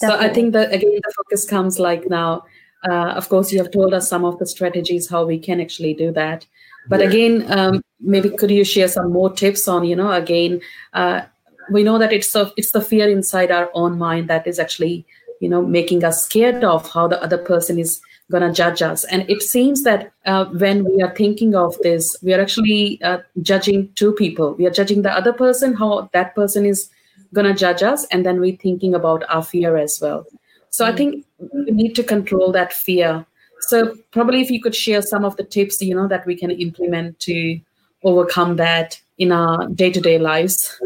So 0.00 0.16
I 0.16 0.28
think 0.28 0.52
that 0.52 0.72
again 0.72 1.00
the 1.02 1.12
focus 1.16 1.44
comes 1.44 1.78
like 1.78 2.08
now. 2.08 2.44
Uh, 2.88 3.10
of 3.16 3.28
course, 3.28 3.52
you 3.52 3.58
have 3.58 3.72
told 3.72 3.92
us 3.92 4.08
some 4.08 4.24
of 4.24 4.38
the 4.38 4.46
strategies 4.46 5.08
how 5.08 5.24
we 5.24 5.38
can 5.38 5.60
actually 5.60 5.94
do 5.94 6.12
that. 6.12 6.46
But 6.88 7.00
yeah. 7.00 7.08
again, 7.08 7.52
um, 7.52 7.82
maybe 8.00 8.30
could 8.30 8.50
you 8.50 8.64
share 8.64 8.88
some 8.88 9.12
more 9.12 9.32
tips 9.32 9.66
on 9.66 9.84
you 9.84 9.96
know 9.96 10.12
again 10.12 10.60
uh, 10.92 11.22
we 11.70 11.82
know 11.82 11.98
that 11.98 12.12
it's 12.12 12.34
a, 12.34 12.52
it's 12.56 12.72
the 12.72 12.80
fear 12.80 13.08
inside 13.08 13.50
our 13.50 13.70
own 13.74 13.98
mind 13.98 14.28
that 14.28 14.46
is 14.46 14.58
actually 14.58 15.06
you 15.40 15.48
know 15.48 15.64
making 15.64 16.04
us 16.04 16.24
scared 16.24 16.64
of 16.64 16.90
how 16.90 17.06
the 17.06 17.22
other 17.22 17.38
person 17.38 17.78
is 17.78 18.00
going 18.30 18.42
to 18.42 18.52
judge 18.52 18.82
us. 18.82 19.04
And 19.04 19.28
it 19.30 19.42
seems 19.42 19.84
that 19.84 20.12
uh, 20.26 20.44
when 20.46 20.84
we 20.84 21.02
are 21.02 21.14
thinking 21.14 21.54
of 21.54 21.78
this 21.78 22.16
we 22.22 22.34
are 22.34 22.40
actually 22.40 23.00
uh, 23.02 23.18
judging 23.40 23.90
two 23.94 24.12
people. 24.12 24.54
We 24.54 24.66
are 24.66 24.70
judging 24.70 25.02
the 25.02 25.12
other 25.12 25.32
person 25.32 25.74
how 25.74 26.10
that 26.12 26.34
person 26.34 26.66
is 26.66 26.90
going 27.34 27.46
to 27.46 27.54
judge 27.54 27.82
us 27.82 28.04
and 28.06 28.24
then 28.24 28.40
we're 28.40 28.56
thinking 28.56 28.94
about 28.94 29.24
our 29.28 29.42
fear 29.42 29.76
as 29.76 29.98
well. 30.00 30.26
So 30.70 30.84
i 30.84 30.94
think 30.94 31.24
we 31.38 31.70
need 31.70 31.94
to 31.94 32.02
control 32.02 32.52
that 32.52 32.72
fear. 32.72 33.24
So 33.60 33.96
probably 34.12 34.40
if 34.40 34.50
you 34.50 34.60
could 34.62 34.74
share 34.74 35.02
some 35.02 35.24
of 35.24 35.36
the 35.36 35.44
tips 35.44 35.80
you 35.80 35.94
know 35.94 36.08
that 36.08 36.26
we 36.26 36.36
can 36.36 36.50
implement 36.50 37.18
to 37.20 37.60
overcome 38.04 38.56
that 38.56 39.00
in 39.18 39.32
our 39.32 39.66
day-to-day 39.68 40.18
lives 40.18 40.80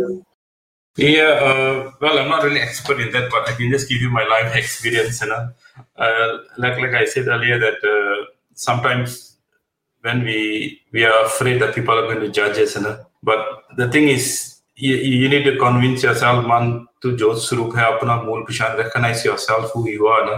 yeah 0.97 1.39
uh, 1.47 1.91
well 2.01 2.17
i'm 2.17 2.29
not 2.29 2.43
really 2.43 2.59
expert 2.59 2.99
in 2.99 3.11
that 3.11 3.29
but 3.29 3.47
i 3.47 3.53
can 3.53 3.69
just 3.69 3.87
give 3.87 4.01
you 4.01 4.09
my 4.09 4.25
life 4.25 4.55
experience 4.55 5.21
you 5.21 5.27
know 5.27 5.49
uh, 5.97 6.37
like 6.57 6.77
like 6.79 6.95
i 6.95 7.05
said 7.05 7.27
earlier 7.27 7.59
that 7.59 7.77
uh, 7.85 8.25
sometimes 8.53 9.37
when 10.01 10.23
we 10.23 10.81
we 10.91 11.05
are 11.05 11.25
afraid 11.25 11.61
that 11.61 11.75
people 11.75 11.97
are 11.97 12.07
going 12.09 12.19
to 12.19 12.29
judge 12.29 12.57
us 12.57 12.75
you 12.75 12.81
know 12.81 12.97
but 13.21 13.63
the 13.77 13.89
thing 13.89 14.07
is 14.07 14.59
you, 14.75 14.95
you 14.95 15.29
need 15.29 15.43
to 15.43 15.57
convince 15.57 16.03
yourself 16.03 16.45
man 16.45 16.87
to 17.01 17.11
जो 17.17 17.33
स्वरूप 17.39 17.75
है 17.77 17.85
अपना 17.93 18.15
मूल 18.23 18.41
पहचान 18.49 18.77
recognize 18.77 19.23
yourself 19.25 19.73
who 19.73 19.87
you 19.89 20.07
are 20.07 20.25
no? 20.25 20.37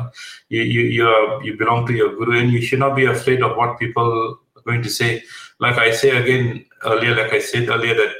you 0.49 0.61
you 0.61 0.81
you, 0.81 1.07
are, 1.07 1.43
you 1.43 1.57
belong 1.57 1.85
to 1.87 1.93
your 1.93 2.15
guru 2.15 2.39
and 2.39 2.51
you 2.51 2.61
should 2.61 2.79
not 2.79 2.95
be 2.95 3.05
afraid 3.05 3.41
of 3.41 3.55
what 3.55 3.79
people 3.79 4.09
are 4.57 4.61
going 4.65 4.81
to 4.81 4.89
say 4.89 5.23
like 5.65 5.77
i 5.77 5.91
say 5.91 6.09
again 6.21 6.65
earlier 6.85 7.15
like 7.15 7.31
i 7.33 7.39
said 7.39 7.69
earlier 7.69 7.95
that 8.01 8.11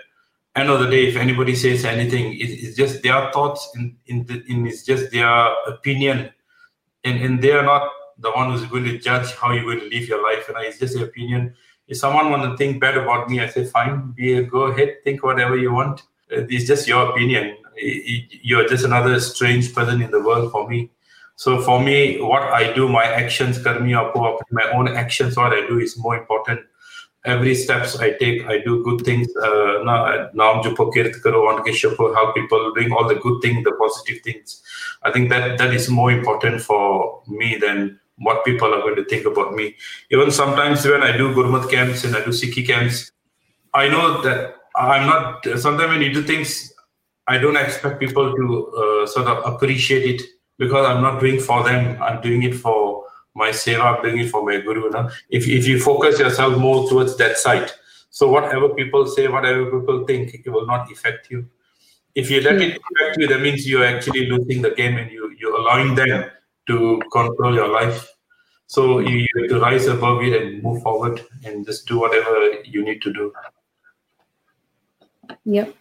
end 0.57 0.71
of 0.71 0.81
the 0.81 0.89
day 0.89 1.09
if 1.09 1.17
anybody 1.17 1.55
says 1.55 1.85
anything 1.85 2.33
it, 2.35 2.51
it's 2.65 2.77
just 2.77 3.03
their 3.03 3.31
thoughts 3.33 3.71
in 3.77 3.97
in, 4.07 4.27
in 4.49 4.67
it's 4.67 4.85
just 4.85 5.11
their 5.11 5.53
opinion 5.67 6.31
and 7.05 7.21
and 7.21 7.43
they 7.43 7.53
are 7.53 7.65
not 7.65 7.91
the 8.19 8.31
one 8.31 8.51
who's 8.51 8.65
going 8.67 8.85
to 8.85 8.99
judge 8.99 9.33
how 9.35 9.51
you're 9.51 9.65
going 9.65 9.81
to 9.81 9.89
live 9.89 10.09
your 10.09 10.23
life 10.23 10.49
and 10.49 10.57
it's 10.61 10.79
just 10.79 10.95
their 10.95 11.07
opinion 11.07 11.55
if 11.87 11.99
someone 11.99 12.31
want 12.31 12.51
to 12.51 12.57
think 12.57 12.81
bad 12.81 12.97
about 12.97 13.29
me, 13.29 13.41
I 13.41 13.49
say, 13.49 13.65
fine, 13.65 14.13
be, 14.13 14.43
go 14.45 14.63
ahead, 14.65 14.97
think 15.05 15.23
whatever 15.23 15.57
you 15.57 15.73
want. 15.73 16.01
Uh, 16.33 16.47
it's 16.49 16.67
just 16.67 16.89
your 16.89 17.11
opinion. 17.11 17.57
You're 17.77 18.67
just 18.69 18.85
another 18.85 19.21
strange 19.21 19.75
person 19.75 20.01
in 20.01 20.11
the 20.11 20.23
world 20.23 20.51
for 20.51 20.69
me. 20.69 20.91
So 21.37 21.61
for 21.61 21.83
me, 21.83 22.21
what 22.21 22.43
I 22.43 22.73
do, 22.73 22.89
my 22.89 23.05
actions, 23.05 23.59
karmi 23.59 23.93
my 24.53 24.71
own 24.71 24.89
actions, 24.89 25.37
what 25.37 25.53
I 25.53 25.67
do 25.67 25.81
is 25.81 25.99
more 25.99 26.17
important. 26.17 26.61
Every 27.25 27.55
steps 27.55 27.99
I 27.99 28.13
take, 28.13 28.45
I 28.47 28.59
do 28.59 28.85
good 28.85 29.01
things. 29.03 29.35
Uh, 29.35 29.81
naam 30.35 30.63
jupo 30.63 30.93
kirt 30.93 31.23
karo, 31.23 31.47
help 32.15 32.35
people, 32.35 32.73
doing 32.75 32.93
all 32.93 33.09
the 33.09 33.15
good 33.15 33.41
things, 33.41 33.65
the 33.65 33.73
positive 33.73 34.23
things. 34.23 34.63
I 35.03 35.11
think 35.11 35.31
that 35.31 35.57
that 35.57 35.73
is 35.73 35.89
more 35.89 36.11
important 36.13 36.61
for 36.61 37.23
me 37.27 37.57
than 37.57 37.99
what 38.19 38.45
people 38.45 38.73
are 38.75 38.81
going 38.81 38.97
to 38.97 39.05
think 39.07 39.27
about 39.27 39.55
me. 39.55 39.75
Even 40.11 40.31
sometimes 40.31 40.85
when 40.85 41.03
I 41.03 41.17
do 41.17 41.35
Gurmat 41.35 41.71
camps 41.71 42.05
and 42.05 42.15
I 42.15 42.23
do 42.25 42.31
Sikhi 42.31 42.67
camps, 42.67 43.11
I 43.73 43.89
know 43.89 44.21
that 44.23 44.57
I'm 44.77 45.07
not, 45.07 45.45
sometimes 45.59 45.91
when 45.91 46.03
you 46.03 46.13
do 46.13 46.23
things, 46.23 46.73
I 47.27 47.39
don't 47.39 47.57
expect 47.57 48.01
people 48.01 48.35
to 48.37 48.67
uh, 48.69 49.07
sort 49.07 49.29
of 49.29 49.55
appreciate 49.55 50.15
it 50.15 50.23
because 50.59 50.87
I'm 50.87 51.03
not 51.03 51.21
doing 51.21 51.41
for 51.41 51.65
them. 51.65 52.01
I'm 52.03 52.21
doing 52.21 52.43
it 52.43 52.55
for 52.55 52.94
my 53.35 53.51
seva, 53.51 54.05
it 54.05 54.31
for 54.31 54.45
my 54.45 54.61
guru. 54.61 54.91
No? 54.91 55.11
If, 55.29 55.49
if 55.49 55.67
you 55.67 55.81
focus 55.81 56.19
yourself 56.19 56.57
more 56.59 56.89
towards 56.89 57.17
that 57.17 57.37
side, 57.37 57.71
so 58.11 58.31
whatever 58.31 58.69
people 58.69 59.07
say, 59.07 59.27
whatever 59.29 59.65
people 59.67 60.05
think, 60.07 60.35
it 60.35 60.49
will 60.49 60.67
not 60.67 60.91
affect 60.91 61.31
you. 61.31 61.49
If 62.15 62.31
you 62.31 62.41
let 62.43 62.61
it 62.63 62.81
hmm. 62.81 62.95
affect 62.95 63.19
you, 63.19 63.27
that 63.27 63.41
means 63.41 63.69
you're 63.69 63.85
actually 63.85 64.27
losing 64.27 64.63
the 64.63 64.71
game 64.71 64.97
and 64.97 65.11
you, 65.11 65.35
you're 65.39 65.59
allowing 65.59 65.95
them 65.97 66.31
to 66.69 67.03
control 67.13 67.55
your 67.55 67.69
life. 67.69 68.09
So 68.67 69.01
you, 69.01 69.17
you 69.17 69.29
have 69.37 69.49
to 69.51 69.61
rise 69.61 69.87
above 69.87 70.23
it 70.23 70.41
and 70.41 70.63
move 70.63 70.83
forward 70.83 71.25
and 71.45 71.67
just 71.67 71.87
do 71.87 71.99
whatever 71.99 72.63
you 72.65 72.85
need 72.85 73.03
to 73.03 73.13
do. 73.13 73.33
Yep. 75.45 75.75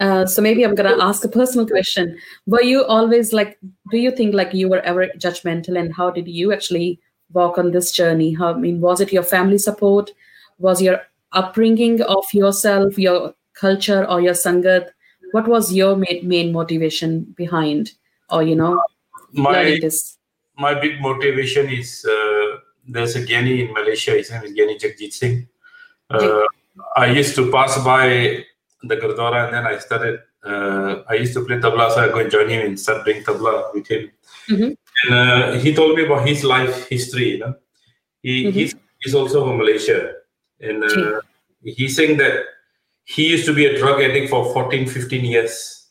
Uh, 0.00 0.24
so 0.24 0.40
maybe 0.40 0.64
I'm 0.64 0.74
gonna 0.74 0.96
ask 0.98 1.22
a 1.24 1.28
personal 1.28 1.66
question. 1.66 2.18
Were 2.46 2.62
you 2.62 2.84
always 2.84 3.32
like? 3.34 3.58
Do 3.90 3.98
you 3.98 4.10
think 4.10 4.34
like 4.34 4.54
you 4.54 4.68
were 4.68 4.80
ever 4.80 5.08
judgmental, 5.18 5.78
and 5.78 5.94
how 5.94 6.10
did 6.10 6.26
you 6.26 6.52
actually 6.52 6.98
walk 7.32 7.58
on 7.58 7.70
this 7.72 7.92
journey? 7.92 8.32
How 8.32 8.54
I 8.54 8.56
mean, 8.56 8.80
was 8.80 9.00
it 9.00 9.12
your 9.12 9.22
family 9.22 9.58
support? 9.58 10.10
Was 10.58 10.80
your 10.80 11.02
upbringing 11.32 12.00
of 12.02 12.24
yourself, 12.32 12.98
your 12.98 13.34
culture, 13.54 14.06
or 14.08 14.22
your 14.22 14.32
sangat? 14.32 14.88
What 15.32 15.46
was 15.46 15.72
your 15.72 15.96
main, 15.96 16.26
main 16.26 16.52
motivation 16.52 17.34
behind, 17.36 17.92
or 18.30 18.42
you 18.42 18.56
know, 18.56 18.82
my, 19.32 19.78
this? 19.80 20.16
my 20.56 20.80
big 20.80 21.00
motivation 21.00 21.68
is 21.68 22.06
uh, 22.08 22.56
there's 22.88 23.16
a 23.16 23.22
Gyani 23.22 23.68
in 23.68 23.72
Malaysia. 23.74 24.12
His 24.12 24.30
name 24.30 24.44
is 24.44 24.52
Gyani 24.52 24.80
Jagjit 24.80 25.12
Singh. 25.12 25.48
Uh, 26.08 26.40
I 26.96 27.06
used 27.06 27.36
to 27.36 27.52
pass 27.52 27.76
by 27.84 28.44
the 28.82 28.96
Gurdwara 28.96 29.46
and 29.46 29.54
then 29.54 29.66
I 29.66 29.78
started. 29.78 30.20
Uh, 30.42 31.02
I 31.08 31.14
used 31.14 31.34
to 31.34 31.44
play 31.44 31.58
tabla, 31.58 31.90
so 31.92 32.02
I 32.02 32.08
go 32.08 32.18
and 32.18 32.30
join 32.30 32.48
him 32.48 32.66
and 32.66 32.80
start 32.80 33.04
playing 33.04 33.24
tabla 33.24 33.74
with 33.74 33.86
him. 33.86 34.10
Mm-hmm. 34.48 34.72
And 35.04 35.14
uh, 35.14 35.58
he 35.58 35.74
told 35.74 35.96
me 35.96 36.06
about 36.06 36.26
his 36.26 36.44
life 36.44 36.88
history. 36.88 37.30
You 37.32 37.38
know, 37.38 37.54
he 38.22 38.44
mm-hmm. 38.44 38.58
he's, 38.58 38.74
he's 39.00 39.14
also 39.14 39.44
from 39.46 39.58
Malaysia, 39.58 40.14
and 40.60 40.84
uh, 40.84 41.20
he's 41.62 41.94
saying 41.94 42.16
that 42.18 42.44
he 43.04 43.28
used 43.28 43.44
to 43.46 43.54
be 43.54 43.66
a 43.66 43.78
drug 43.78 44.00
addict 44.00 44.30
for 44.30 44.52
14, 44.52 44.88
15 44.88 45.24
years. 45.24 45.88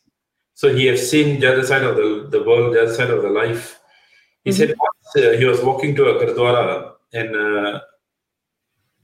So 0.54 0.74
he 0.74 0.86
has 0.86 1.08
seen 1.08 1.40
the 1.40 1.52
other 1.52 1.66
side 1.66 1.84
of 1.84 1.96
the, 1.96 2.28
the 2.30 2.42
world, 2.42 2.74
the 2.74 2.82
other 2.82 2.94
side 2.94 3.10
of 3.10 3.22
the 3.22 3.30
life 3.30 3.80
he 4.44 4.50
mm-hmm. 4.50 4.58
said 4.58 4.74
once 4.78 5.26
uh, 5.26 5.38
he 5.38 5.44
was 5.44 5.60
walking 5.62 5.94
to 5.96 6.04
a 6.08 6.14
Gurdwara 6.14 6.92
and 7.12 7.36
uh, 7.36 7.80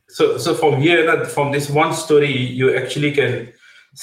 so 0.08 0.38
so 0.38 0.54
from 0.54 0.80
here 0.80 1.24
from 1.26 1.52
this 1.52 1.68
one 1.68 1.92
story 1.92 2.34
you 2.34 2.76
actually 2.76 3.12
can 3.12 3.52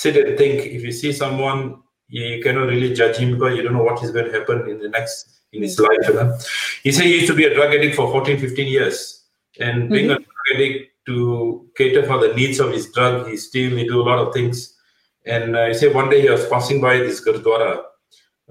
sit 0.02 0.18
and 0.18 0.38
think 0.38 0.66
if 0.78 0.84
you 0.84 0.92
see 0.92 1.14
someone 1.14 1.82
you 2.08 2.42
cannot 2.44 2.68
really 2.74 2.94
judge 2.94 3.18
him 3.18 3.34
because 3.34 3.56
you 3.56 3.64
don't 3.64 3.74
know 3.74 3.88
what 3.90 4.04
is 4.04 4.12
going 4.12 4.26
to 4.26 4.38
happen 4.38 4.70
in 4.70 4.80
the 4.80 4.90
next 4.90 5.42
in 5.54 5.62
his 5.64 5.80
life 5.80 6.06
you 6.08 6.14
know? 6.14 6.38
he 6.84 6.92
said 6.92 7.06
he 7.06 7.16
used 7.16 7.28
to 7.28 7.40
be 7.42 7.46
a 7.46 7.54
drug 7.54 7.74
addict 7.74 7.96
for 7.96 8.12
14 8.12 8.40
15 8.40 8.68
years 8.68 9.26
and 9.60 9.90
being 9.90 10.10
mm-hmm. 10.10 10.22
a 10.22 10.26
drug 10.28 10.48
addict 10.54 10.92
to 11.06 11.70
cater 11.78 12.04
for 12.06 12.20
the 12.20 12.34
needs 12.34 12.60
of 12.60 12.72
his 12.72 12.92
drug 12.92 13.28
he 13.30 13.38
still 13.38 13.76
he 13.78 13.88
do 13.88 14.02
a 14.02 14.08
lot 14.12 14.20
of 14.20 14.34
things 14.34 14.74
And 15.26 15.56
uh, 15.56 15.68
he 15.68 15.74
said 15.74 15.94
one 15.94 16.10
day 16.10 16.22
he 16.22 16.30
was 16.30 16.46
passing 16.48 16.82
by 16.82 16.98
this 16.98 17.24
Gurdwara. 17.26 17.84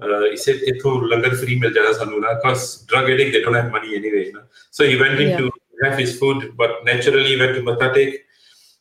Uh, 0.01 0.23
he 0.31 0.37
said, 0.37 0.55
"Ithu 0.55 1.07
langar 1.11 1.35
free 1.37 1.59
mil 1.59 1.71
jana 1.71 1.93
sanuna." 1.93 2.41
Because 2.41 2.83
drug 2.85 3.09
addict 3.09 3.33
they 3.33 3.41
don't 3.41 3.53
have 3.53 3.71
money 3.71 3.95
anyway. 3.95 4.25
You 4.27 4.33
know? 4.33 4.43
So 4.71 4.83
he 4.83 4.99
went 4.99 5.19
in 5.19 5.29
Yeah. 5.29 5.37
to 5.37 5.51
have 5.83 5.99
his 5.99 6.17
food, 6.17 6.57
but 6.57 6.83
naturally 6.83 7.25
he 7.25 7.37
went 7.37 7.55
to 7.55 7.61
Mathatek. 7.61 8.19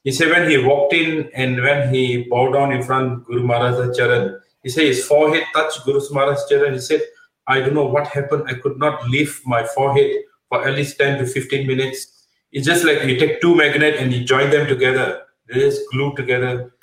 He 0.05 0.11
said 0.13 0.31
when 0.31 0.51
he 0.51 0.59
walked 0.59 0.93
in 0.93 1.31
and 1.35 1.63
when 1.63 1.95
he 1.95 2.25
bowed 2.29 2.53
down 2.53 2.73
in 2.73 2.83
front 2.83 3.13
of 3.13 3.25
Guru 3.27 3.45
Maharaj's 3.45 3.97
charan, 3.97 4.41
he 4.63 4.69
said 4.69 4.85
his 4.87 5.05
forehead 5.05 5.45
touched 5.55 5.85
Guru 5.85 6.01
Maharaj's 6.11 6.47
charan. 6.49 6.75
He 6.75 6.81
said, 6.81 7.03
"I 7.47 7.61
don't 7.61 7.75
know 7.75 7.87
what 7.87 8.09
happened. 8.09 8.45
I 8.49 8.55
could 8.55 8.79
not 8.79 9.07
lift 9.09 9.47
my 9.47 9.65
forehead 9.65 10.11
for 10.49 10.67
at 10.67 10.75
least 10.75 10.99
ten 10.99 11.19
to 11.19 11.27
fifteen 11.27 11.67
minutes." 11.67 12.09
It's 12.53 12.67
just 12.67 12.85
like 12.85 13.03
you 13.05 13.19
take 13.19 13.41
two 13.41 13.55
magnets 13.55 13.99
and 13.99 14.13
you 14.13 14.25
join 14.25 14.51
them 14.51 14.67
together. 14.67 15.23
They 15.49 15.61
just 15.61 15.81
glued 15.91 16.17
together. 16.17 16.75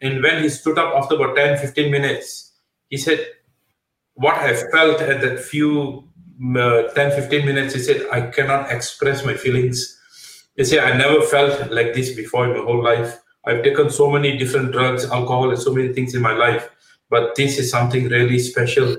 And 0.00 0.22
when 0.22 0.42
he 0.42 0.48
stood 0.48 0.78
up 0.78 0.94
after 0.94 1.16
about 1.16 1.36
10, 1.36 1.58
15 1.58 1.90
minutes, 1.90 2.52
he 2.88 2.96
said, 2.96 3.26
What 4.14 4.36
I 4.36 4.54
felt 4.54 5.02
at 5.02 5.20
that 5.20 5.40
few 5.40 6.08
uh, 6.56 6.84
10, 6.94 7.10
15 7.10 7.44
minutes, 7.44 7.74
he 7.74 7.80
said, 7.80 8.06
I 8.10 8.22
cannot 8.22 8.72
express 8.72 9.24
my 9.24 9.34
feelings. 9.34 9.97
He 10.58 10.64
said, 10.64 10.80
I 10.80 10.98
never 10.98 11.22
felt 11.22 11.70
like 11.70 11.94
this 11.94 12.14
before 12.14 12.46
in 12.46 12.58
my 12.58 12.64
whole 12.64 12.82
life. 12.82 13.20
I've 13.46 13.62
taken 13.62 13.88
so 13.90 14.10
many 14.10 14.36
different 14.36 14.72
drugs, 14.72 15.04
alcohol, 15.04 15.50
and 15.50 15.58
so 15.58 15.72
many 15.72 15.92
things 15.92 16.16
in 16.16 16.20
my 16.20 16.32
life, 16.32 16.68
but 17.08 17.36
this 17.36 17.58
is 17.58 17.70
something 17.70 18.08
really 18.08 18.40
special. 18.40 18.96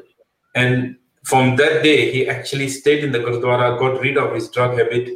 And 0.55 0.95
from 1.23 1.57
that 1.57 1.83
day, 1.83 2.11
he 2.11 2.29
actually 2.29 2.69
stayed 2.69 3.03
in 3.03 3.11
the 3.11 3.19
Gurdwara, 3.19 3.77
got 3.77 3.99
rid 3.99 4.17
of 4.17 4.33
his 4.33 4.49
drug 4.49 4.77
habit. 4.77 5.09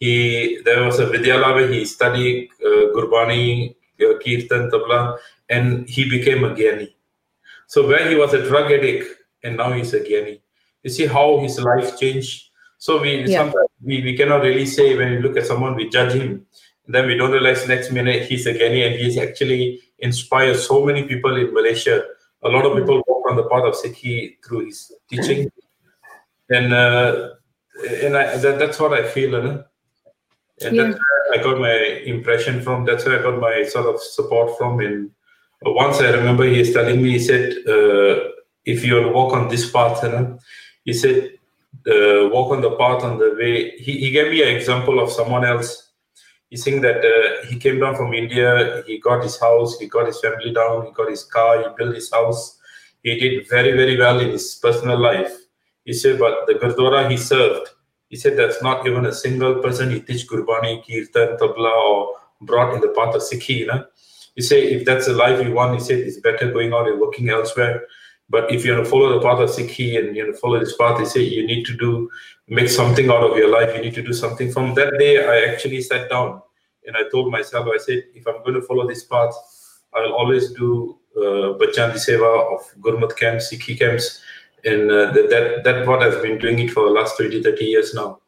He 0.00 0.60
there 0.64 0.82
was 0.82 0.98
a 0.98 1.06
Vidyalaya 1.06 1.54
where 1.54 1.68
he 1.68 1.84
studied 1.84 2.48
uh, 2.64 2.90
Gurbani, 2.96 3.76
uh, 4.00 4.18
Kirtan, 4.24 4.70
Tabla, 4.70 5.18
and 5.50 5.86
he 5.86 6.08
became 6.08 6.42
a 6.42 6.54
Gyani. 6.54 6.94
So 7.66 7.86
where 7.86 8.08
he 8.08 8.16
was 8.16 8.32
a 8.32 8.42
drug 8.48 8.72
addict, 8.72 9.06
and 9.44 9.58
now 9.58 9.72
he's 9.72 9.92
a 9.92 10.00
Gyani. 10.00 10.40
You 10.82 10.90
see 10.90 11.06
how 11.06 11.38
his 11.40 11.60
life 11.60 12.00
changed. 12.00 12.48
So 12.82 13.00
we 13.00 13.10
Yeah. 13.30 13.38
sometimes 13.40 13.70
we, 13.88 14.02
we 14.02 14.16
cannot 14.16 14.42
really 14.42 14.66
say 14.66 14.96
when 14.98 15.10
we 15.12 15.18
look 15.24 15.36
at 15.36 15.46
someone, 15.46 15.76
we 15.76 15.88
judge 15.88 16.14
him. 16.14 16.46
Then 16.88 17.06
we 17.06 17.14
don't 17.16 17.30
realize 17.30 17.68
next 17.68 17.92
minute 17.92 18.26
he's 18.28 18.44
a 18.46 18.54
Gyani 18.58 18.80
and 18.86 18.94
he's 18.96 19.16
actually 19.18 19.78
inspired 20.00 20.56
so 20.56 20.84
many 20.84 21.04
people 21.04 21.36
in 21.36 21.54
Malaysia. 21.54 22.02
A 22.42 22.48
lot 22.48 22.66
of 22.66 22.76
people 22.76 23.00
walk 23.06 23.30
on 23.30 23.36
the 23.36 23.46
path 23.50 23.66
of 23.70 23.74
Sikhi 23.74 24.14
through 24.44 24.66
his 24.66 24.90
teaching. 25.08 25.48
And 26.50 26.74
uh, 26.74 27.38
and 28.02 28.16
I, 28.16 28.36
that, 28.42 28.58
that's 28.58 28.80
what 28.80 28.92
I 28.98 29.06
feel, 29.06 29.30
know? 29.30 29.62
and 30.66 30.74
Yeah. 30.74 30.82
that's 30.82 30.98
where 30.98 31.22
I 31.34 31.38
got 31.46 31.60
my 31.60 31.76
impression 32.14 32.62
from. 32.62 32.84
That's 32.84 33.06
where 33.06 33.20
I 33.20 33.22
got 33.22 33.38
my 33.38 33.62
sort 33.62 33.86
of 33.94 34.02
support 34.02 34.58
from. 34.58 34.80
And 34.80 35.10
once 35.62 36.00
I 36.00 36.10
remember 36.18 36.44
he 36.50 36.58
is 36.58 36.72
telling 36.72 37.00
me, 37.00 37.10
he 37.12 37.20
said, 37.20 37.54
uh, 37.62 38.14
if 38.66 38.82
you 38.84 39.08
walk 39.14 39.34
on 39.38 39.46
this 39.48 39.70
path, 39.70 40.02
you 40.02 40.10
know, 40.10 40.38
he 40.84 40.92
said, 40.92 41.38
uh, 41.86 42.28
walk 42.28 42.52
on 42.52 42.60
the 42.60 42.70
path 42.76 43.02
on 43.02 43.18
the 43.18 43.34
way. 43.38 43.76
He, 43.78 43.98
he 43.98 44.10
gave 44.10 44.30
me 44.30 44.42
an 44.42 44.54
example 44.54 45.00
of 45.00 45.10
someone 45.10 45.44
else. 45.44 45.90
He's 46.50 46.62
saying 46.62 46.82
that 46.82 46.98
uh, 46.98 47.46
he 47.46 47.56
came 47.58 47.80
down 47.80 47.96
from 47.96 48.12
India, 48.12 48.82
he 48.86 48.98
got 48.98 49.22
his 49.22 49.40
house, 49.40 49.78
he 49.78 49.86
got 49.86 50.06
his 50.06 50.20
family 50.20 50.52
down, 50.52 50.86
he 50.86 50.92
got 50.92 51.08
his 51.08 51.24
car, 51.24 51.58
he 51.58 51.64
built 51.76 51.94
his 51.94 52.12
house. 52.12 52.58
He 53.02 53.18
did 53.18 53.48
very, 53.48 53.72
very 53.72 53.98
well 53.98 54.20
in 54.20 54.30
his 54.30 54.54
personal 54.56 54.98
life. 54.98 55.32
He 55.84 55.92
said, 55.92 56.18
but 56.18 56.46
the 56.46 56.54
Gurdwara 56.54 57.10
he 57.10 57.16
served, 57.16 57.70
he 58.08 58.16
said 58.16 58.36
that's 58.36 58.62
not 58.62 58.86
even 58.86 59.06
a 59.06 59.12
single 59.12 59.62
person 59.62 59.90
he 59.90 60.00
teach 60.00 60.28
Gurbani, 60.28 60.84
Kirtan, 60.86 61.38
Tabla, 61.38 61.72
or 61.72 62.16
brought 62.42 62.74
in 62.74 62.80
the 62.80 62.88
path 62.88 63.14
of 63.14 63.22
Sikhi. 63.22 63.60
You 63.60 63.66
know? 63.66 63.84
He 64.36 64.42
said, 64.42 64.64
if 64.64 64.84
that's 64.84 65.06
the 65.06 65.14
life 65.14 65.42
you 65.44 65.52
want, 65.52 65.74
he 65.74 65.80
said 65.80 65.98
it's 66.00 66.20
better 66.20 66.52
going 66.52 66.72
out 66.74 66.86
and 66.86 67.00
working 67.00 67.30
elsewhere. 67.30 67.86
But 68.32 68.50
if 68.50 68.64
you 68.64 68.72
want 68.72 68.84
to 68.86 68.90
follow 68.90 69.12
the 69.12 69.20
path 69.20 69.40
of 69.40 69.50
Sikhi 69.50 69.98
and 69.98 70.16
you 70.16 70.26
know, 70.26 70.32
follow 70.32 70.58
this 70.58 70.74
path, 70.74 70.98
he 70.98 71.04
said 71.04 71.20
you 71.20 71.46
need 71.46 71.66
to 71.66 71.76
do 71.76 72.10
make 72.48 72.70
something 72.70 73.10
out 73.10 73.22
of 73.22 73.36
your 73.36 73.50
life. 73.50 73.76
You 73.76 73.82
need 73.82 73.94
to 73.94 74.02
do 74.02 74.14
something. 74.14 74.50
From 74.50 74.72
that 74.74 74.94
day, 74.98 75.22
I 75.22 75.52
actually 75.52 75.82
sat 75.82 76.08
down 76.08 76.40
and 76.86 76.96
I 76.96 77.02
told 77.10 77.30
myself, 77.30 77.68
I 77.68 77.76
said, 77.76 78.04
if 78.14 78.26
I'm 78.26 78.42
going 78.42 78.54
to 78.54 78.62
follow 78.62 78.88
this 78.88 79.04
path, 79.04 79.34
I'll 79.94 80.14
always 80.14 80.50
do 80.52 80.98
uh, 81.14 81.60
Bachandi 81.60 81.98
Seva 82.06 82.54
of 82.54 82.62
Gurmat 82.80 83.14
camps, 83.18 83.52
Sikhi 83.52 83.78
camps, 83.78 84.22
and 84.64 84.90
uh, 84.90 85.12
that, 85.12 85.28
that 85.28 85.64
that 85.64 85.86
what 85.86 86.02
I've 86.02 86.22
been 86.22 86.38
doing 86.38 86.58
it 86.58 86.70
for 86.70 86.84
the 86.84 86.94
last 86.98 87.18
20, 87.18 87.42
30 87.42 87.64
years 87.66 87.92
now. 87.92 88.20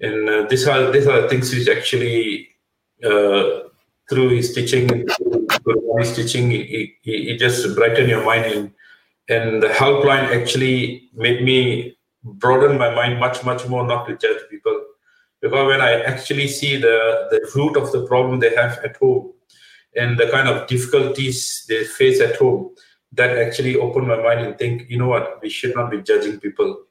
And 0.00 0.28
uh, 0.28 0.42
these 0.50 0.66
are 0.66 0.90
these 0.90 1.06
are 1.06 1.28
things 1.28 1.54
which 1.54 1.68
actually 1.68 2.48
uh, 3.04 3.68
through 4.10 4.30
his 4.30 4.52
teaching, 4.52 4.88
through 5.06 5.98
his 5.98 6.16
teaching, 6.16 6.50
he, 6.50 6.96
he, 7.02 7.24
he 7.26 7.36
just 7.36 7.74
brightened 7.76 8.08
your 8.08 8.24
mind 8.24 8.46
and 8.46 8.72
and 9.28 9.62
the 9.62 9.68
helpline 9.68 10.26
actually 10.38 11.08
made 11.14 11.42
me 11.42 11.96
broaden 12.22 12.78
my 12.78 12.94
mind 12.94 13.18
much 13.18 13.44
much 13.44 13.66
more 13.68 13.86
not 13.86 14.06
to 14.06 14.16
judge 14.16 14.42
people 14.50 14.82
because 15.40 15.66
when 15.66 15.80
I 15.80 16.00
actually 16.02 16.48
see 16.48 16.76
the 16.76 17.28
the 17.30 17.40
root 17.54 17.76
of 17.76 17.92
the 17.92 18.06
problem 18.06 18.40
they 18.40 18.54
have 18.54 18.78
at 18.84 18.96
home 18.96 19.32
and 19.96 20.18
the 20.18 20.28
kind 20.30 20.48
of 20.48 20.66
difficulties 20.66 21.64
they 21.68 21.84
face 21.84 22.20
at 22.20 22.36
home 22.36 22.74
that 23.12 23.36
actually 23.38 23.76
opened 23.76 24.08
my 24.08 24.20
mind 24.20 24.40
and 24.40 24.58
think 24.58 24.88
you 24.88 24.98
know 24.98 25.08
what 25.08 25.40
we 25.42 25.48
should 25.48 25.74
not 25.74 25.90
be 25.90 26.02
judging 26.02 26.40
people 26.40 26.84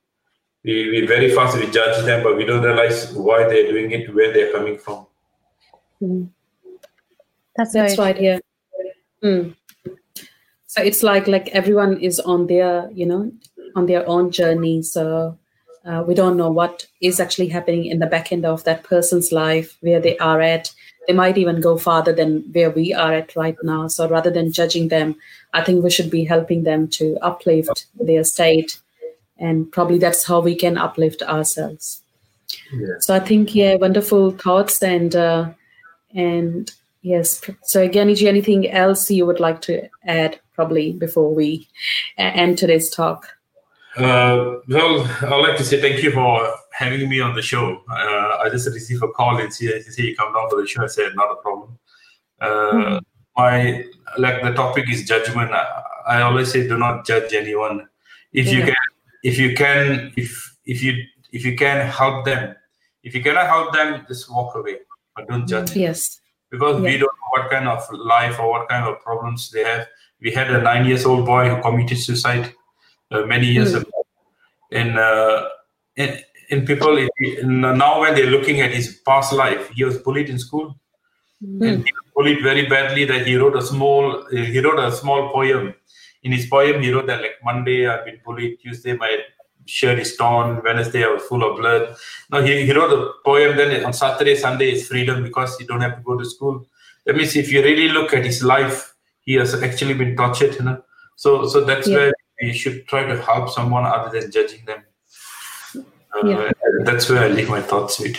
we, 0.63 0.89
we 0.91 1.05
very 1.05 1.33
fast 1.35 1.57
we 1.57 1.69
judge 1.69 2.03
them 2.05 2.23
but 2.23 2.37
we 2.37 2.45
don't 2.45 2.63
realize 2.63 3.11
why 3.13 3.47
they're 3.47 3.71
doing 3.71 3.91
it 3.91 4.13
where 4.15 4.31
they're 4.33 4.51
coming 4.51 4.77
from 4.77 5.05
That's, 7.55 7.73
That's 7.73 7.95
very 7.95 8.13
right. 8.13 8.21
Yeah. 8.21 8.39
Mm. 9.23 9.55
So 10.73 10.81
it's 10.81 11.03
like 11.03 11.27
like 11.27 11.49
everyone 11.49 11.99
is 11.99 12.19
on 12.19 12.47
their 12.47 12.89
you 12.91 13.05
know 13.05 13.31
on 13.75 13.85
their 13.85 14.07
own 14.09 14.31
journey. 14.31 14.81
So 14.81 15.37
uh, 15.85 16.03
we 16.07 16.15
don't 16.15 16.35
know 16.35 16.49
what 16.49 16.87
is 16.99 17.19
actually 17.19 17.49
happening 17.49 17.85
in 17.85 17.99
the 17.99 18.07
back 18.07 18.31
end 18.31 18.43
of 18.43 18.63
that 18.63 18.83
person's 18.83 19.31
life, 19.31 19.77
where 19.81 19.99
they 19.99 20.17
are 20.17 20.41
at. 20.41 20.73
They 21.07 21.13
might 21.13 21.37
even 21.37 21.61
go 21.61 21.77
farther 21.77 22.11
than 22.11 22.39
where 22.53 22.71
we 22.71 22.91
are 22.91 23.13
at 23.13 23.35
right 23.35 23.57
now. 23.61 23.87
So 23.87 24.09
rather 24.09 24.31
than 24.31 24.51
judging 24.51 24.87
them, 24.87 25.15
I 25.53 25.61
think 25.61 25.83
we 25.83 25.91
should 25.91 26.09
be 26.09 26.23
helping 26.23 26.63
them 26.63 26.87
to 26.97 27.19
uplift 27.21 27.85
their 27.99 28.23
state, 28.23 28.79
and 29.37 29.71
probably 29.71 29.99
that's 29.99 30.25
how 30.25 30.39
we 30.39 30.55
can 30.55 30.79
uplift 30.79 31.21
ourselves. 31.21 32.01
Yeah. 32.71 32.95
So 32.99 33.13
I 33.13 33.19
think 33.19 33.53
yeah, 33.53 33.75
wonderful 33.75 34.31
thoughts 34.31 34.81
and 34.81 35.15
uh, 35.15 35.49
and 36.15 36.71
yes. 37.03 37.41
So 37.61 37.87
Gyaniji, 37.87 38.25
anything 38.27 38.71
else 38.71 39.11
you 39.11 39.27
would 39.27 39.39
like 39.39 39.61
to 39.69 39.87
add 40.07 40.39
probably 40.53 40.93
before 40.93 41.33
we 41.33 41.67
uh, 42.17 42.31
end 42.33 42.57
today's 42.57 42.89
talk? 42.89 43.27
Uh, 43.95 44.55
well, 44.67 45.05
I'd 45.21 45.47
like 45.47 45.57
to 45.57 45.63
say 45.63 45.79
thank 45.79 46.01
you 46.01 46.11
for 46.11 46.47
having 46.71 47.07
me 47.09 47.19
on 47.21 47.35
the 47.35 47.41
show. 47.41 47.81
Uh, 47.89 48.37
I 48.43 48.49
just 48.51 48.67
received 48.67 49.03
a 49.03 49.07
call 49.09 49.37
and 49.37 49.53
see, 49.53 49.81
see 49.83 50.07
you 50.07 50.15
come 50.15 50.33
down 50.33 50.49
for 50.49 50.59
the 50.61 50.67
show. 50.67 50.83
I 50.83 50.87
said, 50.87 51.15
not 51.15 51.31
a 51.31 51.35
problem. 51.35 51.77
Uh, 52.41 52.99
My 53.37 53.83
like 54.17 54.41
the 54.43 54.51
topic 54.53 54.85
is 54.89 55.05
judgment. 55.05 55.51
I, 55.51 55.65
I 56.07 56.21
always 56.21 56.51
say, 56.51 56.67
do 56.67 56.77
not 56.77 57.05
judge 57.05 57.33
anyone. 57.33 57.87
If 58.31 58.47
you 58.51 58.61
can, 58.63 58.75
if 59.23 59.37
you 59.37 59.55
can, 59.55 60.11
if 60.17 60.55
if 60.65 60.83
you 60.83 60.93
if 61.31 61.45
you 61.45 61.55
can 61.55 61.87
help 61.87 62.25
them, 62.25 62.55
if 63.03 63.15
you 63.15 63.21
cannot 63.23 63.47
help 63.47 63.73
them, 63.73 64.05
just 64.07 64.29
walk 64.29 64.55
away. 64.55 64.77
But 65.15 65.27
don't 65.27 65.47
judge 65.47 65.75
Yes. 65.75 66.19
because 66.51 66.81
we 66.81 66.97
don't 66.97 67.13
know 67.21 67.29
what 67.35 67.49
kind 67.51 67.67
of 67.67 67.81
life 67.93 68.39
or 68.39 68.49
what 68.49 68.69
kind 68.69 68.85
of 68.87 68.99
problems 69.01 69.49
they 69.51 69.63
have. 69.63 69.87
We 70.23 70.31
had 70.31 70.49
a 70.49 70.61
nine 70.61 70.85
years 70.85 71.05
old 71.05 71.25
boy 71.25 71.49
who 71.49 71.61
committed 71.61 71.97
suicide 71.97 72.53
uh, 73.11 73.23
many 73.25 73.47
years 73.47 73.73
Mm. 73.73 73.81
ago, 73.81 74.05
and 74.71 74.97
uh, 74.97 75.49
and, 75.97 76.23
and 76.51 76.65
people 76.65 77.07
now 77.43 77.99
when 78.01 78.15
they're 78.15 78.31
looking 78.37 78.61
at 78.61 78.71
his 78.71 79.01
past 79.05 79.33
life, 79.33 79.69
he 79.69 79.83
was 79.83 79.97
bullied 79.97 80.29
in 80.29 80.39
school 80.39 80.75
and 81.41 81.79
he 81.85 81.91
was 81.99 82.07
bullied 82.15 82.41
very 82.41 82.65
badly 82.67 83.03
that 83.05 83.27
he 83.27 83.35
wrote 83.35 83.55
a 83.57 83.61
small 83.61 84.25
he 84.31 84.59
wrote 84.59 84.79
a 84.79 84.91
small 84.91 85.29
poem. 85.33 85.73
In 86.23 86.31
his 86.31 86.45
poem, 86.45 86.81
he 86.81 86.91
wrote 86.93 87.07
that 87.07 87.21
like 87.21 87.35
Monday 87.43 87.85
I've 87.87 88.05
been 88.05 88.19
bullied, 88.25 88.59
Tuesday 88.61 88.93
my 88.95 89.17
shirt 89.65 89.99
is 89.99 90.15
torn, 90.15 90.61
Wednesday 90.63 91.03
I 91.03 91.07
was 91.07 91.23
full 91.23 91.43
of 91.43 91.57
blood. 91.57 91.95
No, 92.31 92.41
he, 92.41 92.65
he 92.65 92.71
wrote 92.71 92.91
a 92.93 93.11
poem. 93.25 93.57
Then 93.57 93.83
on 93.85 93.91
Saturday, 93.93 94.35
Sunday 94.35 94.71
is 94.71 94.87
freedom 94.87 95.21
because 95.23 95.59
you 95.59 95.67
don't 95.67 95.81
have 95.81 95.97
to 95.97 96.01
go 96.01 96.17
to 96.17 96.25
school. 96.25 96.65
That 97.05 97.15
means 97.17 97.35
if 97.35 97.51
you 97.51 97.61
really 97.61 97.89
look 97.89 98.13
at 98.13 98.23
his 98.25 98.41
life, 98.41 98.92
he 99.25 99.33
has 99.35 99.53
actually 99.61 99.93
been 99.93 100.15
tortured. 100.15 100.55
You 100.55 100.65
know, 100.65 100.83
so 101.15 101.47
so 101.47 101.63
that's 101.63 101.87
Yeah. 101.87 101.97
where 101.97 102.13
we 102.41 102.53
should 102.53 102.87
try 102.87 103.03
to 103.05 103.21
help 103.21 103.49
someone 103.49 103.85
other 103.85 104.19
than 104.19 104.31
judging 104.31 104.65
them. 104.65 104.83
Uh, 105.75 106.27
Yeah. 106.27 106.51
That's 106.83 107.09
where 107.09 107.23
I 107.23 107.27
leave 107.29 107.49
my 107.49 107.61
thoughts 107.61 107.99
with. 107.99 108.17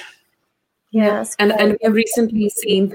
yes. 0.90 1.34
and 1.38 1.52
and 1.52 1.72
we 1.72 1.78
have 1.82 1.94
recently 1.94 2.48
seen 2.48 2.92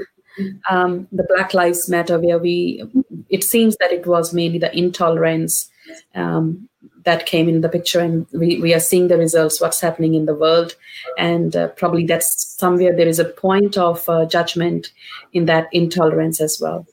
um, 0.70 1.08
the 1.12 1.26
Black 1.32 1.54
Lives 1.54 1.90
Matter, 1.90 2.18
where 2.20 2.40
we 2.40 2.84
it 3.30 3.44
seems 3.44 3.76
that 3.80 3.92
it 3.92 4.06
was 4.08 4.34
mainly 4.34 4.60
the 4.60 4.76
intolerance 4.78 5.70
um, 6.16 6.70
that 7.04 7.26
came 7.26 7.50
in 7.50 7.62
the 7.62 7.70
picture, 7.70 8.00
and 8.00 8.26
we, 8.32 8.60
we 8.62 8.74
are 8.74 8.80
seeing 8.80 9.08
the 9.10 9.18
results, 9.18 9.60
what's 9.60 9.82
happening 9.82 10.14
in 10.16 10.26
the 10.26 10.36
world, 10.36 10.76
and 11.18 11.56
uh, 11.56 11.68
probably 11.70 12.06
that's 12.06 12.56
somewhere 12.58 12.96
there 12.96 13.08
is 13.08 13.20
a 13.20 13.26
point 13.26 13.78
of 13.78 14.08
uh, 14.08 14.26
judgment 14.26 14.92
in 15.34 15.46
that 15.46 15.68
intolerance 15.74 16.40
as 16.40 16.60
well. 16.62 16.86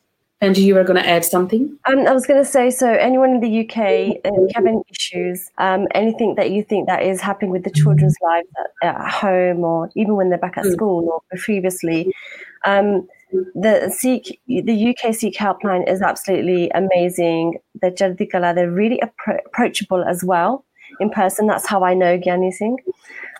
And 0.42 0.56
you 0.58 0.74
were 0.74 0.84
going 0.84 1.02
to 1.02 1.08
add 1.08 1.24
something? 1.24 1.78
Um, 1.86 2.06
I 2.06 2.12
was 2.12 2.26
going 2.26 2.42
to 2.42 2.48
say, 2.48 2.70
so 2.70 2.92
anyone 2.92 3.30
in 3.30 3.40
the 3.40 3.60
UK, 3.60 4.20
if 4.22 4.24
you 4.24 4.48
have 4.54 4.66
any 4.66 4.82
issues, 4.90 5.50
um, 5.56 5.86
anything 5.94 6.34
that 6.34 6.50
you 6.50 6.62
think 6.62 6.88
that 6.88 7.02
is 7.02 7.22
happening 7.22 7.50
with 7.50 7.64
the 7.64 7.70
children's 7.70 8.16
lives 8.20 8.48
at, 8.82 8.94
at 8.94 9.10
home 9.10 9.64
or 9.64 9.90
even 9.96 10.14
when 10.14 10.28
they're 10.28 10.38
back 10.38 10.58
at 10.58 10.64
mm. 10.64 10.72
school 10.72 11.08
or 11.08 11.38
previously, 11.38 12.12
um, 12.66 13.08
the 13.54 13.90
Sikh, 13.90 14.40
the 14.46 14.94
UK 14.94 15.14
Sikh 15.14 15.36
helpline 15.36 15.90
is 15.90 16.02
absolutely 16.02 16.70
amazing. 16.70 17.58
They're 17.80 17.90
they're 17.90 18.70
really 18.70 19.00
appro- 19.00 19.40
approachable 19.46 20.04
as 20.04 20.22
well 20.22 20.64
in 21.00 21.10
person. 21.10 21.46
That's 21.46 21.66
how 21.66 21.82
I 21.82 21.94
know 21.94 22.18
Gyani 22.18 22.52
Singh. 22.52 22.76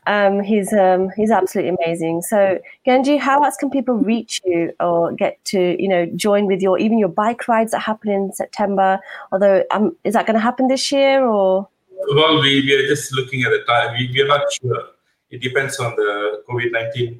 Um, 0.06 0.40
he's 0.40 0.72
um, 0.72 1.10
he's 1.16 1.30
absolutely 1.30 1.76
amazing. 1.80 2.22
So 2.22 2.58
Genji, 2.84 3.16
how 3.16 3.42
else 3.42 3.56
can 3.56 3.70
people 3.70 3.94
reach 3.94 4.40
you 4.44 4.72
or 4.78 5.12
get 5.12 5.44
to 5.46 5.80
you 5.80 5.88
know 5.88 6.06
join 6.14 6.46
with 6.46 6.60
your 6.62 6.78
even 6.78 6.98
your 6.98 7.08
bike 7.08 7.48
rides 7.48 7.72
that 7.72 7.80
happen 7.80 8.10
in 8.10 8.32
September? 8.32 9.00
Although 9.32 9.64
um, 9.72 9.96
is 10.04 10.14
that 10.14 10.26
going 10.26 10.34
to 10.34 10.40
happen 10.40 10.68
this 10.68 10.92
year 10.92 11.24
or? 11.24 11.68
Well, 12.14 12.40
we, 12.40 12.60
we 12.60 12.74
are 12.74 12.86
just 12.86 13.12
looking 13.14 13.42
at 13.42 13.50
the 13.50 13.64
time. 13.66 13.94
We, 13.94 14.10
we 14.12 14.22
are 14.22 14.28
not 14.28 14.42
sure. 14.52 14.84
It 15.30 15.42
depends 15.42 15.78
on 15.80 15.96
the 15.96 16.42
COVID 16.48 16.72
nineteen. 16.72 17.18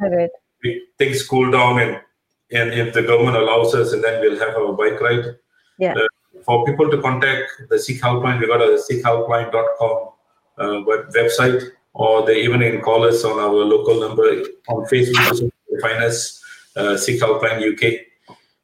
Things 0.99 1.27
cool 1.27 1.51
down 1.51 1.81
and 1.81 2.01
and 2.53 2.73
if 2.73 2.95
the 2.95 3.03
government 3.03 3.37
allows 3.37 3.75
us, 3.75 3.93
and 3.93 4.03
then 4.05 4.21
we'll 4.21 4.39
have 4.39 4.55
our 4.57 4.73
bike 4.73 5.01
ride. 5.01 5.37
Yeah. 5.79 5.95
Uh, 5.95 6.07
for 6.45 6.65
people 6.65 6.89
to 6.91 7.03
contact 7.03 7.51
the 7.69 7.79
Sikh 7.79 8.01
helpline, 8.01 8.41
we 8.41 8.47
got 8.47 8.61
a 8.61 8.79
sikhhelpline.com 8.89 10.09
uh, 10.59 10.81
web, 10.87 11.09
website 11.13 11.71
or 11.97 12.27
they 12.27 12.43
even 12.43 12.61
can 12.61 12.81
call 12.83 13.05
us 13.05 13.25
on 13.25 13.39
our 13.39 13.65
local 13.75 13.99
number 13.99 14.25
on 14.69 14.85
Facebook. 14.85 15.51
Find 15.81 16.05
us, 16.05 16.43
uh, 16.77 16.97
Sikh 16.97 17.21
Helpline 17.21 17.61
UK. 17.73 18.03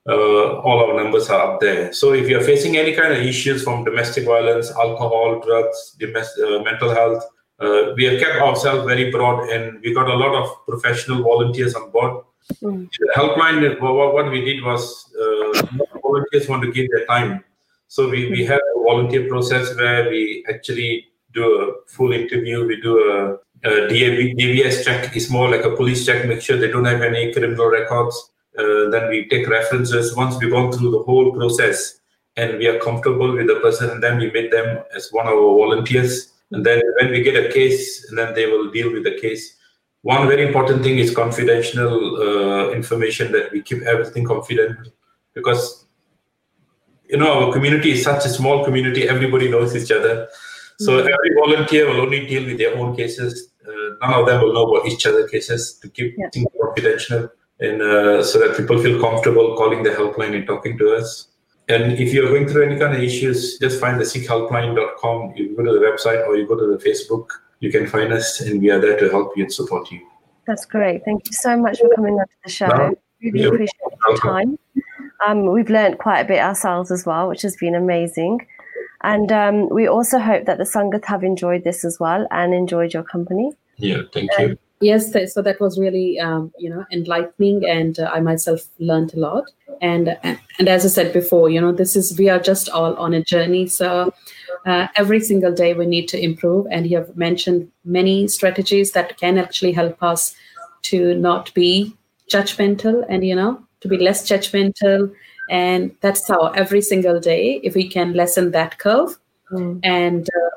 Uh, 0.06 0.60
all 0.60 0.84
our 0.84 1.02
numbers 1.02 1.30
are 1.30 1.54
up 1.54 1.60
there. 1.60 1.92
So 1.92 2.12
if 2.12 2.28
you're 2.28 2.42
facing 2.42 2.76
any 2.76 2.92
kind 2.94 3.12
of 3.12 3.20
issues 3.20 3.62
from 3.62 3.84
domestic 3.84 4.26
violence, 4.26 4.70
alcohol, 4.72 5.40
drugs, 5.40 5.96
domestic, 5.98 6.44
uh, 6.44 6.62
mental 6.62 6.90
health, 6.90 7.24
uh, 7.60 7.92
we 7.96 8.04
have 8.04 8.20
kept 8.20 8.42
ourselves 8.42 8.84
very 8.84 9.10
broad 9.10 9.48
and 9.48 9.80
we 9.80 9.94
got 9.94 10.08
a 10.08 10.14
lot 10.14 10.34
of 10.34 10.66
professional 10.66 11.22
volunteers 11.22 11.74
on 11.74 11.90
board. 11.90 12.24
Mm. 12.60 12.90
The 12.90 13.12
helpline, 13.16 13.80
what 13.80 14.30
we 14.30 14.44
did 14.44 14.62
was 14.62 15.10
uh, 15.14 15.66
volunteers 16.02 16.48
want 16.48 16.62
to 16.64 16.72
give 16.72 16.90
their 16.90 17.06
time. 17.06 17.44
So 17.88 18.08
we, 18.08 18.30
we 18.30 18.44
have 18.44 18.60
a 18.76 18.82
volunteer 18.82 19.28
process 19.28 19.74
where 19.76 20.10
we 20.10 20.44
actually 20.48 21.11
do 21.32 21.44
a 21.44 21.90
full 21.90 22.12
interview. 22.12 22.66
We 22.66 22.80
do 22.80 22.98
a, 22.98 23.34
a 23.68 23.88
DAV, 23.88 24.36
DBS 24.38 24.84
check. 24.84 25.14
It's 25.16 25.30
more 25.30 25.50
like 25.50 25.64
a 25.64 25.74
police 25.76 26.04
check. 26.06 26.26
Make 26.26 26.42
sure 26.42 26.56
they 26.56 26.70
don't 26.70 26.84
have 26.84 27.02
any 27.02 27.32
criminal 27.32 27.66
records. 27.66 28.30
Uh, 28.58 28.90
then 28.90 29.08
we 29.08 29.28
take 29.28 29.48
references. 29.48 30.14
Once 30.14 30.36
we've 30.38 30.50
gone 30.50 30.72
through 30.72 30.90
the 30.90 31.02
whole 31.02 31.32
process 31.32 32.00
and 32.36 32.58
we 32.58 32.66
are 32.66 32.78
comfortable 32.78 33.32
with 33.32 33.46
the 33.46 33.56
person, 33.56 33.90
and 33.90 34.02
then 34.02 34.18
we 34.18 34.30
meet 34.30 34.50
them 34.50 34.82
as 34.94 35.10
one 35.10 35.26
of 35.26 35.34
our 35.34 35.56
volunteers. 35.56 36.32
And 36.50 36.64
then 36.64 36.82
when 37.00 37.10
we 37.10 37.22
get 37.22 37.36
a 37.36 37.52
case, 37.52 38.08
and 38.08 38.18
then 38.18 38.34
they 38.34 38.46
will 38.46 38.70
deal 38.70 38.92
with 38.92 39.04
the 39.04 39.18
case. 39.20 39.56
One 40.02 40.26
very 40.26 40.46
important 40.46 40.82
thing 40.82 40.98
is 40.98 41.14
confidential 41.14 42.16
uh, 42.16 42.70
information 42.72 43.30
that 43.32 43.52
we 43.52 43.62
keep 43.62 43.82
everything 43.82 44.24
confidential 44.24 44.92
because 45.32 45.86
you 47.08 47.18
know 47.18 47.46
our 47.46 47.52
community 47.52 47.92
is 47.92 48.02
such 48.02 48.24
a 48.26 48.28
small 48.28 48.64
community. 48.64 49.08
Everybody 49.08 49.48
knows 49.48 49.76
each 49.76 49.92
other. 49.92 50.28
So 50.84 50.98
every 50.98 51.34
volunteer 51.44 51.88
will 51.88 52.00
only 52.00 52.26
deal 52.26 52.44
with 52.44 52.58
their 52.58 52.76
own 52.76 52.96
cases. 52.96 53.50
Uh, 53.66 53.94
none 54.00 54.20
of 54.20 54.26
them 54.26 54.42
will 54.42 54.52
know 54.52 54.74
about 54.74 54.86
each 54.88 55.06
other 55.06 55.26
cases 55.28 55.74
to 55.80 55.88
keep 55.88 56.14
yeah. 56.18 56.28
things 56.32 56.48
confidential 56.60 57.30
and 57.62 57.80
uh, 57.80 58.22
so 58.22 58.38
that 58.40 58.56
people 58.56 58.82
feel 58.82 59.00
comfortable 59.00 59.56
calling 59.56 59.82
the 59.82 59.90
helpline 59.90 60.34
and 60.34 60.46
talking 60.46 60.76
to 60.78 60.94
us. 60.96 61.28
And 61.68 61.92
if 61.92 62.12
you're 62.12 62.28
going 62.28 62.48
through 62.48 62.64
any 62.66 62.78
kind 62.78 62.94
of 62.94 63.02
issues, 63.02 63.58
just 63.58 63.80
find 63.80 64.00
the 64.00 64.04
sikhhelpline.com. 64.04 65.34
You 65.36 65.56
go 65.56 65.62
to 65.62 65.72
the 65.72 65.78
website 65.78 66.26
or 66.26 66.36
you 66.36 66.46
go 66.46 66.56
to 66.56 66.76
the 66.76 66.84
Facebook. 66.84 67.28
You 67.60 67.70
can 67.70 67.86
find 67.86 68.12
us, 68.12 68.40
and 68.40 68.60
we 68.60 68.70
are 68.70 68.80
there 68.80 68.98
to 68.98 69.08
help 69.08 69.36
you 69.36 69.44
and 69.44 69.52
support 69.52 69.90
you. 69.92 70.00
That's 70.48 70.64
great. 70.64 71.04
Thank 71.04 71.26
you 71.26 71.32
so 71.32 71.56
much 71.56 71.78
for 71.78 71.88
coming 71.94 72.14
on 72.14 72.26
to 72.26 72.34
the 72.44 72.50
show. 72.50 72.66
No, 72.66 72.94
really 73.22 73.44
appreciate 73.44 73.70
your 74.08 74.16
time. 74.18 74.58
Um, 75.24 75.52
we've 75.52 75.70
learned 75.70 75.98
quite 75.98 76.18
a 76.18 76.24
bit 76.24 76.40
ourselves 76.40 76.90
as 76.90 77.06
well, 77.06 77.28
which 77.28 77.42
has 77.42 77.54
been 77.56 77.76
amazing. 77.76 78.44
And 79.02 79.32
um, 79.32 79.68
we 79.68 79.86
also 79.86 80.18
hope 80.18 80.46
that 80.46 80.58
the 80.58 80.64
Sangat 80.64 81.04
have 81.06 81.24
enjoyed 81.24 81.64
this 81.64 81.84
as 81.84 81.98
well 81.98 82.26
and 82.30 82.54
enjoyed 82.54 82.94
your 82.94 83.02
company. 83.02 83.50
Yeah, 83.76 84.02
thank 84.12 84.30
you. 84.38 84.58
Yes, 84.80 85.12
so 85.32 85.42
that 85.42 85.60
was 85.60 85.78
really, 85.78 86.18
um, 86.18 86.52
you 86.58 86.68
know, 86.68 86.84
enlightening, 86.90 87.64
and 87.64 88.00
uh, 88.00 88.10
I 88.12 88.18
myself 88.18 88.62
learned 88.80 89.14
a 89.14 89.20
lot. 89.20 89.44
And 89.80 90.18
and 90.58 90.68
as 90.68 90.84
I 90.84 90.88
said 90.88 91.12
before, 91.12 91.48
you 91.48 91.60
know, 91.60 91.72
this 91.72 91.94
is 91.94 92.18
we 92.18 92.28
are 92.28 92.40
just 92.40 92.68
all 92.68 92.94
on 92.96 93.14
a 93.14 93.22
journey. 93.22 93.68
So 93.68 94.12
uh, 94.66 94.88
every 94.96 95.20
single 95.20 95.52
day 95.52 95.74
we 95.74 95.86
need 95.86 96.08
to 96.08 96.20
improve. 96.20 96.66
And 96.70 96.90
you 96.90 96.96
have 96.96 97.16
mentioned 97.16 97.70
many 97.84 98.26
strategies 98.26 98.90
that 98.92 99.18
can 99.18 99.38
actually 99.38 99.72
help 99.72 100.02
us 100.02 100.34
to 100.82 101.14
not 101.14 101.54
be 101.54 101.96
judgmental, 102.28 103.04
and 103.08 103.24
you 103.24 103.36
know, 103.36 103.62
to 103.82 103.88
be 103.88 103.98
less 103.98 104.28
judgmental 104.28 105.12
and 105.50 105.94
that's 106.00 106.28
how 106.28 106.48
every 106.48 106.80
single 106.80 107.20
day 107.20 107.60
if 107.62 107.74
we 107.74 107.88
can 107.88 108.12
lessen 108.14 108.50
that 108.52 108.78
curve 108.78 109.18
mm. 109.50 109.80
and 109.82 110.28
uh, 110.28 110.56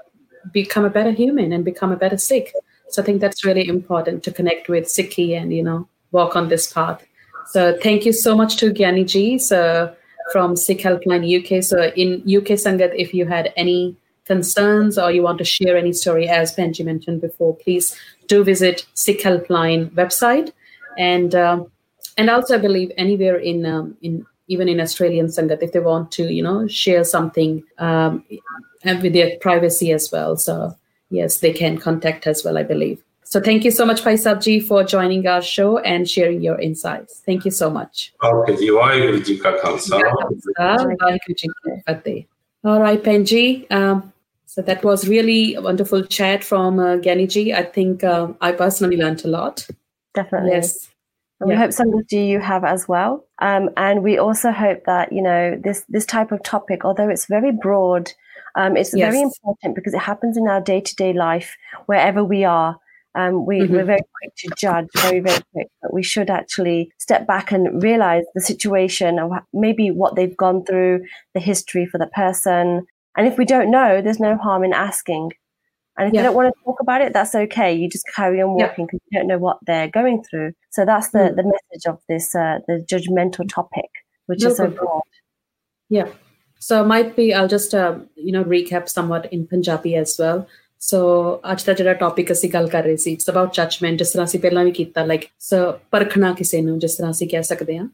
become 0.52 0.86
a 0.86 0.90
better 0.90 1.12
human 1.12 1.52
and 1.52 1.66
become 1.66 1.92
a 1.92 1.98
better 1.98 2.18
sikh. 2.18 2.54
So 2.90 3.02
i 3.02 3.06
think 3.06 3.20
that's 3.20 3.44
really 3.44 3.68
important 3.68 4.24
to 4.24 4.32
connect 4.32 4.70
with 4.70 4.86
sikhi 4.86 5.40
and 5.40 5.54
you 5.54 5.64
know 5.64 5.88
walk 6.12 6.36
on 6.36 6.50
this 6.50 6.72
path. 6.72 7.06
So 7.48 7.78
thank 7.82 8.06
you 8.06 8.14
so 8.14 8.36
much 8.36 8.58
to 8.58 8.72
gyani 8.72 9.06
ji 9.06 9.38
so 9.38 9.94
from 10.32 10.56
sikh 10.56 10.82
helpline 10.82 11.26
uk 11.38 11.64
so 11.64 11.92
in 11.96 12.22
uk 12.38 12.58
sangat 12.66 12.94
if 12.96 13.14
you 13.14 13.26
had 13.26 13.54
any 13.56 13.96
concerns 14.26 14.98
or 14.98 15.12
you 15.12 15.22
want 15.22 15.38
to 15.38 15.46
share 15.46 15.78
any 15.78 15.94
story 15.94 16.28
as 16.28 16.56
benji 16.56 16.84
mentioned 16.86 17.22
before 17.22 17.56
please 17.56 17.96
do 18.28 18.44
visit 18.44 18.86
sikh 18.94 19.22
helpline 19.22 19.90
website. 19.92 20.52
And 20.98 21.36
um, 21.36 21.72
and 22.18 22.30
also 22.30 22.56
i 22.56 22.58
believe 22.58 22.92
anywhere 22.98 23.38
in 23.38 23.66
um, 23.66 23.98
in 24.02 24.26
even 24.48 24.70
in 24.70 24.80
Australian 24.80 25.28
Sangat, 25.28 25.64
if 25.64 25.72
they 25.72 25.80
want 25.80 26.12
to, 26.12 26.32
you 26.32 26.44
know, 26.44 26.68
share 26.68 27.04
something 27.04 27.64
um, 27.78 28.24
with 28.84 29.14
their 29.14 29.38
privacy 29.40 29.92
as 29.92 30.12
well. 30.12 30.38
So 30.38 30.76
yes, 31.10 31.38
they 31.38 31.54
can 31.54 31.78
contact 31.78 32.28
as 32.28 32.44
well, 32.44 32.58
I 32.58 32.64
believe. 32.64 33.02
So 33.24 33.42
thank 33.42 33.64
you 33.64 33.72
so 33.72 33.86
much, 33.86 34.04
Paisabji, 34.04 34.64
for 34.64 34.84
joining 34.84 35.26
our 35.26 35.42
show 35.42 35.80
and 35.80 36.08
sharing 36.08 36.42
your 36.42 36.60
insights. 36.60 37.24
Thank 37.26 37.44
you 37.44 37.50
so 37.50 37.72
much. 37.72 38.14
All 42.64 42.80
right, 42.80 43.04
Penji. 43.04 43.70
Um, 43.72 44.14
so 44.46 44.62
that 44.62 44.84
was 44.84 45.08
really 45.08 45.56
a 45.56 45.62
wonderful 45.62 46.04
chat 46.04 46.44
from 46.44 46.80
uh, 46.80 46.98
Gyaniji. 46.98 47.54
I 47.54 47.64
think 47.64 48.04
uh, 48.04 48.28
I 48.42 48.52
personally 48.52 48.96
learned 48.96 49.26
a 49.26 49.28
lot. 49.28 49.68
Definitely. 50.14 50.52
Yes. 50.52 50.90
And 51.40 51.50
yeah. 51.50 51.56
we 51.56 51.62
hope 51.62 51.74
some 51.74 51.94
of 51.94 52.12
you 52.12 52.40
have 52.40 52.64
as 52.64 52.88
well. 52.88 53.25
Um, 53.42 53.70
and 53.76 54.04
we 54.04 54.18
also 54.18 54.52
hope 54.52 54.86
that, 54.86 55.12
you 55.12 55.22
know, 55.22 55.60
this, 55.62 55.86
this 55.90 56.06
type 56.06 56.32
of 56.32 56.42
topic, 56.44 56.86
although 56.86 57.10
it's 57.10 57.26
very 57.26 57.52
broad, 57.52 58.12
um, 58.56 58.78
it's 58.78 58.96
yes. 58.96 59.12
very 59.12 59.22
important 59.22 59.76
because 59.76 59.94
it 59.94 60.00
happens 60.00 60.38
in 60.38 60.48
our 60.48 60.62
day 60.62 60.80
to 60.80 60.96
day 60.96 61.14
life, 61.14 61.56
wherever 61.88 62.24
we 62.24 62.46
are. 62.46 62.78
Um, 63.16 63.46
we, 63.46 63.60
mm-hmm. 63.60 63.74
We're 63.74 63.86
very 63.86 64.02
quick 64.22 64.36
to 64.38 64.52
judge, 64.58 64.88
very, 64.98 65.22
very 65.22 65.40
quick, 65.54 65.68
but 65.82 65.94
we 65.94 66.04
should 66.04 66.30
actually 66.30 66.92
step 66.98 67.26
back 67.26 67.52
and 67.52 67.82
realize 67.82 68.24
the 68.34 68.42
situation 68.42 69.18
and 69.20 69.32
maybe 69.54 69.90
what 69.90 70.16
they've 70.16 70.36
gone 70.36 70.66
through, 70.66 71.06
the 71.34 71.40
history 71.40 71.86
for 71.86 71.98
the 71.98 72.08
person. 72.08 72.86
And 73.18 73.26
if 73.26 73.38
we 73.38 73.46
don't 73.46 73.72
know, 73.72 74.02
there's 74.02 74.20
no 74.20 74.38
harm 74.38 74.66
in 74.66 74.74
asking. 74.74 75.32
And 75.97 76.09
if 76.09 76.15
yeah. 76.15 76.23
they 76.23 76.27
don't 76.27 76.37
want 76.37 76.55
to 76.55 76.65
talk 76.65 76.81
about 76.81 77.03
it, 77.03 77.13
that's 77.13 77.35
okay. 77.35 77.75
You 77.75 77.89
just 77.89 78.07
carry 78.15 78.41
on 78.41 78.55
walking 78.55 78.87
because 78.87 79.01
yeah. 79.11 79.19
you 79.19 79.19
don't 79.19 79.29
know 79.29 79.39
what 79.39 79.59
they're 79.67 79.89
going 79.89 80.23
through. 80.23 80.53
So 80.71 80.85
that's 80.85 81.11
the, 81.11 81.19
mm. 81.19 81.37
the 81.37 81.43
message 81.43 81.87
of 81.87 82.01
this, 82.09 82.35
uh, 82.35 82.61
the 82.67 82.85
judgmental 82.93 83.49
topic, 83.49 83.91
which 84.27 84.43
no 84.43 84.51
is 84.51 84.57
so 84.57 84.69
broad. 84.69 85.03
Yeah. 85.91 86.09
So 86.63 86.85
might 86.85 87.17
be 87.17 87.35
I'll 87.35 87.49
just 87.49 87.75
uh, 87.75 87.99
you 88.15 88.33
know 88.33 88.45
recap 88.45 88.89
somewhat 88.89 89.31
in 89.33 89.47
Punjabi 89.47 89.97
as 89.97 90.17
well. 90.19 90.47
So 90.79 90.99
ਅੱਜ 91.53 91.65
ਦਾ 91.65 91.73
ਜਿਹੜਾ 91.73 91.93
topic 91.95 92.33
ਅਸੀਂ 92.33 92.51
ਗੱਲ 92.51 92.69
ਕਰ 92.69 92.83
ਰਹੇ 92.85 92.97
ਸੀ 92.97 93.13
it's 93.13 93.31
about 93.31 93.55
judgement 93.55 93.99
ਜਿਸ 93.99 94.13
ਤਰ੍ਹਾਂ 94.13 94.25
ਅਸੀਂ 94.27 94.41
ਪਹਿਲਾਂ 94.41 94.65
ਵੀ 94.65 94.71
ਕੀਤਾ 94.73 95.05
ਲਾਈਕ 95.05 95.25
ਸੋ 95.39 95.57
ਪਰਖਣਾ 95.91 96.33
ਕਿਸੇ 96.39 96.61
ਨੂੰ 96.63 96.79
ਜਿਸ 96.79 96.95
ਤਰ੍ਹਾਂ 96.97 97.11
ਅਸੀਂ 97.11 97.29
ਕਹਿ 97.29 97.43
ਸਕਦੇ 97.43 97.79
ਹਾਂ 97.79 97.89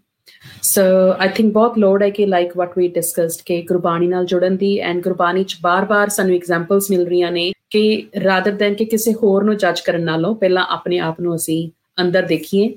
ਸੋ 0.61 0.81
ਆਈ 1.19 1.29
ਥਿੰਕ 1.35 1.53
ਬਹੁਤ 1.53 1.77
ਲੋੜ 1.77 2.03
ਹੈ 2.03 2.09
ਕਿ 2.09 2.25
ਲਾਈਕ 2.25 2.57
ਵਾਟ 2.57 2.77
ਵੀ 2.77 2.87
ਡਿਸਕਸਡ 2.87 3.41
ਕਿ 3.45 3.61
ਗੁਰਬਾਣੀ 3.61 4.07
ਨਾਲ 4.07 4.25
ਜੁੜਨ 4.25 4.57
ਦੀ 4.57 4.77
ਐਂਡ 4.77 5.03
ਗੁਰਬਾਣੀ 5.03 5.43
ਚ 5.43 5.57
ਬਾਰ-ਬਾਰ 5.61 6.09
ਸਾਨੂੰ 6.09 6.35
ਐਗਜ਼ਾਮਪਲਸ 6.35 6.91
ਮਿਲ 6.91 7.07
ਰਹੀਆਂ 7.07 7.31
ਨੇ 7.31 7.51
ਕਿ 7.69 8.07
ਰਾਦਰ 8.23 8.51
ਦੈਨ 8.51 8.73
ਕਿ 8.73 8.85
ਕਿਸੇ 8.85 9.13
ਹੋਰ 9.13 9.43
ਨੂੰ 9.43 9.57
ਜੱਜ 9.57 9.79
ਕਰਨ 9.79 10.01
ਨਾਲੋਂ 10.01 10.35
ਪਹਿਲਾਂ 10.35 10.65
ਆਪਣੇ 10.65 10.99
ਆਪ 10.99 11.21
ਨੂੰ 11.21 11.35
ਅਸੀਂ 11.35 11.69
ਅੰਦਰ 12.01 12.23
ਦੇਖੀਏ। 12.23 12.75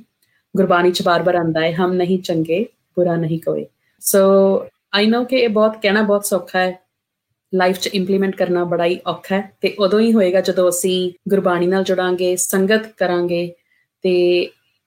ਗੁਰਬਾਣੀ 0.56 0.90
ਚ 0.90 1.02
ਬਾਰ-ਬਾਰ 1.02 1.34
ਆਂਦਾ 1.34 1.60
ਹੈ, 1.60 1.72
ਹਮ 1.72 1.92
ਨਹੀਂ 1.92 2.18
ਚੰਗੇ, 2.18 2.66
ਬੁਰਾ 2.96 3.16
ਨਹੀਂ 3.16 3.40
ਕੋਈ 3.40 3.66
ਸੋ 4.00 4.18
ਆਈ 4.94 5.10
نو 5.10 5.24
ਕਿ 5.24 5.36
ਇਹ 5.36 5.48
ਬਹੁਤ 5.48 5.76
ਕਹਿਣਾ 5.82 6.02
ਬਹੁਤ 6.02 6.24
ਸੌਖਾ 6.24 6.58
ਹੈ। 6.58 6.84
ਲਾਈਫ 7.54 7.80
'ਚ 7.80 7.86
ਇੰਪਲੀਮੈਂਟ 7.86 8.36
ਕਰਨਾ 8.36 8.64
ਬੜਾ 8.64 8.84
ਹੀ 8.84 8.98
ਔਖਾ 9.06 9.36
ਹੈ 9.36 9.52
ਤੇ 9.60 9.76
ਉਦੋਂ 9.78 10.00
ਹੀ 10.00 10.12
ਹੋਏਗਾ 10.12 10.40
ਜਦੋਂ 10.40 10.68
ਅਸੀਂ 10.68 11.12
ਗੁਰਬਾਣੀ 11.28 11.66
ਨਾਲ 11.66 11.84
ਜੁੜਾਂਗੇ, 11.84 12.36
ਸੰਗਤ 12.36 12.86
ਕਰਾਂਗੇ 12.96 13.52
ਤੇ 14.02 14.46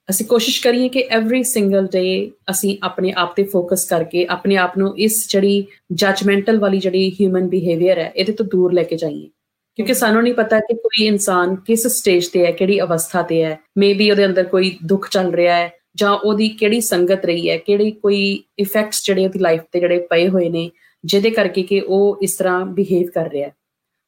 ਅਸੀਂ 0.09 0.25
ਕੋਸ਼ਿਸ਼ 0.25 0.61
ਕਰੀਏ 0.63 0.89
ਕਿ 0.89 1.07
ਐਵਰੀ 1.09 1.43
ਸਿੰਗਲ 1.43 1.87
ਡੇ 1.87 2.31
ਅਸੀਂ 2.49 2.77
ਆਪਣੇ 2.83 3.13
ਆਪ 3.17 3.35
ਤੇ 3.35 3.43
ਫੋਕਸ 3.43 3.85
ਕਰਕੇ 3.85 4.25
ਆਪਣੇ 4.25 4.57
ਆਪ 4.57 4.77
ਨੂੰ 4.77 4.97
ਇਸ 4.97 5.27
ਜਿਹੜੀ 5.29 5.65
ਜਜਮੈਂਟਲ 5.93 6.59
ਵਾਲੀ 6.59 6.79
ਜਿਹੜੀ 6.79 7.09
ਹਿਊਮਨ 7.11 7.47
ਬਿਹੇਵੀਅਰ 7.49 7.97
ਹੈ 7.97 8.11
ਇਹਦੇ 8.15 8.33
ਤੋਂ 8.33 8.45
ਦੂਰ 8.45 8.73
ਲੈ 8.73 8.83
ਕੇ 8.83 8.95
ਜਾਈਏ। 8.95 9.29
ਕਿਉਂਕਿ 9.75 9.93
ਸਾਨੂੰ 9.93 10.23
ਨਹੀਂ 10.23 10.33
ਪਤਾ 10.33 10.59
ਕਿ 10.59 10.73
ਕੋਈ 10.73 11.05
ਇਨਸਾਨ 11.05 11.55
ਕਿਸ 11.55 11.87
ਸਟੇਜ 11.87 12.27
ਤੇ 12.27 12.45
ਹੈ 12.45 12.51
ਕਿਹੜੀ 12.51 12.81
ਅਵਸਥਾ 12.81 13.21
ਤੇ 13.21 13.43
ਹੈ। 13.43 13.59
ਮੇਬੀ 13.77 14.11
ਉਹਦੇ 14.11 14.25
ਅੰਦਰ 14.25 14.43
ਕੋਈ 14.43 14.77
ਦੁੱਖ 14.85 15.09
ਚੱਲ 15.09 15.33
ਰਿਹਾ 15.33 15.55
ਹੈ 15.55 15.71
ਜਾਂ 15.95 16.11
ਉਹਦੀ 16.11 16.49
ਕਿਹੜੀ 16.49 16.81
ਸੰਗਤ 16.81 17.25
ਰਹੀ 17.25 17.49
ਹੈ 17.49 17.57
ਕਿਹੜੀ 17.57 17.91
ਕੋਈ 17.91 18.43
ਇਫੈਕਟਸ 18.59 19.05
ਜਿਹੜੇ 19.05 19.25
ਉਹਦੀ 19.25 19.39
ਲਾਈਫ 19.39 19.61
ਤੇ 19.71 19.79
ਜਿਹੜੇ 19.79 19.99
ਪਏ 19.99 20.27
ਹੋਏ 20.27 20.49
ਨੇ 20.49 20.71
ਜਿਹਦੇ 21.05 21.29
ਕਰਕੇ 21.29 21.63
ਕਿ 21.63 21.81
ਉਹ 21.87 22.17
ਇਸ 22.21 22.35
ਤਰ੍ਹਾਂ 22.37 22.65
ਬਿਹੇਵ 22.65 23.07
ਕਰ 23.07 23.29
ਰਿਹਾ 23.29 23.47
ਹੈ। 23.47 23.53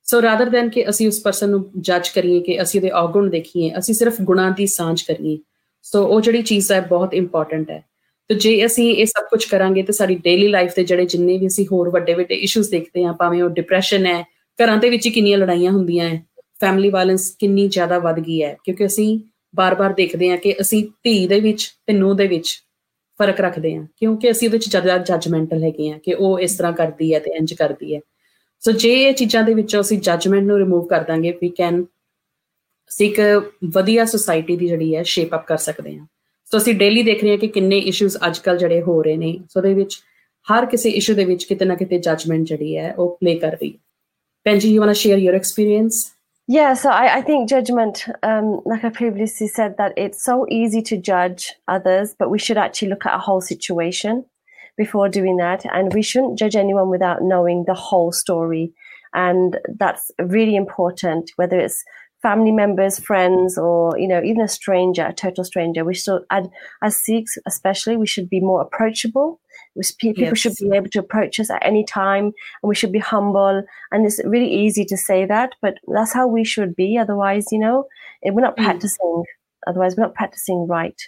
ਸੋ 0.04 0.22
ਰਾਦਰ 0.22 0.50
ਦੈਨ 0.50 0.70
ਕਿ 0.70 0.90
ਅਸੀਂ 0.90 1.08
ਉਸ 1.08 1.22
ਪਰਸਨ 1.22 1.50
ਨੂੰ 1.50 1.72
ਜੱਜ 1.78 2.10
ਕਰੀਏ 2.10 2.40
ਕਿ 2.40 2.62
ਅਸੀਂ 2.62 2.80
ਉਹਦੇ 2.80 2.92
ਔਗੁਣ 2.92 3.30
ਦੇਖੀਏ 3.30 3.72
ਅਸੀਂ 3.78 3.94
ਸਿਰਫ 3.94 4.22
ਗੁਣਾਂ 4.22 4.52
ਦੀ 4.52 4.68
ਸਾਂਝ 4.68 5.02
ਕਰੀਏ। 5.02 5.38
ਸੋ 5.84 6.04
ਉਹ 6.06 6.22
ਜਿਹੜੀ 6.22 6.42
ਚੀਜ਼ 6.42 6.72
ਹੈ 6.72 6.80
ਬਹੁਤ 6.82 7.14
ਇੰਪੋਰਟੈਂਟ 7.14 7.70
ਹੈ। 7.72 7.84
ਤੇ 8.30 8.36
ਜੇ 8.36 8.66
ਅਸੀਂ 8.66 8.90
ਇਹ 8.96 9.06
ਸਭ 9.06 9.26
ਕੁਝ 9.30 9.44
ਕਰਾਂਗੇ 9.46 9.84
ਤੇ 9.84 9.94
ਸਾਡੀ 9.94 10.16
ਡੇਲੀ 10.16 10.48
ਲਾਈਫ 10.48 10.74
ਤੇ 10.74 10.84
ਜਿਹੜੇ 10.84 11.06
ਜਿੰਨੇ 11.06 11.38
ਵੀ 11.38 11.48
ਅਸੀਂ 11.48 11.66
ਹੋਰ 11.72 11.90
ਵੱਡੇ 11.90 12.14
ਵੱਡੇ 12.14 12.36
ਇਸ਼ੂਜ਼ 12.36 12.70
ਦੇਖਦੇ 12.72 13.04
ਹਾਂ, 13.04 13.14
ਭਾਵੇਂ 13.14 13.44
ਉਹ 13.44 13.50
ਡਿਪਰੈਸ਼ਨ 13.50 14.06
ਹੈ, 14.06 14.24
ਘਰਾਂ 14.60 14.78
ਦੇ 14.78 14.90
ਵਿੱਚ 14.90 15.08
ਕਿੰਨੀਆਂ 15.08 15.38
ਲੜਾਈਆਂ 15.38 15.72
ਹੁੰਦੀਆਂ 15.72 16.10
ਹੈ 16.10 16.24
ਫੈਮਿਲੀ 16.62 16.90
ਵਾਇਲੈਂਸ 16.90 17.30
ਕਿੰਨੀ 17.40 17.68
ਜ਼ਿਆਦਾ 17.68 18.00
ਵੱਧ 18.00 18.20
ਗਈ 18.20 18.42
ਹੈ, 18.44 18.56
ਕਿਉਂਕਿ 18.64 18.86
ਅਸੀਂ 18.86 19.20
ਬਾਰ-ਬਾਰ 19.54 19.94
ਦੇਖਦੇ 19.94 20.30
ਹਾਂ 20.30 20.38
ਕਿ 20.38 20.56
ਅਸੀਂ 20.62 20.84
ਧੀ 21.04 21.28
ਦੇ 21.28 21.40
ਵਿੱਚ 21.40 21.70
ਤੇ 21.88 21.94
ਨੂੰਹ 21.94 22.16
ਦੇ 22.16 22.28
ਵਿੱਚ 22.28 22.50
ਫ਼ਰਕ 23.20 23.40
ਰੱਖਦੇ 23.42 23.76
ਹਾਂ, 23.76 23.86
ਕਿਉਂਕਿ 23.98 24.32
ਅਸੀਂ 24.32 24.48
ਉਹਦੇ 24.48 24.58
ਵਿੱਚ 24.58 24.70
ਜ਼ਿਆਦਾ 24.70 24.98
ਜੱਜਮੈਂਟਲ 24.98 25.64
ਹੈਗੇ 25.64 25.90
ਹਾਂ 25.92 26.00
ਕਿ 26.00 26.14
ਉਹ 26.14 26.40
ਇਸ 26.40 26.56
ਤਰ੍ਹਾਂ 26.58 26.74
ਕਰਦੀ 26.74 27.14
ਹੈ 27.14 27.20
ਤੇ 27.20 27.32
ਇੰਜ 27.32 27.54
ਕਰਦੀ 27.54 27.96
ਹੈ। 27.96 28.00
ਸੋ 28.64 28.72
ਜੇ 28.72 28.94
ਇਹ 29.04 29.14
ਚੀਜ਼ਾਂ 29.14 29.44
ਦੇ 29.44 29.54
ਵਿੱਚੋਂ 29.54 29.82
ਅਸੀਂ 29.82 29.98
ਜੱਜਮੈਂਟ 30.00 30.44
ਨੂੰ 30.44 30.58
ਰਿਮੂਵ 30.58 30.86
ਕਰ 30.88 31.04
ਦਾਂਗੇ 31.04 31.32
ਵੀ 31.42 31.50
ਕੈਨ 31.50 31.84
ਅਸੀਂ 32.89 33.11
ਇੱਕ 33.11 33.21
ਵਧੀਆ 33.75 34.05
ਸੁਸਾਇਟੀ 34.05 34.57
ਦੀ 34.57 34.67
ਜਿਹੜੀ 34.67 34.95
ਹੈ 34.97 35.03
ਸ਼ੇਪ 35.03 35.35
ਅਪ 35.35 35.47
ਕਰ 35.47 35.57
ਸਕਦੇ 35.57 35.97
ਹਾਂ 35.97 36.07
ਸੋ 36.51 36.59
ਅਸੀਂ 36.59 36.75
ਡੇਲੀ 36.75 37.03
ਦੇਖ 37.03 37.23
ਰਹੇ 37.23 37.31
ਹਾਂ 37.31 37.39
ਕਿ 37.39 37.49
ਕਿੰਨੇ 37.49 37.79
ਇਸ਼ੂਜ਼ 37.93 38.17
ਅੱਜਕੱਲ 38.27 38.59
ਜਿਹੜੇ 38.59 38.83
ਹੋ 38.83 39.03
ਰਹੇ 39.03 39.17
ਨੇ 39.17 39.39
ਸੋ 39.51 39.61
ਦੇ 39.61 39.75
ਵਿੱਚ 39.75 40.01
ਹਰ 40.53 40.67
ਕਿਸੇ 40.67 40.91
ਇਸ਼ੂ 40.91 41.15
ਦੇ 41.15 41.25
ਵਿੱਚ 41.25 41.45
ਕਿਤੇ 41.45 41.65
ਨਾ 41.65 41.75
ਕਿਤੇ 41.75 41.99
ਜੱਜਮੈਂਟ 41.99 42.47
ਜਿਹੜੀ 42.47 42.77
ਹੈ 42.77 42.95
ਉਹ 42.99 43.17
ਪਲੇ 43.21 43.35
ਕਰ 43.39 43.53
ਰਹੀ 43.53 43.71
ਹੈ 43.73 43.79
Benji, 44.47 44.71
you 44.71 44.81
want 44.81 44.91
to 44.91 44.95
share 44.95 45.17
your 45.17 45.35
experience? 45.35 46.15
Yeah, 46.47 46.75
so 46.75 46.91
I, 46.91 47.17
I 47.17 47.23
think 47.23 47.49
judgment, 47.49 48.07
um, 48.23 48.61
like 48.67 48.85
I 48.85 48.91
previously 48.91 49.49
said, 49.49 49.77
that 49.79 49.95
it's 49.97 50.23
so 50.23 50.47
easy 50.51 50.83
to 50.83 50.99
judge 50.99 51.55
others, 51.67 52.15
but 52.19 52.31
we 52.31 52.39
should 52.39 52.59
actually 52.59 52.89
look 52.89 53.07
at 53.07 53.15
a 53.15 53.19
whole 53.19 53.41
situation 53.41 54.25
before 54.77 55.09
doing 55.09 55.39
that. 55.39 55.65
And 55.65 55.95
we 55.95 56.03
shouldn't 56.03 56.39
judge 56.39 56.57
anyone 56.57 56.91
without 56.91 57.23
knowing 57.23 57.65
the 57.67 57.73
whole 57.73 58.13
story. 58.13 58.75
And 59.15 59.59
that's 59.79 60.11
really 60.19 60.57
important, 60.57 61.31
whether 61.37 61.59
it's 61.59 61.83
family 62.22 62.52
members, 62.52 63.00
friends, 63.00 63.58
or 63.58 63.98
you 63.98 64.08
know, 64.08 64.22
even 64.22 64.42
a 64.42 64.48
stranger, 64.48 65.06
a 65.06 65.14
total 65.14 65.44
stranger. 65.44 65.86
We 65.86 65.96
still, 65.96 66.26
as 66.82 67.04
Sikhs, 67.04 67.38
especially, 67.48 67.98
we 67.98 68.08
should 68.08 68.30
be 68.30 68.40
more 68.40 68.62
approachable. 68.62 69.40
People 70.00 70.24
yes. 70.24 70.38
should 70.38 70.56
be 70.60 70.76
able 70.76 70.90
to 70.90 71.00
approach 71.00 71.40
us 71.40 71.50
at 71.50 71.66
any 71.66 71.86
time, 71.86 72.26
and 72.26 72.34
we 72.64 72.76
should 72.76 72.92
be 72.92 73.00
humble. 73.00 73.64
And 73.92 74.06
it's 74.06 74.20
really 74.26 74.52
easy 74.52 74.84
to 74.86 74.98
say 74.98 75.26
that, 75.26 75.52
but 75.62 75.76
that's 75.88 76.14
how 76.14 76.28
we 76.28 76.44
should 76.44 76.76
be. 76.76 76.98
Otherwise, 76.98 77.46
you 77.52 77.60
know, 77.60 77.86
we're 78.24 78.42
not 78.42 78.58
mm. 78.58 78.64
practicing. 78.64 79.24
Otherwise, 79.68 79.96
we're 79.96 80.04
not 80.04 80.16
practicing 80.16 80.68
right. 80.68 81.00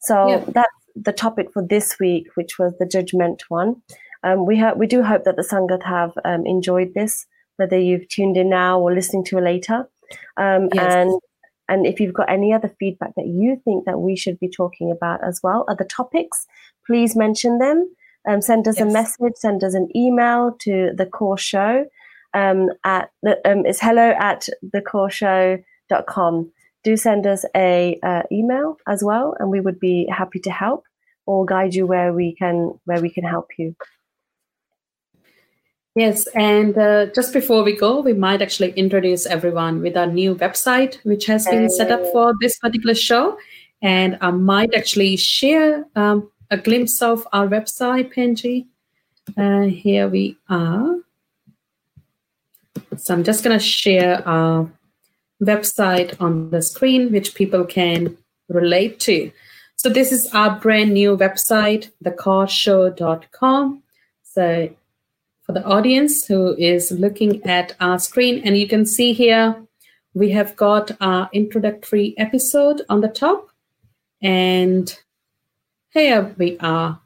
So 0.00 0.28
yeah. 0.28 0.44
that's 0.48 0.72
the 0.94 1.12
topic 1.12 1.52
for 1.52 1.62
this 1.62 1.98
week, 2.00 2.28
which 2.36 2.58
was 2.58 2.72
the 2.78 2.86
judgment 2.86 3.42
one. 3.48 3.82
Um, 4.22 4.46
we 4.46 4.56
have 4.56 4.76
we 4.76 4.86
do 4.86 5.02
hope 5.02 5.24
that 5.24 5.36
the 5.36 5.42
Sangat 5.42 5.82
have 5.84 6.12
um, 6.24 6.46
enjoyed 6.46 6.94
this, 6.94 7.26
whether 7.56 7.78
you've 7.78 8.08
tuned 8.08 8.36
in 8.36 8.48
now 8.48 8.80
or 8.80 8.94
listening 8.94 9.24
to 9.26 9.38
it 9.38 9.42
later. 9.42 9.88
Um, 10.36 10.68
yes. 10.74 10.94
And 10.94 11.20
and 11.68 11.86
if 11.86 11.98
you've 11.98 12.14
got 12.14 12.30
any 12.30 12.52
other 12.52 12.72
feedback 12.78 13.14
that 13.16 13.26
you 13.26 13.60
think 13.64 13.86
that 13.86 13.98
we 13.98 14.16
should 14.16 14.38
be 14.38 14.48
talking 14.48 14.90
about 14.90 15.24
as 15.24 15.40
well, 15.42 15.64
other 15.68 15.84
topics, 15.84 16.46
please 16.86 17.16
mention 17.16 17.58
them. 17.58 17.90
Um, 18.28 18.40
send 18.40 18.68
us 18.68 18.78
yes. 18.78 18.88
a 18.88 18.92
message, 18.92 19.32
send 19.36 19.64
us 19.64 19.74
an 19.74 19.88
email 19.94 20.56
to 20.60 20.90
the 20.96 21.06
core 21.06 21.38
show 21.38 21.86
um, 22.36 22.70
at 22.84 23.10
the, 23.22 23.38
um, 23.50 23.64
it's 23.64 23.80
hello 23.80 24.12
at 24.18 24.48
thecoreshow.com. 24.74 26.52
Do 26.84 26.96
send 26.96 27.26
us 27.26 27.44
a 27.56 27.98
uh, 28.02 28.22
email 28.30 28.76
as 28.86 29.02
well, 29.02 29.34
and 29.40 29.50
we 29.50 29.60
would 29.60 29.80
be 29.80 30.06
happy 30.08 30.38
to 30.40 30.50
help 30.50 30.84
or 31.24 31.44
guide 31.44 31.74
you 31.74 31.86
where 31.86 32.12
we 32.12 32.34
can 32.34 32.78
where 32.84 33.00
we 33.00 33.10
can 33.10 33.24
help 33.24 33.48
you. 33.58 33.74
Yes, 35.96 36.26
and 36.34 36.76
uh, 36.76 37.06
just 37.14 37.32
before 37.32 37.64
we 37.64 37.74
go, 37.74 38.02
we 38.02 38.12
might 38.12 38.42
actually 38.42 38.72
introduce 38.72 39.24
everyone 39.24 39.80
with 39.80 39.96
our 39.96 40.06
new 40.06 40.34
website, 40.34 40.96
which 41.04 41.24
has 41.24 41.46
been 41.46 41.70
set 41.70 41.90
up 41.90 42.02
for 42.12 42.34
this 42.38 42.58
particular 42.58 42.94
show. 42.94 43.38
And 43.80 44.18
I 44.20 44.30
might 44.30 44.74
actually 44.74 45.16
share 45.16 45.86
um, 45.96 46.30
a 46.50 46.58
glimpse 46.58 47.00
of 47.00 47.26
our 47.32 47.48
website, 47.48 48.12
Penji. 48.12 48.66
Uh, 49.38 49.70
here 49.70 50.06
we 50.06 50.36
are. 50.50 50.96
So 52.98 53.14
I'm 53.14 53.24
just 53.24 53.42
going 53.42 53.58
to 53.58 53.64
share 53.64 54.22
our 54.28 54.70
website 55.42 56.20
on 56.20 56.50
the 56.50 56.60
screen, 56.60 57.10
which 57.10 57.34
people 57.34 57.64
can 57.64 58.18
relate 58.50 59.00
to. 59.00 59.32
So 59.76 59.88
this 59.88 60.12
is 60.12 60.26
our 60.34 60.60
brand 60.60 60.92
new 60.92 61.16
website, 61.16 61.90
thecoreshow.com. 62.04 63.82
So 64.24 64.68
for 65.46 65.52
the 65.52 65.64
audience 65.64 66.26
who 66.26 66.54
is 66.56 66.90
looking 66.90 67.44
at 67.46 67.74
our 67.80 67.98
screen. 67.98 68.42
And 68.44 68.58
you 68.58 68.66
can 68.66 68.84
see 68.84 69.12
here, 69.12 69.56
we 70.12 70.30
have 70.30 70.56
got 70.56 70.90
our 71.00 71.30
introductory 71.32 72.14
episode 72.18 72.82
on 72.88 73.00
the 73.00 73.08
top. 73.08 73.48
And 74.20 74.94
here 75.90 76.34
we 76.36 76.58
are. 76.58 77.00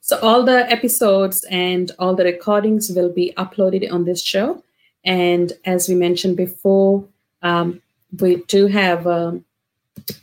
So 0.00 0.18
all 0.20 0.42
the 0.42 0.68
episodes 0.72 1.44
and 1.50 1.92
all 1.98 2.16
the 2.16 2.24
recordings 2.24 2.90
will 2.90 3.12
be 3.12 3.34
uploaded 3.36 3.92
on 3.92 4.04
this 4.04 4.22
show. 4.22 4.64
And 5.04 5.52
as 5.64 5.88
we 5.88 5.94
mentioned 5.94 6.36
before, 6.36 7.04
um, 7.42 7.80
we 8.18 8.36
do 8.48 8.66
have 8.66 9.06
um, 9.06 9.44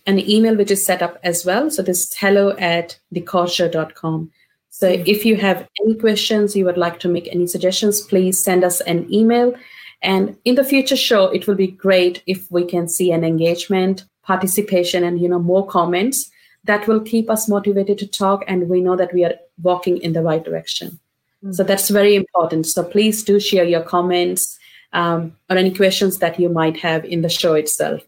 an 0.05 0.19
email 0.19 0.55
which 0.55 0.71
is 0.71 0.85
set 0.85 1.01
up 1.01 1.19
as 1.23 1.45
well. 1.45 1.69
So 1.69 1.81
this 1.83 2.03
is 2.03 2.13
hello 2.17 2.55
at 2.57 2.99
thecoreshow.com. 3.13 4.31
So 4.77 4.87
if 4.87 5.25
you 5.25 5.37
have 5.37 5.67
any 5.81 5.95
questions, 5.95 6.55
you 6.55 6.63
would 6.65 6.77
like 6.77 6.99
to 6.99 7.07
make 7.07 7.27
any 7.31 7.47
suggestions, 7.47 7.99
please 7.99 8.37
send 8.37 8.63
us 8.63 8.79
an 8.81 9.11
email. 9.11 9.55
And 10.03 10.37
in 10.45 10.53
the 10.53 10.63
future 10.63 10.95
show, 10.95 11.29
it 11.29 11.47
will 11.47 11.55
be 11.55 11.65
great 11.65 12.21
if 12.27 12.51
we 12.51 12.63
can 12.63 12.87
see 12.87 13.11
an 13.11 13.23
engagement, 13.23 14.05
participation, 14.21 15.03
and 15.03 15.19
you 15.19 15.27
know 15.27 15.39
more 15.39 15.65
comments 15.65 16.29
that 16.65 16.85
will 16.87 16.99
keep 16.99 17.27
us 17.27 17.49
motivated 17.49 17.97
to 17.97 18.05
talk, 18.05 18.43
and 18.47 18.69
we 18.69 18.79
know 18.79 18.95
that 18.95 19.11
we 19.15 19.25
are 19.25 19.33
walking 19.63 19.97
in 19.97 20.13
the 20.13 20.21
right 20.21 20.45
direction. 20.45 20.99
Mm-hmm. 21.43 21.53
So 21.53 21.63
that's 21.63 21.89
very 21.89 22.15
important. 22.15 22.67
So 22.67 22.83
please 22.83 23.23
do 23.23 23.39
share 23.39 23.63
your 23.63 23.81
comments 23.81 24.59
um, 24.93 25.35
or 25.49 25.57
any 25.57 25.73
questions 25.73 26.19
that 26.19 26.39
you 26.39 26.49
might 26.49 26.77
have 26.77 27.03
in 27.03 27.23
the 27.23 27.29
show 27.29 27.55
itself. 27.55 28.03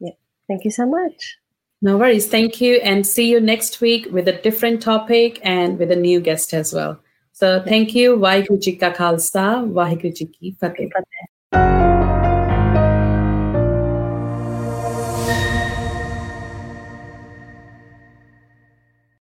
Yeah, 0.00 0.16
thank 0.48 0.64
you 0.64 0.70
so 0.70 0.86
much. 0.86 1.36
No 1.86 1.96
worries. 1.98 2.26
Thank 2.26 2.60
you. 2.60 2.80
And 2.82 3.06
see 3.06 3.30
you 3.30 3.40
next 3.40 3.80
week 3.80 4.08
with 4.10 4.26
a 4.26 4.32
different 4.32 4.82
topic 4.82 5.38
and 5.44 5.78
with 5.78 5.92
a 5.92 5.94
new 5.94 6.20
guest 6.20 6.52
as 6.52 6.74
well. 6.74 6.98
So 7.30 7.62
thank 7.62 7.94
you. 7.94 8.16
Vaheguru 8.16 8.60
Ji 8.60 8.74
Ka 8.74 8.90
Khalsa, 8.90 9.70
Vaheguru 9.70 10.12
Ji 10.12 10.26
Ki 10.26 10.56
Fateh. 10.58 12.05